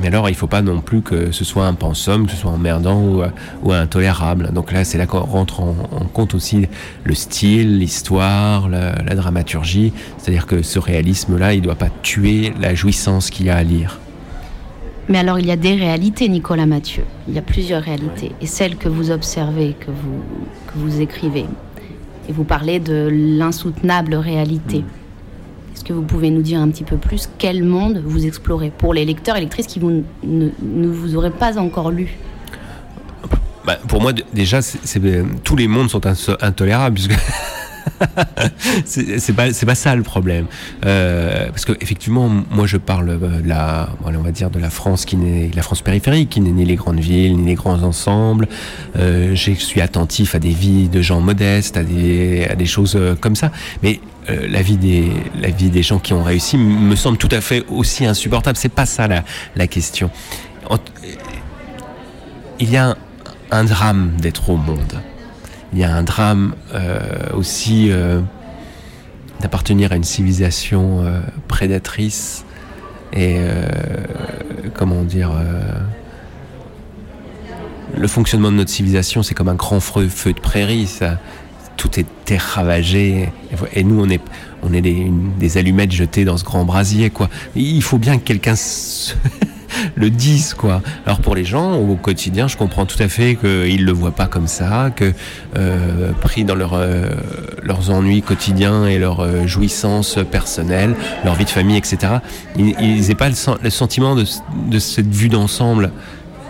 mais 0.00 0.08
alors, 0.08 0.28
il 0.28 0.32
ne 0.32 0.36
faut 0.36 0.46
pas 0.46 0.62
non 0.62 0.80
plus 0.80 1.00
que 1.00 1.32
ce 1.32 1.44
soit 1.44 1.66
un 1.66 1.74
pensum, 1.74 2.26
que 2.26 2.32
ce 2.32 2.38
soit 2.38 2.50
emmerdant 2.50 3.00
ou, 3.00 3.22
ou 3.62 3.72
intolérable. 3.72 4.50
Donc 4.52 4.72
là, 4.72 4.84
c'est 4.84 4.98
là 4.98 5.06
qu'on 5.06 5.20
rentre 5.20 5.60
en, 5.60 5.74
en, 5.92 6.04
compte 6.04 6.34
aussi 6.34 6.66
le 7.04 7.14
style, 7.14 7.78
l'histoire, 7.78 8.68
la, 8.68 8.92
la, 9.02 9.14
dramaturgie. 9.14 9.92
C'est-à-dire 10.18 10.46
que 10.46 10.62
ce 10.62 10.78
réalisme-là, 10.78 11.54
il 11.54 11.60
ne 11.60 11.64
doit 11.64 11.74
pas 11.74 11.90
tuer 12.02 12.52
la 12.60 12.74
jouissance 12.74 13.30
qu'il 13.30 13.46
y 13.46 13.50
a 13.50 13.56
à 13.56 13.62
lire. 13.62 13.98
Mais 15.08 15.18
alors, 15.18 15.38
il 15.38 15.46
y 15.46 15.52
a 15.52 15.56
des 15.56 15.74
réalités, 15.74 16.28
Nicolas 16.28 16.66
Mathieu. 16.66 17.04
Il 17.28 17.34
y 17.34 17.38
a 17.38 17.42
plusieurs 17.42 17.82
réalités. 17.82 18.32
Et 18.40 18.46
celles 18.46 18.76
que 18.76 18.88
vous 18.88 19.10
observez, 19.10 19.74
que 19.78 19.90
vous, 19.90 20.22
que 20.66 20.78
vous 20.78 21.00
écrivez. 21.00 21.46
Et 22.28 22.32
vous 22.32 22.44
parlez 22.44 22.80
de 22.80 23.08
l'insoutenable 23.10 24.16
réalité. 24.16 24.80
Mmh 24.80 25.05
est-ce 25.05 25.05
que 25.86 25.92
vous 25.92 26.02
pouvez 26.02 26.30
nous 26.30 26.42
dire 26.42 26.60
un 26.60 26.68
petit 26.68 26.82
peu 26.84 26.96
plus 26.96 27.28
quel 27.38 27.62
monde 27.62 28.02
vous 28.04 28.26
explorez 28.26 28.72
pour 28.76 28.92
les 28.92 29.04
lecteurs 29.04 29.36
et 29.36 29.40
lectrices 29.40 29.68
qui 29.68 29.78
vous, 29.78 30.04
ne, 30.24 30.48
ne, 30.60 30.88
vous 30.88 31.14
auraient 31.16 31.30
pas 31.30 31.58
encore 31.58 31.92
lu? 31.92 32.18
Bah, 33.64 33.78
Pour 33.88 34.02
moi, 34.02 34.12
déjà, 34.12 34.58
est, 34.58 35.24
tous 35.44 35.54
les 35.54 35.68
mondes 35.68 35.88
sont 35.88 36.04
intolérables 36.40 36.98
c'est 38.84 39.32
pas 39.32 39.52
c'est 39.52 39.66
pas 39.66 39.74
ça 39.74 39.94
le 39.94 40.02
problème. 40.02 40.46
Euh, 40.84 41.48
parce 41.48 41.64
que 41.64 41.72
effectivement 41.80 42.30
moi 42.50 42.66
je 42.66 42.76
parle 42.76 43.18
de 43.18 43.48
la 43.48 43.88
on 44.04 44.10
va 44.10 44.30
dire 44.32 44.50
de 44.50 44.58
la 44.58 44.70
France 44.70 45.04
qui 45.04 45.16
n'est 45.16 45.50
la 45.54 45.62
France 45.62 45.82
périphérique 45.82 46.30
qui 46.30 46.40
n'est 46.40 46.50
ni 46.50 46.64
les 46.64 46.76
grandes 46.76 47.00
villes 47.00 47.36
ni 47.36 47.46
les 47.46 47.54
grands 47.54 47.82
ensembles. 47.82 48.48
Euh, 48.96 49.34
je 49.34 49.52
suis 49.52 49.80
attentif 49.80 50.34
à 50.34 50.38
des 50.38 50.50
vies 50.50 50.88
de 50.88 51.00
gens 51.02 51.20
modestes 51.20 51.76
à 51.76 51.84
des 51.84 52.46
à 52.50 52.54
des 52.54 52.66
choses 52.66 52.98
comme 53.20 53.36
ça. 53.36 53.50
Mais 53.82 54.00
euh, 54.28 54.46
la 54.48 54.62
vie 54.62 54.76
des 54.76 55.10
la 55.40 55.50
vie 55.50 55.70
des 55.70 55.82
gens 55.82 55.98
qui 55.98 56.12
ont 56.12 56.22
réussi 56.22 56.58
me 56.58 56.96
semble 56.96 57.18
tout 57.18 57.28
à 57.30 57.40
fait 57.40 57.64
aussi 57.68 58.04
insupportable. 58.04 58.56
C'est 58.56 58.68
pas 58.68 58.86
ça 58.86 59.06
la 59.06 59.24
la 59.54 59.66
question. 59.66 60.10
Il 62.58 62.70
y 62.70 62.76
a 62.76 62.96
un 63.50 63.64
drame 63.64 64.12
d'être 64.18 64.50
au 64.50 64.56
monde 64.56 65.00
il 65.76 65.80
y 65.80 65.84
a 65.84 65.94
un 65.94 66.02
drame 66.02 66.54
euh, 66.72 66.98
aussi 67.34 67.88
euh, 67.90 68.22
d'appartenir 69.40 69.92
à 69.92 69.96
une 69.96 70.04
civilisation 70.04 71.04
euh, 71.04 71.20
prédatrice 71.48 72.46
et 73.12 73.38
comment 74.74 75.04
dire 75.04 75.30
le 77.96 78.08
fonctionnement 78.08 78.50
de 78.50 78.56
notre 78.56 78.70
civilisation 78.70 79.22
c'est 79.22 79.34
comme 79.34 79.48
un 79.48 79.54
grand 79.54 79.80
feu, 79.80 80.08
de 80.32 80.40
prairie 80.40 80.86
ça 80.86 81.18
tout 81.76 82.00
est 82.00 82.06
terre 82.24 82.60
et 83.72 83.84
nous 83.84 84.02
on 84.02 84.10
est 84.10 84.20
on 84.62 84.72
est 84.72 84.82
des, 84.82 85.10
des 85.38 85.56
allumettes 85.56 85.92
jetées 85.92 86.24
dans 86.24 86.36
ce 86.36 86.44
grand 86.44 86.64
brasier 86.64 87.10
quoi. 87.10 87.30
Il 87.54 87.82
faut 87.82 87.98
bien 87.98 88.18
que 88.18 88.24
quelqu'un 88.24 88.56
se... 88.56 89.14
le 89.94 90.10
disent 90.10 90.54
quoi. 90.54 90.82
Alors 91.06 91.20
pour 91.20 91.34
les 91.34 91.44
gens 91.44 91.74
au 91.74 91.96
quotidien, 91.96 92.48
je 92.48 92.56
comprends 92.56 92.86
tout 92.86 93.00
à 93.02 93.08
fait 93.08 93.36
qu'ils 93.36 93.84
le 93.84 93.92
voient 93.92 94.14
pas 94.14 94.26
comme 94.26 94.46
ça, 94.46 94.90
que 94.94 95.12
euh, 95.56 96.12
pris 96.20 96.44
dans 96.44 96.54
leur, 96.54 96.74
euh, 96.74 97.10
leurs 97.62 97.90
ennuis 97.90 98.22
quotidiens 98.22 98.86
et 98.86 98.98
leurs 98.98 99.20
euh, 99.20 99.46
jouissances 99.46 100.18
personnelles, 100.30 100.94
leur 101.24 101.34
vie 101.34 101.44
de 101.44 101.50
famille, 101.50 101.76
etc. 101.76 102.14
Ils 102.56 103.06
n'aient 103.06 103.14
pas 103.14 103.28
le, 103.28 103.70
sentiment 103.70 104.14
de, 104.14 104.78
cette 104.78 105.08
vue 105.08 105.28
d'ensemble. 105.28 105.92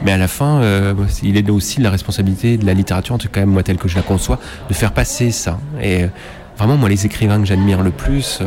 Mais 0.02 0.12
à 0.12 0.18
la 0.18 0.28
fin, 0.28 0.60
il 1.22 1.38
est 1.38 1.48
aussi 1.48 1.78
de 1.78 1.82
la 1.82 1.90
responsabilité 1.90 2.58
de 2.58 2.66
la 2.66 2.74
littérature, 2.74 3.14
en 3.14 3.18
tout 3.18 3.30
cas 3.30 3.46
moi 3.46 3.62
telle 3.62 3.78
que 3.78 3.88
je 3.88 3.96
la 3.96 4.02
conçois, 4.02 4.38
de 4.68 4.74
faire 4.74 4.92
passer 4.92 5.30
ça. 5.30 5.58
Et 5.82 6.04
vraiment 6.58 6.76
moi 6.76 6.90
les 6.90 7.06
écrivains 7.06 7.40
que 7.40 7.46
j'admire 7.46 7.82
le 7.82 7.90
plus 7.90 8.42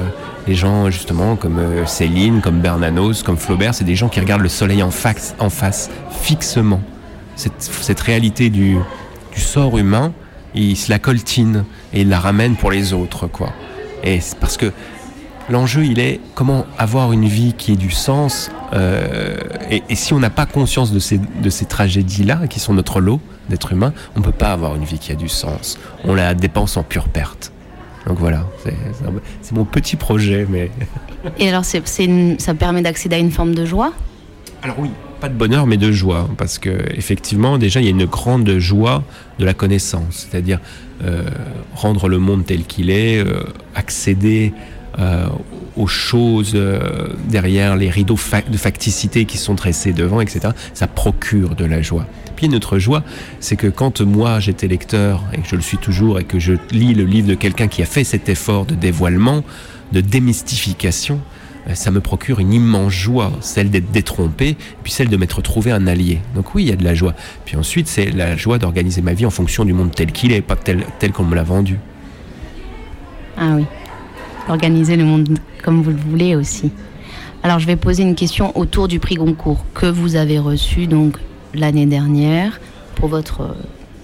les 0.50 0.56
gens 0.56 0.90
justement 0.90 1.36
comme 1.36 1.60
euh, 1.60 1.86
Céline 1.86 2.42
comme 2.42 2.60
Bernanos 2.60 3.22
comme 3.22 3.38
Flaubert 3.38 3.76
c'est 3.76 3.84
des 3.84 3.96
gens 3.96 4.10
qui 4.10 4.20
regardent 4.20 4.42
le 4.42 4.50
soleil 4.50 4.82
en 4.82 4.90
face 4.90 5.36
en 5.38 5.52
face 5.52 5.92
fixement. 6.10 6.82
Cette, 7.36 8.00
réalité 8.02 8.50
du, 8.50 8.78
sort 9.36 9.78
humain 9.78 10.12
ils 10.56 10.76
se 10.76 10.90
la 10.90 10.98
coltine 10.98 11.66
et 11.94 12.02
ils 12.02 12.10
la 12.10 12.20
ramènent 12.20 12.56
pour 12.56 12.72
les 12.72 12.94
autres 12.94 13.28
quoi. 13.28 13.54
Et 14.04 14.20
parce 14.40 14.58
que 14.58 14.74
l'enjeu 15.52 15.86
il 15.86 16.00
est 16.00 16.20
comment 16.34 16.66
avoir 16.80 17.14
une 17.14 17.28
vie 17.28 17.54
qui 17.54 17.74
ait 17.74 17.84
du 17.88 17.92
sens 17.92 18.50
euh, 18.74 19.38
et, 19.70 19.96
si 19.96 20.14
on 20.14 20.20
n'a 20.20 20.32
pas 20.32 20.48
conscience 20.48 20.92
de 20.92 21.00
ces, 21.00 21.20
de 21.20 21.50
ces 21.52 21.66
tragédies 21.66 22.24
là 22.24 22.48
qui 22.50 22.60
sont 22.60 22.74
notre 22.74 23.02
lot 23.02 23.22
d'être 23.50 23.72
humain 23.72 23.94
on 24.16 24.22
peut 24.22 24.32
pas 24.32 24.52
avoir 24.52 24.76
une 24.76 24.84
vie 24.84 24.98
qui 24.98 25.12
a 25.12 25.16
du 25.16 25.30
sens. 25.30 25.78
On 26.06 26.16
la 26.16 26.34
dépense 26.34 26.76
en 26.76 26.82
pure 26.82 27.08
perte 27.08 27.52
donc 28.08 28.18
voilà, 28.18 28.46
c'est 29.42 29.52
mon 29.54 29.66
petit 29.66 29.96
projet. 29.96 30.48
Mais... 30.50 30.72
Et 31.38 31.50
alors, 31.50 31.66
c'est 31.66 32.06
une, 32.06 32.40
ça 32.40 32.54
permet 32.54 32.82
d'accéder 32.82 33.16
à 33.16 33.20
une 33.20 33.32
forme 33.32 33.54
de 33.54 33.66
joie? 33.66 33.94
Alors 34.64 34.78
oui, 34.80 34.90
pas 35.20 35.30
de 35.30 35.34
bonheur, 35.34 35.68
mais 35.68 35.78
de 35.78 35.92
joie, 35.92 36.30
parce 36.38 36.60
que 36.60 36.70
effectivement, 36.96 37.58
déjà, 37.58 37.80
il 37.80 37.86
y 37.86 37.88
a 37.88 37.92
une 37.92 38.06
grande 38.06 38.58
joie 38.58 39.04
de 39.38 39.46
la 39.46 39.54
connaissance, 39.54 40.28
c'est-à-dire 40.30 40.60
euh, 41.04 41.24
rendre 41.76 42.10
le 42.10 42.18
monde 42.18 42.46
tel 42.46 42.64
qu'il 42.64 42.90
est, 42.90 43.20
euh, 43.20 43.44
accéder 43.76 44.54
euh, 45.00 45.28
aux 45.78 45.88
choses 45.88 46.54
euh, 46.56 47.08
derrière 47.30 47.78
les 47.78 47.90
rideaux 47.90 48.18
de 48.50 48.58
facticité 48.58 49.24
qui 49.26 49.38
sont 49.38 49.54
dressés 49.54 49.94
devant, 49.94 50.20
etc. 50.20 50.50
Ça 50.74 50.88
procure 50.88 51.56
de 51.56 51.64
la 51.64 51.82
joie. 51.82 52.06
Puis 52.36 52.50
notre 52.50 52.80
joie, 52.80 53.04
c'est 53.40 53.56
que 53.56 53.68
quand 53.68 54.02
moi 54.02 54.40
j'étais 54.40 54.68
lecteur, 54.68 55.24
et 55.34 55.38
que 55.38 55.48
je 55.48 55.56
le 55.56 55.62
suis 55.62 55.78
toujours, 55.78 56.20
et 56.20 56.26
que 56.26 56.40
je 56.40 56.54
lis 56.72 56.94
le 56.94 57.06
livre 57.06 57.28
de 57.28 57.36
quelqu'un 57.36 57.68
qui 57.68 57.82
a 57.82 57.86
fait 57.86 58.04
cet 58.04 58.28
effort 58.28 58.66
de 58.66 58.76
dévoilement, 58.76 59.44
de 59.94 60.02
démystification, 60.02 61.22
euh, 61.68 61.76
ça 61.76 61.92
me 61.92 62.02
procure 62.02 62.40
une 62.40 62.54
immense 62.54 62.92
joie, 62.92 63.32
celle 63.42 63.70
d'être 63.70 63.92
détrompé, 63.92 64.58
puis 64.84 64.92
celle 64.92 65.08
de 65.08 65.18
m'être 65.18 65.42
trouvé 65.42 65.72
un 65.72 65.88
allié. 65.88 66.20
Donc 66.36 66.56
oui, 66.56 66.64
il 66.64 66.70
y 66.70 66.74
a 66.74 66.76
de 66.76 66.84
la 66.84 66.94
joie. 66.94 67.14
Puis 67.46 67.56
ensuite, 67.56 67.88
c'est 67.88 68.12
la 68.12 68.36
joie 68.36 68.58
d'organiser 68.58 69.02
ma 69.02 69.14
vie 69.14 69.26
en 69.26 69.32
fonction 69.32 69.66
du 69.66 69.74
monde 69.74 69.92
tel 69.96 70.12
qu'il 70.12 70.34
est, 70.34 70.42
pas 70.42 70.56
tel, 70.56 70.84
tel 71.00 71.12
qu'on 71.12 71.24
me 71.24 71.36
l'a 71.36 71.44
vendu. 71.44 71.78
Ah 73.38 73.54
oui. 73.56 73.66
Organiser 74.50 74.96
le 74.96 75.04
monde 75.04 75.38
comme 75.64 75.82
vous 75.82 75.92
le 75.92 75.98
voulez 75.98 76.36
aussi. 76.36 76.72
Alors 77.44 77.60
je 77.60 77.68
vais 77.68 77.76
poser 77.76 78.04
une 78.04 78.16
question 78.16 78.58
autour 78.58 78.88
du 78.88 79.00
prix 79.00 79.16
Goncourt 79.16 79.64
que 79.74 79.86
vous 79.86 80.16
avez 80.16 80.40
reçu 80.40 80.88
donc 80.88 81.18
l'année 81.54 81.86
dernière 81.86 82.60
pour 82.96 83.10
votre 83.10 83.42
euh, 83.42 83.54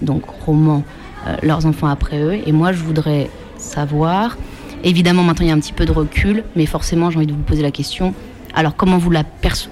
donc 0.02 0.24
roman 0.46 0.84
euh, 1.26 1.36
Leurs 1.42 1.66
enfants 1.66 1.88
après 1.88 2.20
eux. 2.20 2.38
Et 2.46 2.52
moi 2.52 2.72
je 2.72 2.78
voudrais 2.78 3.28
savoir, 3.58 4.38
évidemment 4.84 5.22
maintenant 5.22 5.46
il 5.46 5.48
y 5.48 5.52
a 5.52 5.54
un 5.54 5.60
petit 5.60 5.72
peu 5.72 5.84
de 5.84 5.92
recul, 5.92 6.44
mais 6.54 6.66
forcément 6.66 7.10
j'ai 7.10 7.16
envie 7.18 7.26
de 7.26 7.32
vous 7.32 7.38
poser 7.38 7.62
la 7.62 7.72
question. 7.72 8.14
Alors 8.54 8.76
comment 8.76 8.98
vous, 8.98 9.10
la 9.10 9.24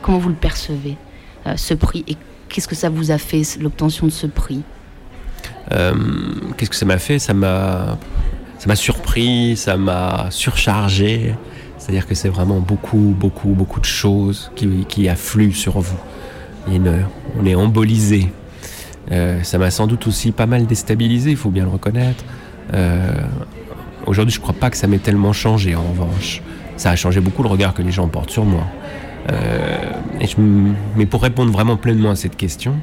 comment 0.02 0.18
vous 0.18 0.28
le 0.28 0.34
percevez 0.34 0.96
euh, 1.46 1.56
ce 1.56 1.74
prix 1.74 2.04
et 2.08 2.16
qu'est-ce 2.48 2.68
que 2.68 2.74
ça 2.74 2.90
vous 2.90 3.10
a 3.10 3.18
fait 3.18 3.42
l'obtention 3.60 4.06
de 4.06 4.12
ce 4.12 4.26
prix? 4.26 4.62
Euh, 5.72 5.94
Qu'est-ce 6.56 6.70
que 6.70 6.76
ça 6.76 6.84
m'a 6.84 6.98
fait? 6.98 7.18
Ça 7.18 7.32
m'a, 7.32 7.98
ça 8.64 8.68
m'a 8.68 8.76
surpris, 8.76 9.58
ça 9.58 9.76
m'a 9.76 10.28
surchargé. 10.30 11.34
C'est-à-dire 11.76 12.06
que 12.06 12.14
c'est 12.14 12.30
vraiment 12.30 12.60
beaucoup, 12.60 13.14
beaucoup, 13.14 13.50
beaucoup 13.50 13.78
de 13.78 13.84
choses 13.84 14.50
qui, 14.56 15.06
affluent 15.06 15.52
sur 15.52 15.80
vous. 15.80 15.98
On 16.66 17.44
est 17.44 17.54
embolisé. 17.54 18.32
Euh, 19.12 19.42
ça 19.42 19.58
m'a 19.58 19.70
sans 19.70 19.86
doute 19.86 20.06
aussi 20.06 20.32
pas 20.32 20.46
mal 20.46 20.64
déstabilisé, 20.64 21.30
il 21.32 21.36
faut 21.36 21.50
bien 21.50 21.64
le 21.64 21.68
reconnaître. 21.72 22.24
Euh, 22.72 23.12
Aujourd'hui, 24.06 24.34
je 24.34 24.40
crois 24.40 24.54
pas 24.54 24.70
que 24.70 24.78
ça 24.78 24.86
m'ait 24.86 24.98
tellement 24.98 25.34
changé. 25.34 25.74
En 25.74 25.82
revanche, 25.82 26.40
ça 26.78 26.88
a 26.88 26.96
changé 26.96 27.20
beaucoup 27.20 27.42
le 27.42 27.50
regard 27.50 27.74
que 27.74 27.82
les 27.82 27.92
gens 27.92 28.08
portent 28.08 28.30
sur 28.30 28.46
moi. 28.46 28.64
Euh, 29.30 29.76
mais 30.96 31.04
pour 31.04 31.22
répondre 31.22 31.52
vraiment 31.52 31.76
pleinement 31.76 32.12
à 32.12 32.16
cette 32.16 32.36
question, 32.36 32.76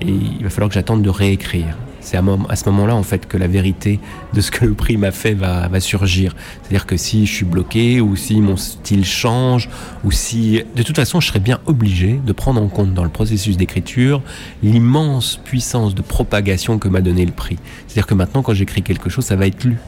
il 0.00 0.42
va 0.42 0.50
falloir 0.50 0.70
que 0.70 0.74
j'attende 0.74 1.02
de 1.02 1.10
réécrire. 1.10 1.76
C'est 2.00 2.16
à, 2.16 2.56
ce 2.56 2.68
moment-là, 2.70 2.94
en 2.94 3.02
fait, 3.02 3.26
que 3.26 3.36
la 3.36 3.46
vérité 3.46 4.00
de 4.32 4.40
ce 4.40 4.50
que 4.50 4.64
le 4.64 4.74
prix 4.74 4.96
m'a 4.96 5.10
fait 5.10 5.34
va, 5.34 5.68
surgir. 5.80 6.34
C'est-à-dire 6.62 6.86
que 6.86 6.96
si 6.96 7.26
je 7.26 7.32
suis 7.32 7.44
bloqué, 7.44 8.00
ou 8.00 8.16
si 8.16 8.40
mon 8.40 8.56
style 8.56 9.04
change, 9.04 9.68
ou 10.04 10.10
si... 10.10 10.62
De 10.74 10.82
toute 10.82 10.96
façon, 10.96 11.20
je 11.20 11.28
serais 11.28 11.40
bien 11.40 11.60
obligé 11.66 12.20
de 12.24 12.32
prendre 12.32 12.60
en 12.60 12.68
compte 12.68 12.94
dans 12.94 13.04
le 13.04 13.10
processus 13.10 13.56
d'écriture 13.56 14.22
l'immense 14.62 15.40
puissance 15.44 15.94
de 15.94 16.02
propagation 16.02 16.78
que 16.78 16.88
m'a 16.88 17.00
donné 17.00 17.24
le 17.24 17.32
prix. 17.32 17.58
C'est-à-dire 17.86 18.06
que 18.06 18.14
maintenant, 18.14 18.42
quand 18.42 18.54
j'écris 18.54 18.82
quelque 18.82 19.10
chose, 19.10 19.24
ça 19.24 19.36
va 19.36 19.46
être 19.46 19.64
lu. 19.64 19.78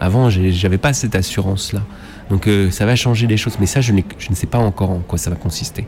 Avant, 0.00 0.30
j'avais 0.30 0.78
pas 0.78 0.94
cette 0.94 1.14
assurance-là. 1.14 1.82
Donc 2.30 2.46
euh, 2.46 2.70
ça 2.70 2.86
va 2.86 2.96
changer 2.96 3.26
les 3.26 3.36
choses. 3.36 3.56
Mais 3.60 3.66
ça, 3.66 3.80
je 3.80 3.92
ne 3.92 4.34
sais 4.34 4.46
pas 4.46 4.58
encore 4.58 4.90
en 4.90 5.00
quoi 5.00 5.18
ça 5.18 5.28
va 5.28 5.36
consister. 5.36 5.84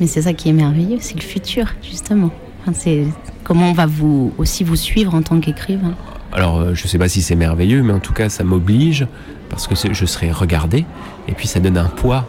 Mais 0.00 0.06
c'est 0.06 0.22
ça 0.22 0.32
qui 0.32 0.48
est 0.48 0.52
merveilleux, 0.52 0.98
c'est 1.00 1.14
le 1.14 1.22
futur, 1.22 1.72
justement. 1.82 2.30
C'est 2.72 3.04
comment 3.42 3.70
on 3.70 3.72
va 3.72 3.86
vous 3.86 4.32
aussi 4.38 4.64
vous 4.64 4.76
suivre 4.76 5.14
en 5.14 5.22
tant 5.22 5.40
qu'écrivain? 5.40 5.94
Alors, 6.32 6.58
euh, 6.60 6.74
je 6.74 6.86
sais 6.88 6.98
pas 6.98 7.08
si 7.08 7.22
c'est 7.22 7.36
merveilleux, 7.36 7.82
mais 7.82 7.92
en 7.92 8.00
tout 8.00 8.12
cas, 8.12 8.28
ça 8.28 8.42
m'oblige 8.44 9.06
parce 9.50 9.66
que 9.68 9.74
je 9.92 10.06
serai 10.06 10.32
regardé 10.32 10.84
et 11.28 11.32
puis 11.32 11.46
ça 11.46 11.60
donne 11.60 11.76
un 11.78 11.84
poids 11.84 12.26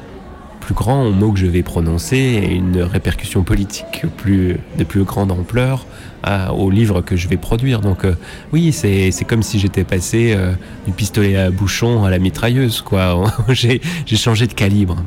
plus 0.59 0.73
grand 0.75 1.03
aux 1.03 1.11
mots 1.11 1.31
que 1.31 1.39
je 1.39 1.45
vais 1.45 1.61
prononcer 1.63 2.17
et 2.17 2.53
une 2.55 2.81
répercussion 2.81 3.43
politique 3.43 4.01
plus, 4.17 4.57
de 4.77 4.83
plus 4.83 5.03
grande 5.03 5.31
ampleur 5.31 5.85
à- 6.23 6.53
au 6.53 6.69
livre 6.71 7.01
que 7.01 7.15
je 7.15 7.27
vais 7.27 7.37
produire. 7.37 7.81
Donc, 7.81 8.03
euh, 8.03 8.15
oui, 8.51 8.71
c'est 8.73 9.11
comme 9.27 9.43
si 9.43 9.59
j'étais 9.59 9.83
passé 9.83 10.33
euh, 10.35 10.53
du 10.87 10.91
pistolet 10.91 11.35
à 11.37 11.51
bouchon 11.51 12.03
à 12.03 12.09
la 12.09 12.17
mitrailleuse, 12.19 12.81
quoi. 12.81 13.31
J'ai 13.49 13.79
changé 14.15 14.47
de 14.47 14.53
calibre. 14.53 14.97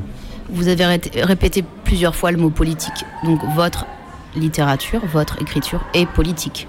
Vous 0.49 0.67
avez 0.69 0.85
ré- 0.85 1.01
répété 1.23 1.63
plusieurs 1.83 2.15
fois 2.15 2.31
le 2.31 2.37
mot 2.37 2.49
politique. 2.49 3.05
Donc 3.25 3.39
votre 3.55 3.85
littérature, 4.35 5.01
votre 5.05 5.41
écriture 5.41 5.81
est 5.93 6.05
politique. 6.05 6.67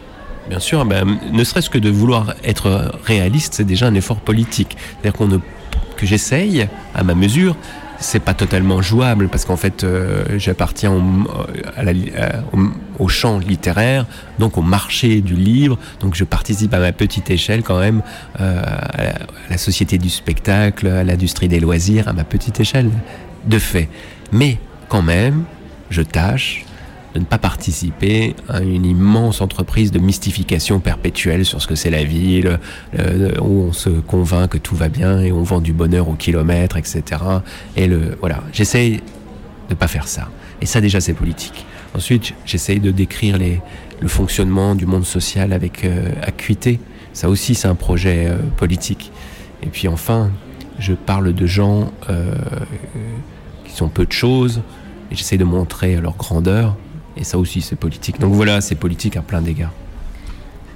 Bien 0.48 0.58
sûr, 0.58 0.84
ben, 0.84 1.18
ne 1.32 1.44
serait-ce 1.44 1.70
que 1.70 1.78
de 1.78 1.90
vouloir 1.90 2.34
être 2.42 2.92
réaliste, 3.04 3.54
c'est 3.54 3.64
déjà 3.64 3.86
un 3.86 3.94
effort 3.94 4.20
politique. 4.20 4.76
C'est-à-dire 5.00 5.12
qu'on 5.12 5.28
ne, 5.28 5.38
que 5.96 6.06
j'essaye 6.06 6.66
à 6.94 7.04
ma 7.04 7.14
mesure. 7.14 7.56
C'est 8.02 8.20
pas 8.20 8.32
totalement 8.32 8.80
jouable 8.80 9.28
parce 9.28 9.44
qu'en 9.44 9.58
fait, 9.58 9.84
euh, 9.84 10.38
j'appartiens 10.38 10.90
à- 11.76 11.82
au, 12.98 13.08
champ 13.08 13.38
littéraire, 13.38 14.06
donc 14.38 14.56
au 14.56 14.62
marché 14.62 15.20
du 15.20 15.34
livre. 15.34 15.78
Donc 16.00 16.14
je 16.14 16.24
participe 16.24 16.72
à 16.72 16.78
ma 16.78 16.92
petite 16.92 17.30
échelle 17.30 17.62
quand 17.62 17.78
même 17.78 18.00
euh, 18.40 18.62
à 18.64 19.50
la 19.50 19.58
société 19.58 19.98
du 19.98 20.08
spectacle, 20.08 20.86
à 20.86 21.04
l'industrie 21.04 21.48
des 21.48 21.60
loisirs, 21.60 22.08
à 22.08 22.14
ma 22.14 22.24
petite 22.24 22.58
échelle, 22.58 22.90
de 23.44 23.58
fait. 23.58 23.90
Mais 24.32 24.58
quand 24.88 25.02
même, 25.02 25.44
je 25.90 26.00
tâche 26.00 26.64
de 27.14 27.18
ne 27.20 27.24
pas 27.24 27.38
participer 27.38 28.36
à 28.48 28.60
une 28.60 28.84
immense 28.86 29.40
entreprise 29.40 29.90
de 29.90 29.98
mystification 29.98 30.78
perpétuelle 30.80 31.44
sur 31.44 31.60
ce 31.60 31.66
que 31.66 31.74
c'est 31.74 31.90
la 31.90 32.04
vie, 32.04 32.40
le- 32.42 32.58
le- 32.96 33.40
où 33.42 33.62
on 33.68 33.72
se 33.72 33.88
convainc 33.90 34.50
que 34.50 34.58
tout 34.58 34.76
va 34.76 34.88
bien 34.88 35.20
et 35.20 35.32
on 35.32 35.42
vend 35.42 35.60
du 35.60 35.72
bonheur 35.72 36.08
au 36.08 36.14
kilomètre, 36.14 36.76
etc. 36.76 37.02
Et 37.76 37.86
le 37.88 38.16
voilà, 38.20 38.42
j'essaye 38.52 39.00
de 39.68 39.74
pas 39.74 39.88
faire 39.88 40.06
ça. 40.06 40.28
Et 40.62 40.66
ça 40.66 40.80
déjà 40.80 41.00
c'est 41.00 41.14
politique. 41.14 41.66
Ensuite, 41.96 42.34
j'essaye 42.46 42.78
de 42.78 42.92
décrire 42.92 43.36
les, 43.38 43.60
le 44.00 44.06
fonctionnement 44.08 44.76
du 44.76 44.86
monde 44.86 45.04
social 45.04 45.52
avec 45.52 45.84
euh, 45.84 46.10
acuité. 46.22 46.78
Ça 47.12 47.28
aussi 47.28 47.56
c'est 47.56 47.66
un 47.66 47.74
projet 47.74 48.26
euh, 48.28 48.36
politique. 48.56 49.10
Et 49.64 49.66
puis 49.66 49.88
enfin, 49.88 50.30
je 50.78 50.92
parle 50.92 51.32
de 51.34 51.46
gens 51.46 51.92
euh, 52.08 52.32
qui 53.64 53.72
sont 53.74 53.88
peu 53.88 54.06
de 54.06 54.12
choses 54.12 54.62
et 55.10 55.16
j'essaie 55.16 55.36
de 55.38 55.44
montrer 55.44 55.96
leur 56.00 56.16
grandeur. 56.16 56.76
Et 57.20 57.24
ça 57.24 57.38
aussi, 57.38 57.60
c'est 57.60 57.76
politique. 57.76 58.18
Donc 58.18 58.32
voilà, 58.32 58.60
c'est 58.60 58.74
politique 58.74 59.16
à 59.16 59.22
plein 59.22 59.42
d'égards. 59.42 59.72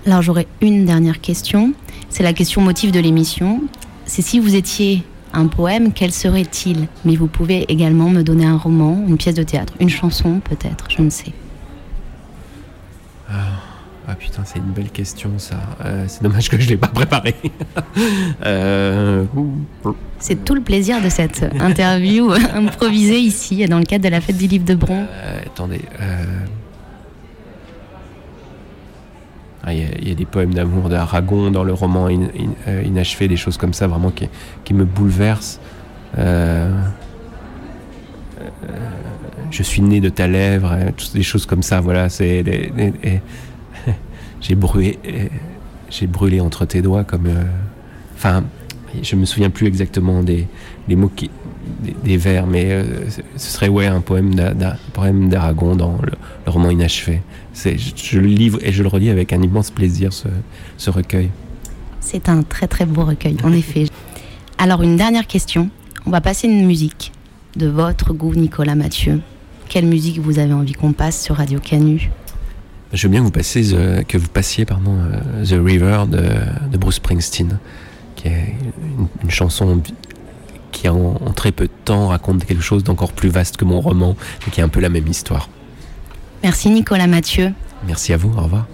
Alors 0.06 0.20
j'aurais 0.20 0.46
une 0.60 0.84
dernière 0.84 1.20
question. 1.20 1.72
C'est 2.10 2.22
la 2.22 2.34
question 2.34 2.60
motif 2.60 2.92
de 2.92 3.00
l'émission. 3.00 3.62
C'est 4.04 4.22
si 4.22 4.38
vous 4.38 4.54
étiez 4.54 5.02
un 5.32 5.46
poème, 5.46 5.92
quel 5.92 6.12
serait-il? 6.12 6.86
Mais 7.04 7.16
vous 7.16 7.26
pouvez 7.26 7.64
également 7.72 8.10
me 8.10 8.22
donner 8.22 8.44
un 8.44 8.58
roman, 8.58 9.02
une 9.08 9.16
pièce 9.16 9.34
de 9.34 9.42
théâtre, 9.42 9.72
une 9.80 9.88
chanson 9.88 10.40
peut-être, 10.40 10.86
je 10.90 11.02
ne 11.02 11.10
sais. 11.10 11.32
Ah 14.06 14.14
putain, 14.16 14.42
c'est 14.44 14.58
une 14.58 14.66
belle 14.72 14.90
question 14.90 15.30
ça. 15.38 15.56
Euh, 15.84 16.04
c'est 16.08 16.22
dommage 16.22 16.50
que 16.50 16.60
je 16.60 16.68
l'ai 16.68 16.76
pas 16.76 16.88
préparé. 16.88 17.34
euh... 18.44 19.24
C'est 20.18 20.44
tout 20.44 20.54
le 20.54 20.60
plaisir 20.60 21.00
de 21.02 21.08
cette 21.08 21.44
interview 21.58 22.30
improvisée 22.54 23.18
ici, 23.18 23.64
dans 23.66 23.78
le 23.78 23.84
cadre 23.86 24.04
de 24.04 24.10
la 24.10 24.20
fête 24.20 24.36
du 24.36 24.46
livre 24.46 24.64
de 24.66 24.74
Bron. 24.74 25.06
Euh, 25.10 25.40
attendez. 25.46 25.80
ah, 29.62 29.72
Il 29.72 29.78
y, 29.78 29.82
a- 29.84 29.98
il 30.02 30.08
y 30.08 30.12
a 30.12 30.14
des 30.14 30.26
poèmes 30.26 30.52
d'amour 30.52 30.90
d'Aragon 30.90 31.50
dans 31.50 31.64
le 31.64 31.72
roman 31.72 32.06
In- 32.08 32.28
In- 32.66 32.82
Inachevé, 32.82 33.26
des 33.26 33.36
choses 33.38 33.56
comme 33.56 33.72
ça 33.72 33.86
vraiment 33.86 34.10
qui, 34.10 34.28
qui 34.64 34.74
me 34.74 34.84
bouleversent. 34.84 35.60
Je 39.50 39.62
suis 39.62 39.80
né 39.82 40.00
de 40.00 40.08
ta 40.10 40.26
lèvre, 40.26 40.76
des 41.14 41.22
choses 41.22 41.46
comme 41.46 41.62
ça. 41.62 41.80
Voilà, 41.80 42.08
c'est 42.10 42.44
j'ai 44.44 44.54
brûlé, 44.54 46.40
entre 46.40 46.64
tes 46.66 46.82
doigts 46.82 47.04
comme. 47.04 47.26
euh, 47.26 47.44
Enfin, 48.16 48.44
je 49.02 49.16
me 49.16 49.24
souviens 49.24 49.50
plus 49.50 49.66
exactement 49.66 50.22
des, 50.22 50.46
mots 50.88 51.10
des, 52.04 52.16
vers, 52.16 52.46
mais 52.46 52.66
euh, 52.70 52.84
ce 53.36 53.50
serait 53.50 53.68
ouais 53.68 53.86
un 53.86 54.00
poème 54.00 54.34
d'A- 54.34 54.54
d'A- 54.54 54.76
poème 54.92 55.28
d'Aragon 55.28 55.74
dans 55.74 55.98
le, 56.02 56.12
roman 56.50 56.70
Inachevé. 56.70 57.20
Je 57.54 58.18
le 58.20 58.26
livre 58.28 58.58
et 58.62 58.70
je 58.72 58.82
le 58.82 58.88
relis 58.88 59.10
avec 59.10 59.32
un 59.32 59.42
immense 59.42 59.70
plaisir 59.70 60.12
ce, 60.12 60.28
ce 60.76 60.90
recueil. 60.90 61.30
C'est 62.00 62.28
un 62.28 62.42
très 62.42 62.68
très 62.68 62.86
beau 62.86 63.04
recueil, 63.04 63.36
en 63.42 63.52
effet. 63.52 63.86
Alors 64.58 64.82
une 64.82 64.96
dernière 64.96 65.26
question. 65.26 65.68
On 66.06 66.10
va 66.10 66.20
passer 66.20 66.46
une 66.48 66.66
musique 66.66 67.12
de 67.56 67.66
votre 67.66 68.12
goût, 68.12 68.34
Nicolas 68.34 68.74
Mathieu. 68.76 69.20
Quelle 69.68 69.86
musique 69.86 70.18
vous 70.20 70.38
avez 70.38 70.52
envie 70.52 70.74
qu'on 70.74 70.92
passe 70.92 71.22
sur 71.24 71.36
Radio 71.36 71.58
Canu? 71.58 72.10
je 72.94 73.06
veux 73.06 73.10
bien 73.10 73.20
que 73.20 74.16
vous, 74.18 74.28
passiez 74.28 74.64
pardon, 74.64 74.96
euh, 74.96 75.44
The 75.44 75.64
River 75.64 76.04
de, 76.08 76.78
Bruce 76.78 76.96
Springsteen, 76.96 77.58
qui 78.16 78.28
est 78.28 78.54
une, 79.22 79.30
chanson 79.30 79.80
qui 80.72 80.88
en, 80.88 80.96
en, 80.96 81.32
très 81.32 81.52
peu 81.52 81.66
de 81.66 81.72
temps 81.84 82.08
raconte 82.08 82.44
quelque 82.44 82.62
chose 82.62 82.84
d'encore 82.84 83.12
plus 83.12 83.28
vaste 83.28 83.56
que 83.56 83.64
mon 83.64 83.80
roman, 83.80 84.16
mais 84.44 84.52
qui 84.52 84.60
est 84.60 84.64
un 84.64 84.68
peu 84.68 84.80
la 84.80 84.88
même 84.88 85.08
histoire. 85.08 85.48
Merci 86.42 86.70
Nicolas 86.70 87.06
Mathieu. 87.06 87.52
Merci 87.86 88.12
à 88.12 88.16
vous, 88.16 88.32
au 88.36 88.42
revoir. 88.42 88.66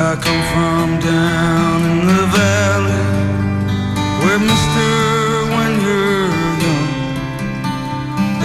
I 0.00 0.14
come 0.14 0.42
from 0.52 1.00
down 1.00 1.82
in 1.90 2.06
the 2.06 2.24
valley 2.30 3.06
Where 4.22 4.38
mister 4.38 4.90
when 5.54 5.72
you're 5.82 6.30
young 6.62 6.88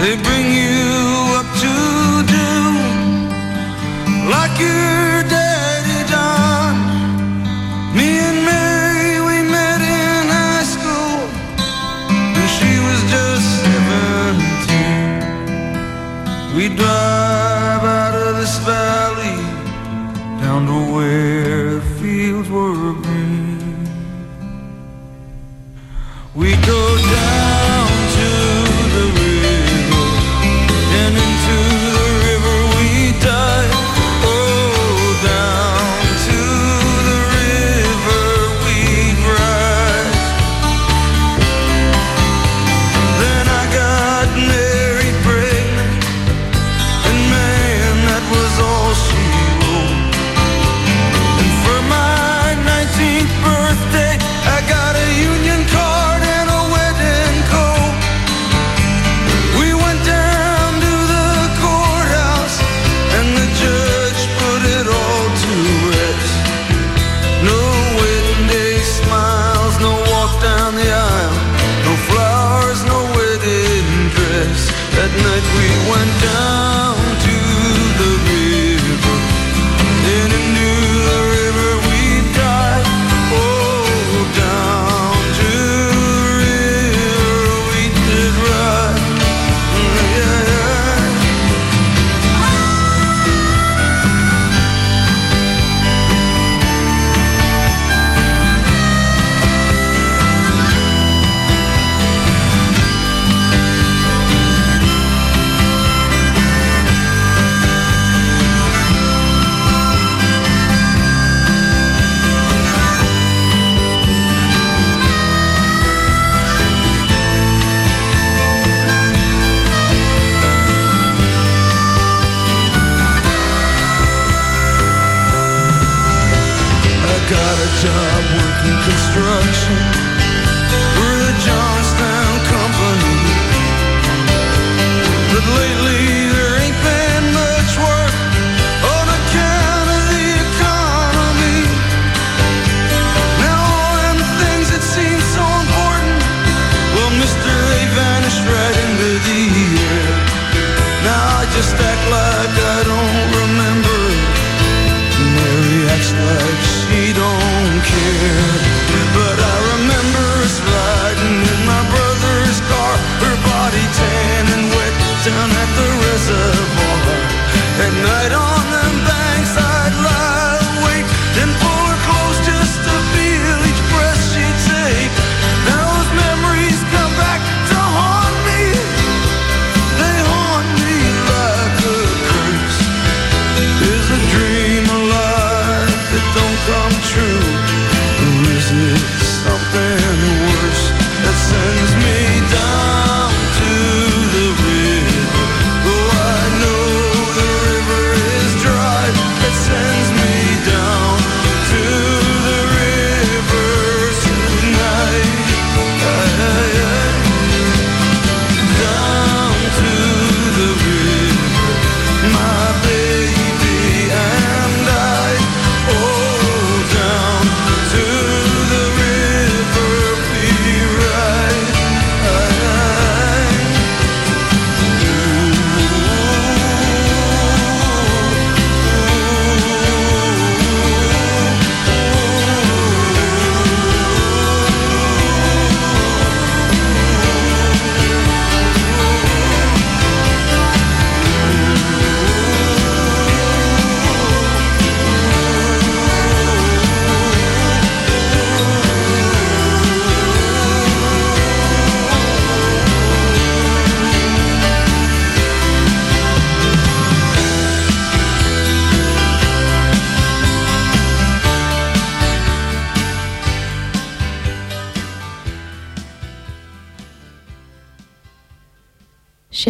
They 0.00 0.16
bring 0.20 0.46
you 0.50 0.83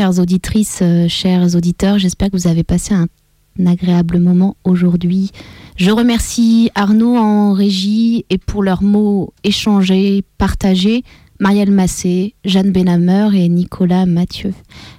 Chères 0.05 0.19
auditrices, 0.19 0.81
euh, 0.83 1.09
chers 1.09 1.57
auditeurs, 1.57 1.99
j'espère 1.99 2.31
que 2.31 2.37
vous 2.37 2.47
avez 2.47 2.63
passé 2.63 2.93
un 2.93 3.07
agréable 3.67 4.19
moment 4.19 4.55
aujourd'hui. 4.63 5.31
Je 5.77 5.91
remercie 5.91 6.71
Arnaud 6.75 7.17
en 7.17 7.55
régie 7.55 8.27
et 8.29 8.37
pour 8.37 8.63
leurs 8.63 8.83
mots 8.83 9.33
échangés, 9.45 10.23
partagés, 10.37 11.05
Marielle 11.41 11.71
Massé, 11.71 12.35
Jeanne 12.45 12.71
Benhammer 12.71 13.31
et 13.33 13.49
Nicolas 13.49 14.05
Mathieu. 14.05 14.53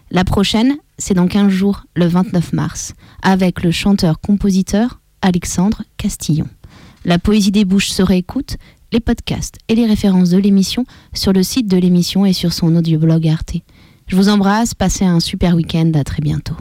La 0.09 0.23
prochaine, 0.23 0.73
c'est 0.97 1.13
dans 1.13 1.27
15 1.27 1.49
jours, 1.49 1.83
le 1.95 2.07
29 2.07 2.53
mars, 2.53 2.95
avec 3.21 3.61
le 3.61 3.69
chanteur-compositeur 3.69 5.01
Alexandre 5.21 5.83
Castillon. 5.97 6.47
La 7.05 7.19
poésie 7.19 7.51
des 7.51 7.63
bouches 7.63 7.89
se 7.89 8.01
réécoute, 8.01 8.57
les 8.91 9.01
podcasts 9.01 9.59
et 9.67 9.75
les 9.75 9.85
références 9.85 10.31
de 10.31 10.39
l'émission 10.39 10.83
sur 11.13 11.31
le 11.31 11.43
site 11.43 11.67
de 11.67 11.77
l'émission 11.77 12.25
et 12.25 12.33
sur 12.33 12.53
son 12.53 12.75
audioblog 12.75 13.27
Arte. 13.27 13.57
Je 14.07 14.15
vous 14.15 14.29
embrasse, 14.29 14.73
passez 14.75 15.03
un 15.03 15.19
super 15.19 15.55
week-end, 15.55 15.91
à 15.95 16.03
très 16.03 16.21
bientôt. 16.21 16.55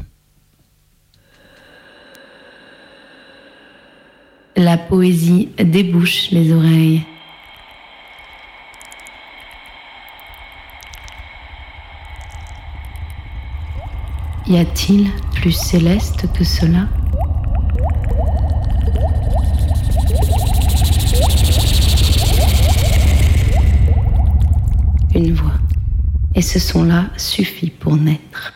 La 4.56 4.78
poésie 4.78 5.50
débouche 5.58 6.30
les 6.30 6.52
oreilles. 6.52 7.04
Y 14.46 14.58
a-t-il 14.58 15.10
plus 15.34 15.52
céleste 15.52 16.30
que 16.32 16.44
cela? 16.44 16.88
Une 25.14 25.32
voix. 25.32 25.53
Et 26.34 26.42
ce 26.42 26.58
son-là 26.58 27.10
suffit 27.16 27.70
pour 27.70 27.96
naître. 27.96 28.54